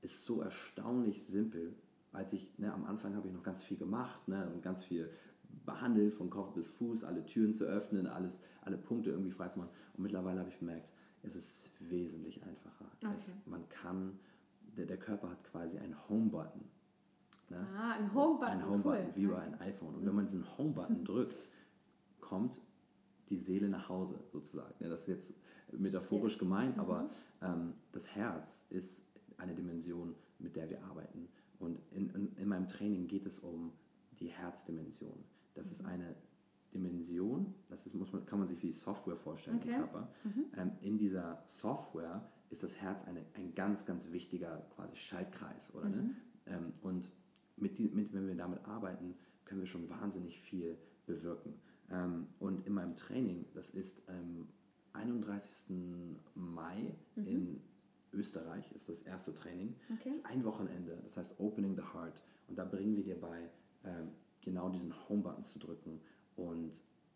ist 0.02 0.24
so 0.24 0.40
erstaunlich 0.40 1.24
simpel. 1.24 1.74
Als 2.12 2.32
ich, 2.32 2.58
ne, 2.58 2.72
am 2.72 2.84
Anfang 2.84 3.14
habe 3.14 3.28
ich 3.28 3.34
noch 3.34 3.42
ganz 3.42 3.62
viel 3.62 3.76
gemacht 3.76 4.26
ne, 4.26 4.50
und 4.52 4.62
ganz 4.62 4.82
viel 4.84 5.10
behandelt, 5.64 6.14
von 6.14 6.30
Kopf 6.30 6.54
bis 6.54 6.68
Fuß, 6.68 7.04
alle 7.04 7.24
Türen 7.24 7.52
zu 7.52 7.64
öffnen, 7.64 8.06
alles, 8.06 8.38
alle 8.62 8.78
Punkte 8.78 9.10
irgendwie 9.10 9.30
frei 9.30 9.48
zu 9.48 9.58
machen. 9.58 9.70
Und 9.96 10.02
mittlerweile 10.02 10.40
habe 10.40 10.48
ich 10.50 10.58
bemerkt, 10.58 10.90
es 11.22 11.36
ist 11.36 11.70
wesentlich 11.80 12.42
einfacher. 12.42 12.86
Okay. 13.02 13.12
Es, 13.14 13.34
man 13.46 13.68
kann, 13.68 14.18
der, 14.76 14.86
der 14.86 14.96
Körper 14.96 15.30
hat 15.30 15.44
quasi 15.44 15.78
einen 15.78 15.96
Home-Button. 16.08 16.62
Ne? 17.50 17.66
Ah, 17.76 17.92
ein 17.92 18.12
Home-Button. 18.14 18.52
Ein 18.52 18.68
Home-Button, 18.68 19.06
cool. 19.06 19.12
wie 19.16 19.26
bei 19.26 19.38
einem 19.40 19.60
iPhone. 19.60 19.94
Und 19.96 20.06
wenn 20.06 20.14
man 20.14 20.26
diesen 20.26 20.46
Home-Button 20.56 21.04
drückt, 21.04 21.48
kommt 22.20 22.60
die 23.30 23.38
Seele 23.38 23.68
nach 23.68 23.88
Hause 23.88 24.18
sozusagen. 24.32 24.74
Ja, 24.80 24.88
das 24.88 25.02
ist 25.02 25.08
jetzt 25.08 25.32
metaphorisch 25.72 26.36
gemeint, 26.36 26.76
mhm. 26.76 26.82
aber 26.82 27.10
ähm, 27.42 27.74
das 27.92 28.08
Herz 28.14 28.66
ist 28.70 29.00
eine 29.38 29.54
Dimension, 29.54 30.14
mit 30.38 30.56
der 30.56 30.68
wir 30.68 30.82
arbeiten. 30.84 31.28
Und 31.58 31.78
in, 31.92 32.10
in, 32.10 32.36
in, 32.36 32.48
meinem 32.48 32.66
Training 32.66 33.06
geht 33.06 33.26
es 33.26 33.38
um 33.38 33.72
die 34.18 34.28
Herzdimension. 34.28 35.24
Das 35.54 35.66
mhm. 35.66 35.72
ist 35.72 35.84
eine 35.84 36.14
Dimension, 36.74 37.54
das 37.68 37.86
ist, 37.86 37.94
muss 37.94 38.12
man, 38.12 38.24
kann 38.26 38.38
man 38.38 38.48
sich 38.48 38.62
wie 38.62 38.72
Software 38.72 39.16
vorstellen 39.16 39.58
Okay. 39.58 39.70
im 39.70 39.76
Körper. 39.76 40.08
Ähm, 40.56 40.72
in 40.82 40.98
dieser 40.98 41.42
Software 41.46 42.28
ist 42.50 42.62
das 42.62 42.76
Herz 42.76 43.04
eine, 43.04 43.24
ein 43.34 43.54
ganz, 43.54 43.84
ganz 43.86 44.10
wichtiger 44.10 44.64
quasi 44.74 44.96
Schaltkreis. 44.96 45.74
Oder, 45.74 45.88
ne? 45.88 46.14
ähm, 46.46 46.72
und 46.82 47.08
mit, 47.56 47.78
die, 47.78 47.88
mit, 47.88 48.12
wenn 48.12 48.26
wir 48.26 48.34
damit 48.34 48.64
arbeiten, 48.66 49.14
können 49.44 49.60
wir 49.60 49.66
schon 49.66 49.88
wahnsinnig 49.90 50.40
viel 50.40 50.78
bewirken. 51.06 51.54
Ähm, 51.90 52.26
und 52.38 52.66
in 52.66 52.74
meinem 52.74 52.96
Training, 52.96 53.44
das 53.54 53.70
ist 53.70 54.02
am 54.08 54.48
31. 54.92 55.76
Mai 56.34 56.94
in 57.16 57.60
Österreich, 58.12 58.70
ist 58.72 58.88
das 58.88 59.02
erste 59.02 59.34
Training. 59.34 59.74
Okay. 59.92 60.08
Das 60.08 60.16
ist 60.16 60.26
ein 60.26 60.44
Wochenende, 60.44 60.98
das 61.02 61.16
heißt 61.16 61.38
Opening 61.38 61.76
the 61.76 61.82
Heart. 61.82 62.20
Und 62.48 62.58
da 62.58 62.64
bringen 62.64 62.96
wir 62.96 63.04
dir 63.04 63.20
bei, 63.20 63.48
ähm, 63.84 64.08
genau 64.42 64.68
diesen 64.68 64.92
Home-Button 65.08 65.44
zu 65.44 65.58
drücken 65.58 66.00
und 66.36 66.72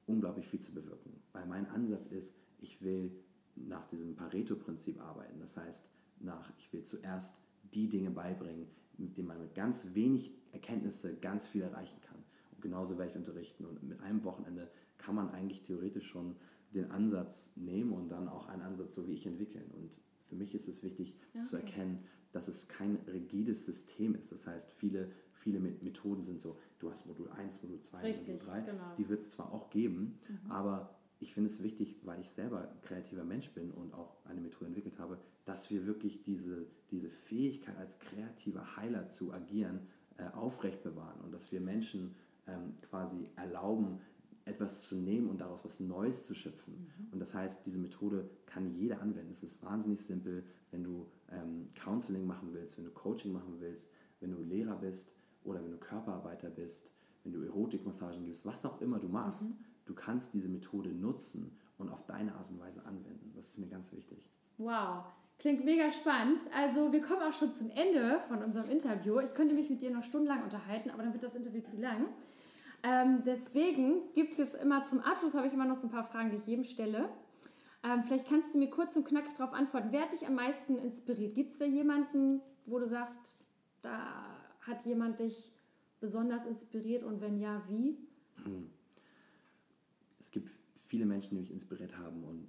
unglaublich 0.06 0.46
viel 0.46 0.60
zu 0.60 0.72
bewirken. 0.72 1.20
Weil 1.32 1.46
mein 1.46 1.66
Ansatz 1.66 2.06
ist, 2.06 2.34
ich 2.60 2.80
will 2.82 3.10
nach 3.56 3.86
diesem 3.86 4.14
Pareto-Prinzip 4.14 5.00
arbeiten. 5.00 5.40
Das 5.40 5.56
heißt, 5.56 5.84
nach, 6.20 6.52
ich 6.58 6.72
will 6.72 6.82
zuerst 6.82 7.40
die 7.72 7.88
Dinge 7.88 8.10
beibringen, 8.10 8.66
mit 8.98 9.16
denen 9.16 9.28
man 9.28 9.40
mit 9.40 9.54
ganz 9.54 9.86
wenig 9.94 10.32
Erkenntnisse 10.52 11.14
ganz 11.16 11.46
viel 11.46 11.62
erreichen 11.62 12.00
kann. 12.02 12.13
Genauso 12.64 12.96
werde 12.96 13.10
ich 13.10 13.16
unterrichten. 13.16 13.66
Und 13.66 13.82
mit 13.82 14.00
einem 14.00 14.24
Wochenende 14.24 14.70
kann 14.96 15.14
man 15.14 15.28
eigentlich 15.30 15.62
theoretisch 15.62 16.06
schon 16.08 16.34
den 16.72 16.90
Ansatz 16.90 17.52
nehmen 17.56 17.92
und 17.92 18.08
dann 18.08 18.26
auch 18.26 18.46
einen 18.48 18.62
Ansatz 18.62 18.94
so 18.94 19.06
wie 19.06 19.12
ich 19.12 19.26
entwickeln. 19.26 19.70
Und 19.76 19.90
für 20.28 20.34
mich 20.34 20.54
ist 20.54 20.66
es 20.66 20.82
wichtig 20.82 21.14
zu 21.42 21.56
Okay. 21.56 21.66
erkennen, 21.66 21.98
dass 22.32 22.48
es 22.48 22.66
kein 22.66 22.96
rigides 23.06 23.66
System 23.66 24.14
ist. 24.14 24.32
Das 24.32 24.46
heißt, 24.46 24.72
viele, 24.72 25.10
viele 25.34 25.60
Met- 25.60 25.82
Methoden 25.82 26.24
sind 26.24 26.40
so, 26.40 26.56
du 26.78 26.90
hast 26.90 27.06
Modul 27.06 27.28
1, 27.32 27.62
Modul 27.62 27.80
2, 27.80 28.00
Richtig, 28.00 28.28
Modul 28.28 28.46
3. 28.48 28.60
genau. 28.62 28.94
Die 28.96 29.08
wird 29.10 29.20
es 29.20 29.30
zwar 29.30 29.52
auch 29.52 29.68
geben, 29.68 30.18
aber 30.48 30.96
ich 31.20 31.34
finde 31.34 31.50
es 31.50 31.62
wichtig, 31.62 31.96
weil 32.02 32.18
ich 32.22 32.30
selber 32.30 32.74
kreativer 32.82 33.24
Mensch 33.24 33.50
bin 33.50 33.70
und 33.72 33.92
auch 33.92 34.16
eine 34.24 34.40
Methode 34.40 34.66
entwickelt 34.68 34.98
habe, 34.98 35.18
dass 35.44 35.70
wir 35.70 35.86
wirklich 35.86 36.22
diese, 36.22 36.66
diese 36.90 37.10
Fähigkeit 37.10 37.76
als 37.76 37.98
kreativer 37.98 38.76
Heiler 38.76 39.06
zu 39.08 39.32
agieren 39.34 39.86
äh, 40.16 40.24
aufrecht 40.32 40.82
bewahren 40.82 41.20
und 41.20 41.30
dass 41.32 41.52
wir 41.52 41.60
Menschen 41.60 42.14
ähm, 42.46 42.74
quasi 42.82 43.28
erlauben, 43.36 44.00
etwas 44.46 44.82
zu 44.82 44.94
nehmen 44.96 45.28
und 45.28 45.40
daraus 45.40 45.64
was 45.64 45.80
Neues 45.80 46.26
zu 46.26 46.34
schöpfen. 46.34 46.86
Und 47.12 47.18
das 47.18 47.32
heißt, 47.32 47.64
diese 47.64 47.78
Methode 47.78 48.28
kann 48.46 48.70
jeder 48.70 49.00
anwenden. 49.00 49.32
Es 49.32 49.42
ist 49.42 49.62
wahnsinnig 49.62 50.02
simpel, 50.02 50.44
wenn 50.70 50.84
du 50.84 51.06
ähm, 51.30 51.68
Counseling 51.74 52.26
machen 52.26 52.50
willst, 52.52 52.76
wenn 52.76 52.84
du 52.84 52.90
Coaching 52.90 53.32
machen 53.32 53.56
willst, 53.60 53.88
wenn 54.20 54.32
du 54.32 54.42
Lehrer 54.42 54.76
bist 54.76 55.10
oder 55.44 55.62
wenn 55.62 55.70
du 55.70 55.78
Körperarbeiter 55.78 56.50
bist, 56.50 56.92
wenn 57.22 57.32
du 57.32 57.42
Erotikmassagen 57.42 58.24
gibst, 58.24 58.44
was 58.44 58.66
auch 58.66 58.80
immer 58.80 58.98
du 58.98 59.08
machst, 59.08 59.48
du 59.86 59.94
kannst 59.94 60.34
diese 60.34 60.48
Methode 60.48 60.90
nutzen 60.90 61.56
und 61.78 61.88
auf 61.88 62.04
deine 62.06 62.34
Art 62.34 62.50
und 62.50 62.60
Weise 62.60 62.84
anwenden. 62.84 63.32
Das 63.34 63.46
ist 63.46 63.58
mir 63.58 63.66
ganz 63.66 63.92
wichtig. 63.92 64.28
Wow, 64.58 65.04
klingt 65.38 65.64
mega 65.64 65.90
spannend. 65.90 66.42
Also 66.54 66.92
wir 66.92 67.00
kommen 67.00 67.22
auch 67.22 67.32
schon 67.32 67.54
zum 67.54 67.70
Ende 67.70 68.20
von 68.28 68.42
unserem 68.42 68.70
Interview. 68.70 69.20
Ich 69.20 69.34
könnte 69.34 69.54
mich 69.54 69.70
mit 69.70 69.80
dir 69.82 69.90
noch 69.90 70.04
stundenlang 70.04 70.44
unterhalten, 70.44 70.90
aber 70.90 71.02
dann 71.02 71.12
wird 71.12 71.24
das 71.24 71.34
Interview 71.34 71.62
zu 71.62 71.76
lang. 71.80 72.06
Ähm, 72.84 73.22
deswegen 73.24 74.12
gibt 74.14 74.32
es 74.32 74.38
jetzt 74.38 74.54
immer 74.56 74.86
zum 74.90 75.00
Abschluss, 75.00 75.32
habe 75.32 75.46
ich 75.46 75.54
immer 75.54 75.64
noch 75.64 75.78
so 75.78 75.86
ein 75.86 75.90
paar 75.90 76.04
Fragen, 76.04 76.30
die 76.30 76.36
ich 76.36 76.46
jedem 76.46 76.64
stelle. 76.64 77.08
Ähm, 77.82 78.02
vielleicht 78.06 78.28
kannst 78.28 78.52
du 78.52 78.58
mir 78.58 78.68
kurz 78.68 78.94
und 78.94 79.06
knackig 79.06 79.32
darauf 79.38 79.54
antworten. 79.54 79.88
Wer 79.90 80.02
hat 80.02 80.12
dich 80.12 80.26
am 80.26 80.34
meisten 80.34 80.76
inspiriert? 80.76 81.34
Gibt 81.34 81.52
es 81.52 81.58
da 81.58 81.64
jemanden, 81.64 82.42
wo 82.66 82.78
du 82.78 82.86
sagst, 82.86 83.36
da 83.80 84.38
hat 84.60 84.84
jemand 84.84 85.18
dich 85.18 85.52
besonders 85.98 86.44
inspiriert 86.44 87.04
und 87.04 87.22
wenn 87.22 87.38
ja, 87.38 87.62
wie? 87.68 87.96
Es 90.20 90.30
gibt 90.30 90.50
viele 90.86 91.06
Menschen, 91.06 91.36
die 91.36 91.40
mich 91.40 91.50
inspiriert 91.50 91.96
haben 91.96 92.22
und 92.24 92.48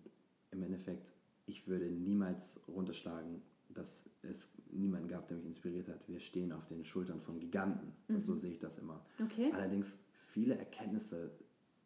im 0.52 0.64
Endeffekt, 0.64 1.14
ich 1.46 1.66
würde 1.66 1.86
niemals 1.86 2.60
runterschlagen, 2.68 3.42
dass 3.70 4.10
es 4.24 4.50
niemanden 4.72 5.08
gab, 5.08 5.28
der 5.28 5.38
mich 5.38 5.46
inspiriert 5.46 5.88
hat. 5.88 6.08
Wir 6.08 6.20
stehen 6.20 6.52
auf 6.52 6.66
den 6.68 6.84
Schultern 6.84 7.22
von 7.22 7.40
Giganten. 7.40 7.94
So 8.20 8.36
sehe 8.36 8.52
ich 8.52 8.60
das 8.60 8.78
immer. 8.78 9.06
Okay. 9.22 9.52
Allerdings 9.54 9.98
viele 10.36 10.58
Erkenntnisse 10.58 11.32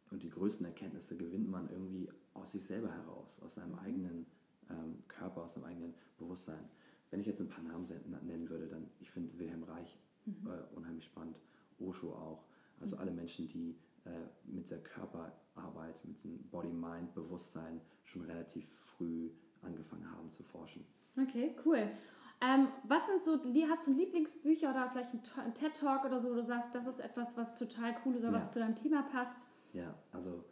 und 0.09 0.23
die 0.23 0.29
größten 0.31 0.65
Erkenntnisse 0.65 1.15
gewinnt 1.15 1.49
man 1.51 1.69
irgendwie 1.69 2.09
aus 2.33 2.51
sich 2.51 2.65
selber 2.65 2.91
heraus, 2.91 3.39
aus 3.43 3.53
seinem 3.53 3.75
eigenen 3.75 4.25
ähm, 4.71 4.97
Körper, 5.07 5.43
aus 5.43 5.53
seinem 5.53 5.65
eigenen 5.65 5.93
Bewusstsein. 6.17 6.67
Wenn 7.11 7.19
ich 7.19 7.27
jetzt 7.27 7.39
ein 7.39 7.47
paar 7.47 7.63
Namen 7.63 7.85
nennen 8.23 8.49
würde, 8.49 8.67
dann 8.67 8.87
ich 8.99 9.11
finde 9.11 9.37
Wilhelm 9.37 9.63
Reich 9.63 9.99
äh, 10.25 10.75
unheimlich 10.75 11.05
spannend, 11.05 11.37
Osho 11.79 12.11
auch. 12.11 12.43
Also 12.81 12.97
alle 12.97 13.11
Menschen, 13.11 13.47
die 13.47 13.75
äh, 14.05 14.09
mit 14.45 14.71
der 14.71 14.79
Körperarbeit, 14.79 16.03
mit 16.03 16.23
dem 16.23 16.39
Body-Mind-Bewusstsein 16.49 17.79
schon 18.05 18.23
relativ 18.23 18.67
früh 18.97 19.29
angefangen 19.61 20.09
haben 20.11 20.31
zu 20.31 20.41
forschen. 20.41 20.83
Okay, 21.21 21.55
cool. 21.65 21.87
Ähm, 22.41 22.69
was 22.87 23.05
sind 23.05 23.23
so, 23.23 23.33
hast 23.69 23.87
du 23.87 23.91
Lieblingsbücher 23.91 24.69
oder 24.71 24.89
vielleicht 24.89 25.13
ein, 25.13 25.53
TED-Talk 25.53 26.05
oder 26.05 26.21
so, 26.21 26.29
wo 26.29 26.35
du 26.35 26.45
sagst, 26.45 26.73
das 26.73 26.87
ist 26.87 26.99
etwas, 26.99 27.35
was 27.35 27.53
total 27.55 27.95
cool 28.05 28.15
ist 28.15 28.23
oder 28.23 28.33
Ja. 28.37 28.41
was 28.41 28.51
zu 28.51 28.59
deinem 28.59 28.75
Thema 28.75 29.03
passt? 29.03 29.45
Ja, 29.73 29.93
also 30.11 30.43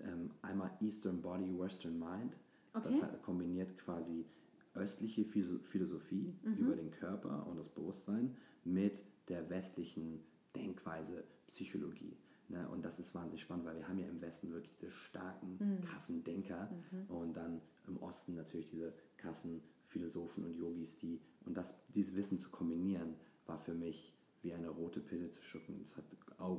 ähm, 0.00 0.30
einmal 0.42 0.70
Eastern 0.80 1.22
Body, 1.22 1.56
Western 1.56 1.98
Mind. 1.98 2.36
Okay. 2.74 2.88
Das 2.88 3.02
hat, 3.02 3.22
kombiniert 3.22 3.78
quasi 3.78 4.26
östliche 4.74 5.24
Philo- 5.24 5.60
Philosophie 5.62 6.34
Mhm. 6.42 6.54
über 6.54 6.74
den 6.76 6.90
Körper 6.90 7.46
und 7.46 7.56
das 7.56 7.68
Bewusstsein 7.68 8.34
mit 8.64 9.04
der 9.28 9.48
westlichen 9.48 10.20
Denkweise 10.56 11.24
Psychologie. 11.48 12.16
Ne? 12.48 12.68
Und 12.70 12.82
das 12.84 12.98
ist 12.98 13.14
wahnsinnig 13.14 13.42
spannend, 13.42 13.64
weil 13.66 13.76
wir 13.76 13.86
haben 13.86 13.98
ja 13.98 14.08
im 14.08 14.20
Westen 14.20 14.50
wirklich 14.50 14.72
diese 14.80 14.90
starken, 14.90 15.58
Mhm. 15.60 15.80
krassen 15.82 16.24
Denker 16.24 16.68
und 17.08 17.36
dann 17.36 17.60
im 17.86 17.96
Osten 17.98 18.34
natürlich 18.34 18.68
diese 18.68 18.92
krassen 19.18 19.62
Philosophen 19.92 20.44
und 20.44 20.54
Yogis, 20.54 20.96
die 20.96 21.20
und 21.44 21.56
das, 21.56 21.74
dieses 21.94 22.16
Wissen 22.16 22.38
zu 22.38 22.50
kombinieren, 22.50 23.14
war 23.46 23.58
für 23.58 23.74
mich 23.74 24.14
wie 24.42 24.52
eine 24.52 24.68
rote 24.68 25.00
Pille 25.00 25.30
zu 25.30 25.42
schlucken. 25.42 25.78
Das 25.78 25.96
hat 25.96 26.04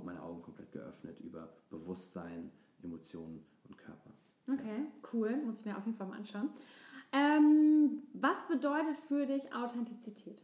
meine 0.05 0.21
Augen 0.21 0.41
komplett 0.41 0.71
geöffnet 0.71 1.19
über 1.19 1.49
Bewusstsein, 1.69 2.49
Emotionen 2.81 3.43
und 3.67 3.77
Körper. 3.77 4.11
Okay, 4.47 4.85
cool. 5.11 5.35
Muss 5.45 5.59
ich 5.59 5.65
mir 5.65 5.77
auf 5.77 5.85
jeden 5.85 5.97
Fall 5.97 6.07
mal 6.07 6.17
anschauen. 6.17 6.49
Ähm, 7.11 8.03
was 8.13 8.47
bedeutet 8.47 8.97
für 9.07 9.25
dich 9.25 9.53
Authentizität? 9.53 10.41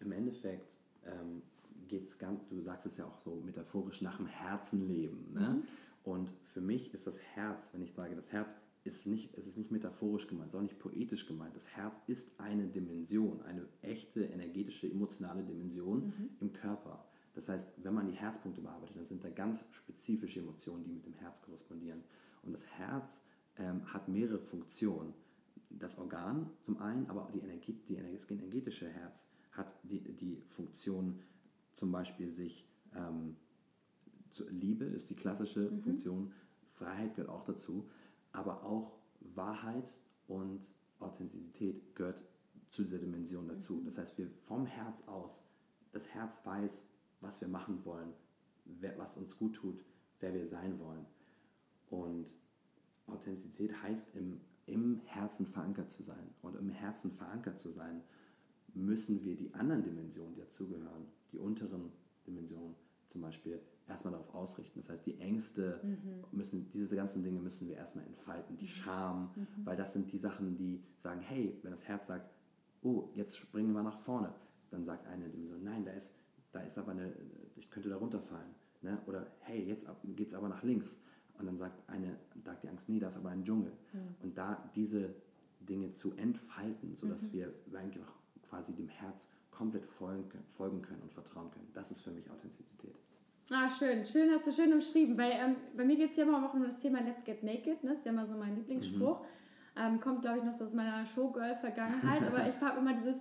Im 0.00 0.12
Endeffekt 0.12 0.78
ähm, 1.04 1.42
geht 1.88 2.04
es 2.04 2.18
ganz, 2.18 2.46
du 2.48 2.60
sagst 2.60 2.86
es 2.86 2.96
ja 2.96 3.04
auch 3.04 3.18
so 3.18 3.42
metaphorisch, 3.44 4.00
nach 4.00 4.16
dem 4.16 4.26
Herzen 4.26 4.86
leben. 4.86 5.32
Ne? 5.32 5.62
Und 6.02 6.30
für 6.52 6.60
mich 6.60 6.92
ist 6.94 7.06
das 7.06 7.20
Herz, 7.20 7.72
wenn 7.72 7.82
ich 7.82 7.92
sage, 7.92 8.14
das 8.14 8.32
Herz 8.32 8.54
ist 8.84 9.06
nicht, 9.06 9.34
es 9.36 9.46
ist 9.46 9.56
nicht 9.56 9.70
metaphorisch 9.70 10.26
gemeint, 10.26 10.48
es 10.48 10.54
ist 10.54 10.58
auch 10.58 10.62
nicht 10.62 10.78
poetisch 10.78 11.26
gemeint. 11.26 11.56
Das 11.56 11.66
Herz 11.68 11.94
ist 12.06 12.38
eine 12.38 12.66
Dimension, 12.66 13.40
eine 13.42 13.66
echte 13.82 14.24
energetische, 14.24 14.90
emotionale 14.90 15.42
Dimension 15.42 16.12
im 16.40 16.52
Körper. 16.52 17.04
Das 17.34 17.48
heißt, 17.48 17.66
wenn 17.82 17.94
man 17.94 18.06
die 18.06 18.12
Herzpunkte 18.12 18.60
bearbeitet, 18.60 18.96
dann 18.96 19.06
sind 19.06 19.24
da 19.24 19.30
ganz 19.30 19.64
spezifische 19.70 20.40
Emotionen, 20.40 20.84
die 20.84 20.92
mit 20.92 21.06
dem 21.06 21.14
Herz 21.14 21.40
korrespondieren. 21.42 22.02
Und 22.42 22.52
das 22.52 22.66
Herz 22.66 23.20
ähm, 23.56 23.92
hat 23.92 24.08
mehrere 24.08 24.38
Funktionen. 24.38 25.14
Das 25.70 25.98
Organ 25.98 26.50
zum 26.60 26.78
einen, 26.80 27.06
aber 27.06 27.24
auch 27.24 27.30
die 27.30 27.40
Energie, 27.40 27.72
die, 27.88 27.96
das 27.96 28.30
energetische 28.30 28.88
Herz 28.88 29.26
hat 29.50 29.72
die, 29.82 30.00
die 30.00 30.42
Funktion, 30.50 31.18
zum 31.72 31.90
Beispiel 31.90 32.28
sich 32.28 32.64
ähm, 32.94 33.36
zu, 34.30 34.48
Liebe 34.48 34.84
ist 34.84 35.10
die 35.10 35.16
klassische 35.16 35.70
Funktion, 35.78 36.32
Freiheit 36.74 37.14
gehört 37.14 37.30
auch 37.30 37.44
dazu, 37.44 37.88
aber 38.34 38.62
auch 38.64 38.92
Wahrheit 39.34 39.88
und 40.28 40.68
Authentizität 40.98 41.94
gehört 41.94 42.22
zu 42.68 42.82
dieser 42.82 42.98
Dimension 42.98 43.48
dazu. 43.48 43.80
Das 43.84 43.96
heißt, 43.96 44.18
wir 44.18 44.28
vom 44.28 44.66
Herz 44.66 45.02
aus, 45.06 45.40
das 45.92 46.06
Herz 46.08 46.44
weiß, 46.44 46.86
was 47.20 47.40
wir 47.40 47.48
machen 47.48 47.84
wollen, 47.84 48.12
wer, 48.64 48.98
was 48.98 49.16
uns 49.16 49.38
gut 49.38 49.54
tut, 49.54 49.84
wer 50.20 50.34
wir 50.34 50.46
sein 50.46 50.78
wollen. 50.80 51.06
Und 51.90 52.26
Authentizität 53.06 53.80
heißt, 53.82 54.14
im, 54.16 54.40
im 54.66 55.00
Herzen 55.04 55.46
verankert 55.46 55.90
zu 55.90 56.02
sein. 56.02 56.34
Und 56.42 56.56
im 56.56 56.70
Herzen 56.70 57.12
verankert 57.12 57.58
zu 57.58 57.70
sein, 57.70 58.02
müssen 58.74 59.22
wir 59.22 59.36
die 59.36 59.54
anderen 59.54 59.84
Dimensionen, 59.84 60.34
die 60.34 60.40
dazugehören, 60.40 61.06
die 61.30 61.38
unteren 61.38 61.92
Dimensionen 62.26 62.74
zum 63.06 63.20
Beispiel, 63.20 63.60
erstmal 63.88 64.12
darauf 64.12 64.34
ausrichten. 64.34 64.80
Das 64.80 64.88
heißt, 64.88 65.06
die 65.06 65.18
Ängste 65.20 65.80
müssen, 66.32 66.70
diese 66.70 66.96
ganzen 66.96 67.22
Dinge 67.22 67.40
müssen 67.40 67.68
wir 67.68 67.76
erstmal 67.76 68.06
entfalten. 68.06 68.56
Die 68.56 68.68
Scham, 68.68 69.30
weil 69.64 69.76
das 69.76 69.92
sind 69.92 70.10
die 70.12 70.18
Sachen, 70.18 70.56
die 70.56 70.82
sagen, 71.02 71.20
hey, 71.20 71.58
wenn 71.62 71.70
das 71.70 71.86
Herz 71.86 72.06
sagt, 72.06 72.30
oh, 72.82 73.08
jetzt 73.14 73.36
springen 73.36 73.72
wir 73.72 73.82
nach 73.82 73.98
vorne, 74.00 74.32
dann 74.70 74.84
sagt 74.84 75.06
eine 75.06 75.28
Dimension, 75.28 75.62
nein, 75.62 75.84
da 75.84 75.92
ist, 75.92 76.12
da 76.52 76.60
ist 76.60 76.78
aber 76.78 76.92
eine, 76.92 77.12
ich 77.56 77.70
könnte 77.70 77.88
da 77.88 77.96
runterfallen. 77.96 78.54
Ne? 78.82 78.98
Oder 79.06 79.26
hey, 79.40 79.64
jetzt 79.64 79.86
geht 80.16 80.28
es 80.28 80.34
aber 80.34 80.48
nach 80.48 80.62
links. 80.62 80.96
Und 81.38 81.46
dann 81.46 81.58
sagt 81.58 81.88
eine, 81.88 82.16
sagt 82.44 82.62
die 82.62 82.68
Angst, 82.68 82.88
nee, 82.88 83.00
da 83.00 83.08
ist 83.08 83.16
aber 83.16 83.30
ein 83.30 83.44
Dschungel. 83.44 83.72
Und 84.22 84.38
da 84.38 84.70
diese 84.74 85.14
Dinge 85.60 85.92
zu 85.92 86.12
entfalten, 86.14 86.94
sodass 86.94 87.32
wir 87.32 87.52
einfach 87.74 88.12
quasi 88.48 88.72
dem 88.72 88.88
Herz 88.88 89.28
komplett 89.50 89.86
folgen 89.86 90.28
können 90.82 91.02
und 91.02 91.12
vertrauen 91.12 91.50
können. 91.50 91.68
Das 91.74 91.90
ist 91.90 92.00
für 92.00 92.10
mich 92.10 92.30
Authentizität. 92.30 92.94
Ah, 93.50 93.68
schön. 93.78 94.06
Schön, 94.06 94.30
hast 94.30 94.46
du 94.46 94.52
schön 94.52 94.72
umschrieben. 94.72 95.18
Weil 95.18 95.32
ähm, 95.32 95.56
bei 95.76 95.84
mir 95.84 95.96
geht 95.96 96.10
es 96.10 96.16
ja 96.16 96.24
immer 96.24 96.46
auch 96.46 96.54
um 96.54 96.62
das 96.62 96.76
Thema 96.76 97.00
Let's 97.00 97.24
Get 97.24 97.42
Naked. 97.42 97.84
Ne? 97.84 97.90
Das 97.90 97.98
ist 97.98 98.06
ja 98.06 98.12
immer 98.12 98.26
so 98.26 98.34
mein 98.34 98.56
Lieblingsspruch. 98.56 99.20
Mhm. 99.20 99.26
Ähm, 99.76 100.00
kommt, 100.00 100.22
glaube 100.22 100.38
ich, 100.38 100.44
noch 100.44 100.54
so 100.54 100.64
aus 100.64 100.72
meiner 100.72 101.04
Showgirl-Vergangenheit. 101.06 102.22
aber 102.26 102.48
ich 102.48 102.60
habe 102.60 102.78
immer 102.78 102.94
dieses, 102.94 103.16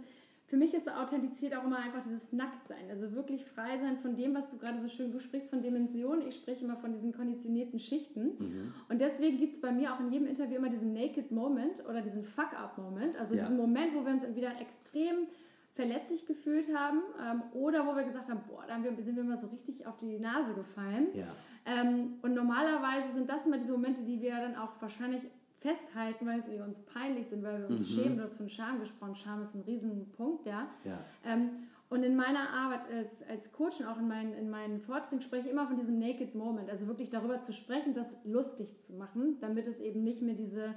für 0.48 0.56
mich 0.56 0.74
ist 0.74 0.88
Authentizität 0.88 1.56
auch 1.56 1.64
immer 1.64 1.80
einfach 1.80 2.04
dieses 2.04 2.32
Nacktsein. 2.32 2.90
Also 2.90 3.12
wirklich 3.14 3.44
frei 3.44 3.80
sein 3.80 3.98
von 3.98 4.16
dem, 4.16 4.36
was 4.36 4.48
du 4.50 4.58
gerade 4.58 4.80
so 4.82 4.88
schön, 4.88 5.12
du 5.12 5.20
sprichst 5.20 5.50
von 5.50 5.62
Dimensionen, 5.62 6.28
ich 6.28 6.36
spreche 6.36 6.64
immer 6.64 6.78
von 6.78 6.94
diesen 6.94 7.12
konditionierten 7.12 7.80
Schichten. 7.80 8.36
Mhm. 8.38 8.74
Und 8.88 9.02
deswegen 9.02 9.40
gibt 9.40 9.56
es 9.56 9.62
bei 9.62 9.72
mir 9.72 9.94
auch 9.94 10.00
in 10.00 10.12
jedem 10.12 10.28
Interview 10.28 10.58
immer 10.58 10.70
diesen 10.70 10.94
Naked 10.94 11.32
Moment 11.32 11.84
oder 11.90 12.02
diesen 12.02 12.24
Fuck-Up-Moment. 12.24 13.18
Also 13.18 13.34
ja. 13.34 13.42
diesen 13.42 13.58
Moment, 13.58 13.96
wo 13.96 14.06
wir 14.06 14.14
uns 14.14 14.24
entweder 14.24 14.52
extrem 14.62 15.28
verletzlich 15.76 16.26
gefühlt 16.26 16.68
haben 16.76 17.02
ähm, 17.20 17.44
oder 17.54 17.88
wo 17.88 17.96
wir 17.96 18.04
gesagt 18.04 18.30
haben, 18.30 18.42
boah, 18.48 18.64
da 18.68 18.80
sind 18.82 19.16
wir 19.16 19.24
mal 19.24 19.40
so 19.40 19.48
richtig 19.48 19.86
auf 19.88 19.98
die 19.98 20.20
Nase 20.20 20.54
gefallen. 20.54 21.08
Ja. 21.14 21.28
Ähm, 21.66 22.16
und 22.22 22.34
normalerweise 22.34 23.14
sind 23.14 23.30
das 23.30 23.46
immer 23.46 23.58
diese 23.58 23.72
Momente, 23.72 24.04
die 24.04 24.22
wir 24.22 24.36
dann 24.36 24.56
auch 24.56 24.70
wahrscheinlich 24.80 25.24
festhalten, 25.62 26.28
weil 26.28 26.44
sie 26.44 26.60
uns 26.60 26.80
peinlich 26.82 27.28
sind, 27.28 27.44
weil 27.44 27.62
wir 27.62 27.70
uns 27.70 27.90
mhm. 27.90 27.94
schämen. 27.94 28.18
Du 28.18 28.24
hast 28.24 28.36
von 28.36 28.50
Scham 28.50 28.80
gesprochen. 28.82 29.16
Scham 29.16 29.42
ist 29.42 29.56
ein 29.56 29.62
Riesenpunkt, 29.62 30.46
ja. 30.46 30.68
ja. 30.84 31.00
Ähm, 31.26 31.50
und 31.90 32.04
in 32.04 32.16
meiner 32.16 32.50
Arbeit 32.50 32.82
als, 32.92 33.24
als 33.30 33.52
Coach 33.52 33.80
und 33.80 33.86
auch 33.86 33.98
in 33.98 34.08
meinen, 34.08 34.34
in 34.34 34.50
meinen 34.50 34.82
Vorträgen 34.82 35.22
spreche 35.22 35.46
ich 35.46 35.52
immer 35.52 35.68
von 35.68 35.78
diesem 35.78 36.00
Naked 36.00 36.36
Moment, 36.36 36.70
also 36.70 36.88
wirklich 36.88 37.10
darüber 37.10 37.42
zu 37.42 37.54
sprechen, 37.54 37.94
das 37.94 38.08
lustig 38.24 38.82
zu 38.82 38.94
machen, 38.94 39.38
damit 39.42 39.68
es 39.68 39.80
eben 39.80 40.04
nicht 40.04 40.22
mehr 40.22 40.36
diese 40.36 40.76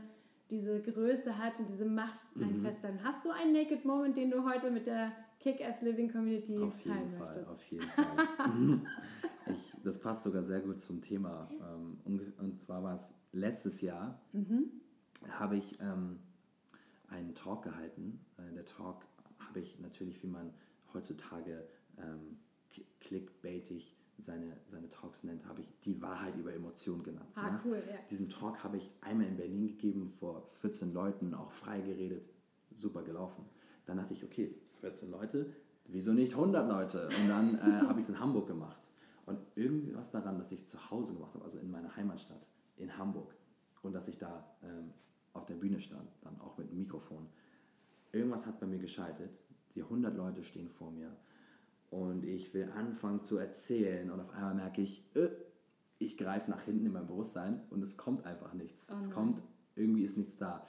diese 0.50 0.80
Größe 0.80 1.36
hat 1.38 1.58
und 1.58 1.68
diese 1.68 1.84
Macht 1.84 2.36
mhm. 2.36 2.62
festhalten. 2.62 3.02
Hast 3.02 3.24
du 3.24 3.30
einen 3.30 3.52
Naked 3.52 3.84
Moment, 3.84 4.16
den 4.16 4.30
du 4.30 4.44
heute 4.44 4.70
mit 4.70 4.86
der 4.86 5.12
Kick-Ass 5.40 5.82
Living 5.82 6.10
Community 6.10 6.58
auf 6.58 6.78
teilen 6.82 6.98
jeden 6.98 7.18
möchtest? 7.18 7.44
Fall, 7.44 7.54
auf 7.54 7.64
jeden 7.64 7.86
Fall. 7.86 8.80
ich, 9.52 9.72
das 9.82 9.98
passt 9.98 10.22
sogar 10.22 10.44
sehr 10.44 10.60
gut 10.60 10.78
zum 10.78 11.00
Thema. 11.00 11.50
Ähm, 12.06 12.22
und 12.38 12.60
zwar 12.60 12.82
war 12.82 12.94
es 12.94 13.12
letztes 13.32 13.80
Jahr, 13.80 14.20
mhm. 14.32 14.70
habe 15.28 15.56
ich 15.56 15.78
ähm, 15.80 16.18
einen 17.08 17.34
Talk 17.34 17.64
gehalten. 17.64 18.20
Äh, 18.38 18.54
der 18.54 18.64
Talk 18.64 19.04
habe 19.38 19.60
ich 19.60 19.78
natürlich, 19.80 20.22
wie 20.22 20.28
man 20.28 20.52
heutzutage 20.94 21.66
ähm, 21.98 22.38
clickbaitig 23.00 23.96
seine, 24.18 24.56
seine 24.70 24.88
Talks 24.88 25.24
nennt, 25.24 25.46
habe 25.46 25.60
ich 25.60 25.68
die 25.84 26.00
Wahrheit 26.00 26.36
über 26.36 26.52
Emotionen 26.52 27.02
genannt. 27.02 27.28
Ah, 27.34 27.50
ne? 27.50 27.60
cool, 27.64 27.82
ja. 27.88 27.96
Diesen 28.10 28.28
Talk 28.28 28.62
habe 28.64 28.76
ich 28.76 28.90
einmal 29.00 29.26
in 29.26 29.36
Berlin 29.36 29.66
gegeben, 29.66 30.12
vor 30.18 30.48
14 30.60 30.92
Leuten, 30.92 31.34
auch 31.34 31.50
frei 31.50 31.80
geredet, 31.80 32.28
super 32.74 33.02
gelaufen. 33.02 33.44
Dann 33.84 33.98
dachte 33.98 34.14
ich, 34.14 34.24
okay, 34.24 34.54
14 34.80 35.10
Leute, 35.10 35.52
wieso 35.86 36.12
nicht 36.12 36.32
100 36.32 36.68
Leute? 36.68 37.08
Und 37.20 37.28
dann 37.28 37.54
äh, 37.56 37.60
habe 37.86 38.00
ich 38.00 38.04
es 38.04 38.08
in 38.08 38.18
Hamburg 38.18 38.46
gemacht. 38.46 38.88
Und 39.26 39.38
irgendwas 39.54 40.10
daran, 40.10 40.38
dass 40.38 40.52
ich 40.52 40.66
zu 40.66 40.90
Hause 40.90 41.14
gemacht 41.14 41.34
habe, 41.34 41.44
also 41.44 41.58
in 41.58 41.70
meiner 41.70 41.94
Heimatstadt, 41.96 42.46
in 42.76 42.96
Hamburg, 42.96 43.34
und 43.82 43.92
dass 43.92 44.08
ich 44.08 44.18
da 44.18 44.44
ähm, 44.62 44.92
auf 45.32 45.46
der 45.46 45.54
Bühne 45.54 45.80
stand, 45.80 46.08
dann 46.22 46.40
auch 46.40 46.56
mit 46.58 46.72
Mikrofon. 46.72 47.26
Irgendwas 48.12 48.46
hat 48.46 48.58
bei 48.60 48.66
mir 48.66 48.78
geschaltet. 48.78 49.30
Die 49.74 49.82
100 49.82 50.16
Leute 50.16 50.42
stehen 50.42 50.68
vor 50.68 50.90
mir 50.90 51.14
und 51.90 52.24
ich 52.24 52.52
will 52.54 52.70
anfangen 52.74 53.22
zu 53.22 53.38
erzählen 53.38 54.10
und 54.10 54.20
auf 54.20 54.30
einmal 54.30 54.54
merke 54.54 54.82
ich, 54.82 55.04
äh, 55.14 55.28
ich 55.98 56.18
greife 56.18 56.50
nach 56.50 56.62
hinten 56.62 56.86
in 56.86 56.92
mein 56.92 57.06
Bewusstsein 57.06 57.62
und 57.70 57.82
es 57.82 57.96
kommt 57.96 58.26
einfach 58.26 58.52
nichts. 58.52 58.86
Oh 58.90 58.96
es 59.00 59.10
kommt, 59.10 59.42
irgendwie 59.76 60.02
ist 60.02 60.16
nichts 60.16 60.36
da. 60.36 60.66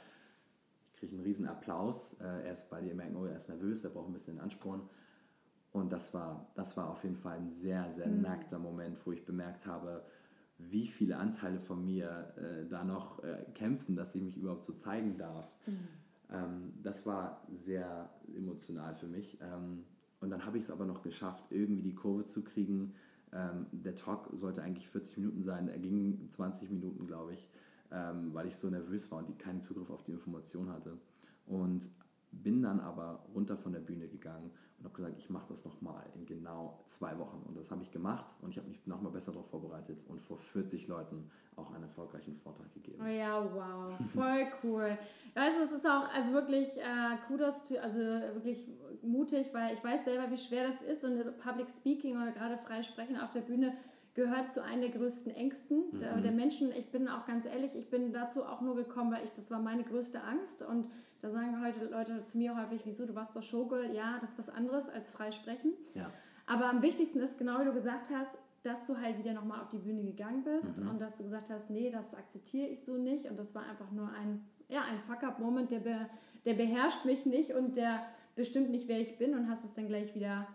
Ich 0.94 1.00
kriege 1.00 1.16
einen 1.16 1.24
riesen 1.24 1.48
Applaus. 1.48 2.16
Äh, 2.22 2.48
erst 2.48 2.70
bei 2.70 2.82
dir 2.82 2.96
merken, 2.96 3.16
oh, 3.18 3.26
er 3.26 3.38
ist 3.38 3.50
nervös, 3.50 3.84
er 3.84 3.90
braucht 3.90 4.10
ein 4.10 4.14
bisschen 4.14 4.40
Ansporn. 4.40 4.82
Und 5.74 5.92
das 5.92 6.14
war, 6.14 6.50
das 6.56 6.78
war 6.78 6.90
auf 6.90 7.04
jeden 7.04 7.18
Fall 7.18 7.38
ein 7.38 7.50
sehr, 7.50 7.92
sehr 7.92 8.08
mhm. 8.08 8.22
nackter 8.22 8.58
Moment, 8.58 9.06
wo 9.06 9.12
ich 9.12 9.26
bemerkt 9.26 9.66
habe, 9.66 10.04
wie 10.60 10.88
viele 10.88 11.18
Anteile 11.18 11.60
von 11.60 11.86
mir 11.86 12.34
äh, 12.38 12.68
da 12.68 12.84
noch 12.84 13.24
äh, 13.24 13.46
kämpfen, 13.54 13.96
dass 13.96 14.16
ich 14.16 14.22
mich 14.22 14.38
überhaupt 14.38 14.66
so 14.66 14.74
zeigen 14.74 15.18
darf. 15.18 15.52
Mhm. 15.68 15.88
Ähm, 16.32 16.74
das 16.82 17.06
war 17.06 17.46
sehr 17.52 18.10
emotional 18.36 18.96
für 18.96 19.08
mich. 19.08 19.38
Ähm, 19.42 19.84
und 20.20 20.30
dann 20.30 20.46
habe 20.46 20.58
ich 20.58 20.66
es 20.66 20.72
aber 20.72 20.86
noch 20.86 21.04
geschafft, 21.04 21.44
irgendwie 21.52 21.82
die 21.82 21.96
Kurve 21.96 22.26
zu 22.26 22.44
kriegen. 22.44 22.94
Ähm, 23.34 23.68
der 23.72 23.96
Talk 23.96 24.30
sollte 24.34 24.64
eigentlich 24.64 24.90
40 24.90 25.18
Minuten 25.18 25.44
sein, 25.44 25.68
er 25.68 25.80
ging 25.80 26.30
20 26.30 26.70
Minuten, 26.70 27.08
glaube 27.08 27.34
ich, 27.34 27.50
ähm, 27.92 28.34
weil 28.34 28.48
ich 28.48 28.56
so 28.56 28.70
nervös 28.70 29.12
war 29.12 29.20
und 29.20 29.38
keinen 29.38 29.62
Zugriff 29.62 29.90
auf 29.90 30.04
die 30.04 30.12
Information 30.12 30.70
hatte. 30.70 30.98
Und 31.46 31.90
bin 32.32 32.62
dann 32.62 32.80
aber 32.80 33.26
runter 33.34 33.58
von 33.58 33.72
der 33.74 33.80
Bühne 33.80 34.08
gegangen 34.08 34.52
und 34.78 34.86
habe 34.86 34.96
gesagt, 34.96 35.16
ich 35.18 35.30
mache 35.30 35.48
das 35.50 35.66
nochmal 35.66 36.04
in 36.16 36.26
genau 36.26 36.84
zwei 36.88 37.18
Wochen. 37.18 37.44
Und 37.48 37.58
das 37.58 37.72
habe 37.72 37.82
ich 37.82 37.92
gemacht 37.92 38.36
und 38.42 38.52
ich 38.52 38.58
habe 38.58 38.68
mich 38.68 38.86
nochmal 38.86 39.12
besser 39.12 39.32
darauf 39.32 39.50
vorbereitet 39.50 40.04
und 40.08 40.22
vor 40.22 40.38
40 40.38 40.88
Leuten 40.88 41.30
auch 41.56 41.74
einen 41.74 41.84
erfolgreichen 41.84 42.36
Vortrag 42.36 42.72
gegeben. 42.74 43.02
Oh 43.04 43.08
ja, 43.08 43.44
wow, 43.44 43.98
voll 44.14 44.46
cool. 44.64 44.98
Weißt 45.34 45.58
du, 45.58 45.64
es 45.64 45.72
ist 45.72 45.86
auch 45.88 46.08
also 46.14 46.32
wirklich 46.32 46.78
äh, 46.78 47.18
Kudos, 47.28 47.64
to, 47.64 47.80
also 47.80 47.98
wirklich 47.98 48.68
mutig, 49.02 49.48
weil 49.54 49.74
ich 49.74 49.84
weiß 49.84 50.06
selber, 50.06 50.30
wie 50.30 50.38
schwer 50.38 50.70
das 50.70 50.82
ist 50.82 51.04
und 51.04 51.38
Public 51.40 51.68
Speaking 51.80 52.22
oder 52.22 52.32
gerade 52.32 52.58
frei 52.60 52.84
sprechen 52.84 53.20
auf 53.20 53.32
der 53.32 53.42
Bühne 53.42 53.74
gehört 54.18 54.52
zu 54.52 54.64
einem 54.64 54.82
der 54.82 54.90
größten 54.90 55.32
Ängsten 55.34 55.84
mhm. 55.92 56.00
der, 56.00 56.18
der, 56.18 56.32
Menschen. 56.32 56.72
Ich 56.72 56.92
bin 56.92 57.08
auch 57.08 57.28
ganz 57.28 57.46
ehrlich, 57.46 57.76
ich 57.76 57.90
bin 57.90 58.12
dazu 58.12 58.44
auch 58.44 58.62
nur 58.62 58.76
gekommen, 58.76 59.12
weil 59.12 59.24
ich, 59.24 59.32
das 59.36 59.50
war 59.52 59.60
meine 59.60 59.84
größte 59.84 60.22
Angst 60.22 60.64
und 60.64 60.90
da 61.22 61.30
sagen 61.30 61.64
heute 61.64 61.86
Leute 61.86 62.26
zu 62.26 62.38
mir 62.40 62.58
häufig, 62.58 62.82
wieso, 62.84 63.06
du 63.06 63.14
warst 63.14 63.36
doch 63.36 63.44
Showgirl. 63.44 63.94
Ja, 63.94 64.18
das 64.20 64.32
ist 64.32 64.40
was 64.40 64.50
anderes 64.50 64.90
als 64.90 65.08
frei 65.12 65.32
sprechen. 65.32 65.74
Ja. 65.94 66.10
Aber 66.48 66.66
am 66.66 66.82
wichtigsten 66.82 67.20
ist, 67.20 67.38
genau 67.38 67.60
wie 67.62 67.66
du 67.66 67.74
gesagt 67.74 68.10
hast, 68.12 68.32
dass 68.64 68.88
du 68.88 68.98
halt 68.98 69.20
wieder 69.20 69.34
nochmal 69.34 69.62
auf 69.62 69.70
die 69.70 69.78
Bühne 69.78 70.04
gegangen 70.04 70.44
bist 70.44 70.80
mhm. 70.80 70.90
und 70.90 71.00
dass 71.00 71.16
du 71.18 71.24
gesagt 71.24 71.52
hast, 71.52 71.70
nee, 71.70 71.92
das 71.92 72.14
akzeptiere 72.16 72.68
ich 72.68 72.84
so 72.84 72.98
nicht. 72.98 73.30
Und 73.30 73.38
das 73.38 73.54
war 73.54 73.70
einfach 73.70 73.92
nur 73.92 74.10
ein, 74.12 74.44
ja, 74.68 74.82
ein 74.82 75.00
Fuck-up-Moment, 75.08 75.70
der, 75.70 75.80
be, 75.80 76.10
der 76.46 76.56
beherrscht 76.56 77.06
mich 77.06 77.26
nicht 77.28 77.54
und 77.54 77.76
der 77.76 78.02
bestimmt 78.36 78.72
nicht, 78.72 78.88
wer 78.88 79.00
ich 79.00 79.18
bin 79.20 79.36
und 79.36 79.48
hast 79.48 79.64
es 79.64 79.74
dann 79.76 79.88
gleich 79.88 80.16
wieder 80.16 80.48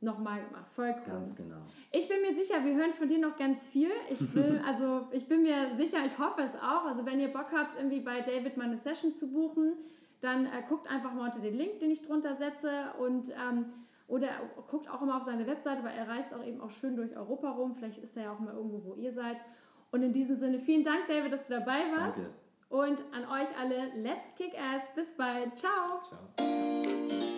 nochmal 0.00 0.44
gemacht. 0.44 0.70
Voll 0.74 0.94
cool. 1.06 1.12
Ganz 1.12 1.34
genau. 1.34 1.62
Ich 1.90 2.08
bin 2.08 2.20
mir 2.20 2.34
sicher, 2.34 2.64
wir 2.64 2.74
hören 2.74 2.94
von 2.94 3.08
dir 3.08 3.18
noch 3.18 3.36
ganz 3.36 3.64
viel. 3.66 3.90
Ich 4.10 4.20
will, 4.34 4.60
also 4.66 5.08
ich 5.12 5.26
bin 5.26 5.42
mir 5.42 5.76
sicher, 5.76 5.98
ich 6.04 6.18
hoffe 6.18 6.42
es 6.42 6.54
auch. 6.56 6.84
Also 6.84 7.04
wenn 7.04 7.20
ihr 7.20 7.32
Bock 7.32 7.48
habt, 7.52 7.76
irgendwie 7.76 8.00
bei 8.00 8.20
David 8.20 8.56
mal 8.56 8.64
eine 8.64 8.78
Session 8.78 9.14
zu 9.14 9.30
buchen, 9.30 9.74
dann 10.20 10.46
äh, 10.46 10.62
guckt 10.68 10.90
einfach 10.90 11.12
mal 11.12 11.26
unter 11.26 11.40
den 11.40 11.56
Link, 11.56 11.80
den 11.80 11.90
ich 11.90 12.02
drunter 12.02 12.36
setze 12.36 12.92
und 12.98 13.30
ähm, 13.30 13.66
oder 14.08 14.28
guckt 14.68 14.90
auch 14.90 15.02
immer 15.02 15.18
auf 15.18 15.24
seine 15.24 15.46
Webseite, 15.46 15.84
weil 15.84 15.94
er 15.96 16.08
reist 16.08 16.32
auch 16.32 16.44
eben 16.44 16.60
auch 16.60 16.70
schön 16.70 16.96
durch 16.96 17.14
Europa 17.14 17.50
rum. 17.50 17.74
Vielleicht 17.76 17.98
ist 17.98 18.16
er 18.16 18.24
ja 18.24 18.32
auch 18.32 18.38
mal 18.38 18.54
irgendwo, 18.54 18.82
wo 18.84 18.94
ihr 18.94 19.12
seid. 19.12 19.36
Und 19.90 20.02
in 20.02 20.12
diesem 20.12 20.36
Sinne, 20.36 20.58
vielen 20.58 20.84
Dank, 20.84 21.06
David, 21.08 21.32
dass 21.32 21.46
du 21.46 21.52
dabei 21.52 21.80
warst. 21.94 22.16
Danke. 22.16 22.30
Und 22.70 22.98
an 23.12 23.24
euch 23.24 23.48
alle, 23.58 23.90
let's 23.96 24.34
kick 24.36 24.54
ass. 24.54 24.82
Bis 24.94 25.10
bald. 25.16 25.56
Ciao. 25.58 26.00
Ciao. 26.04 27.37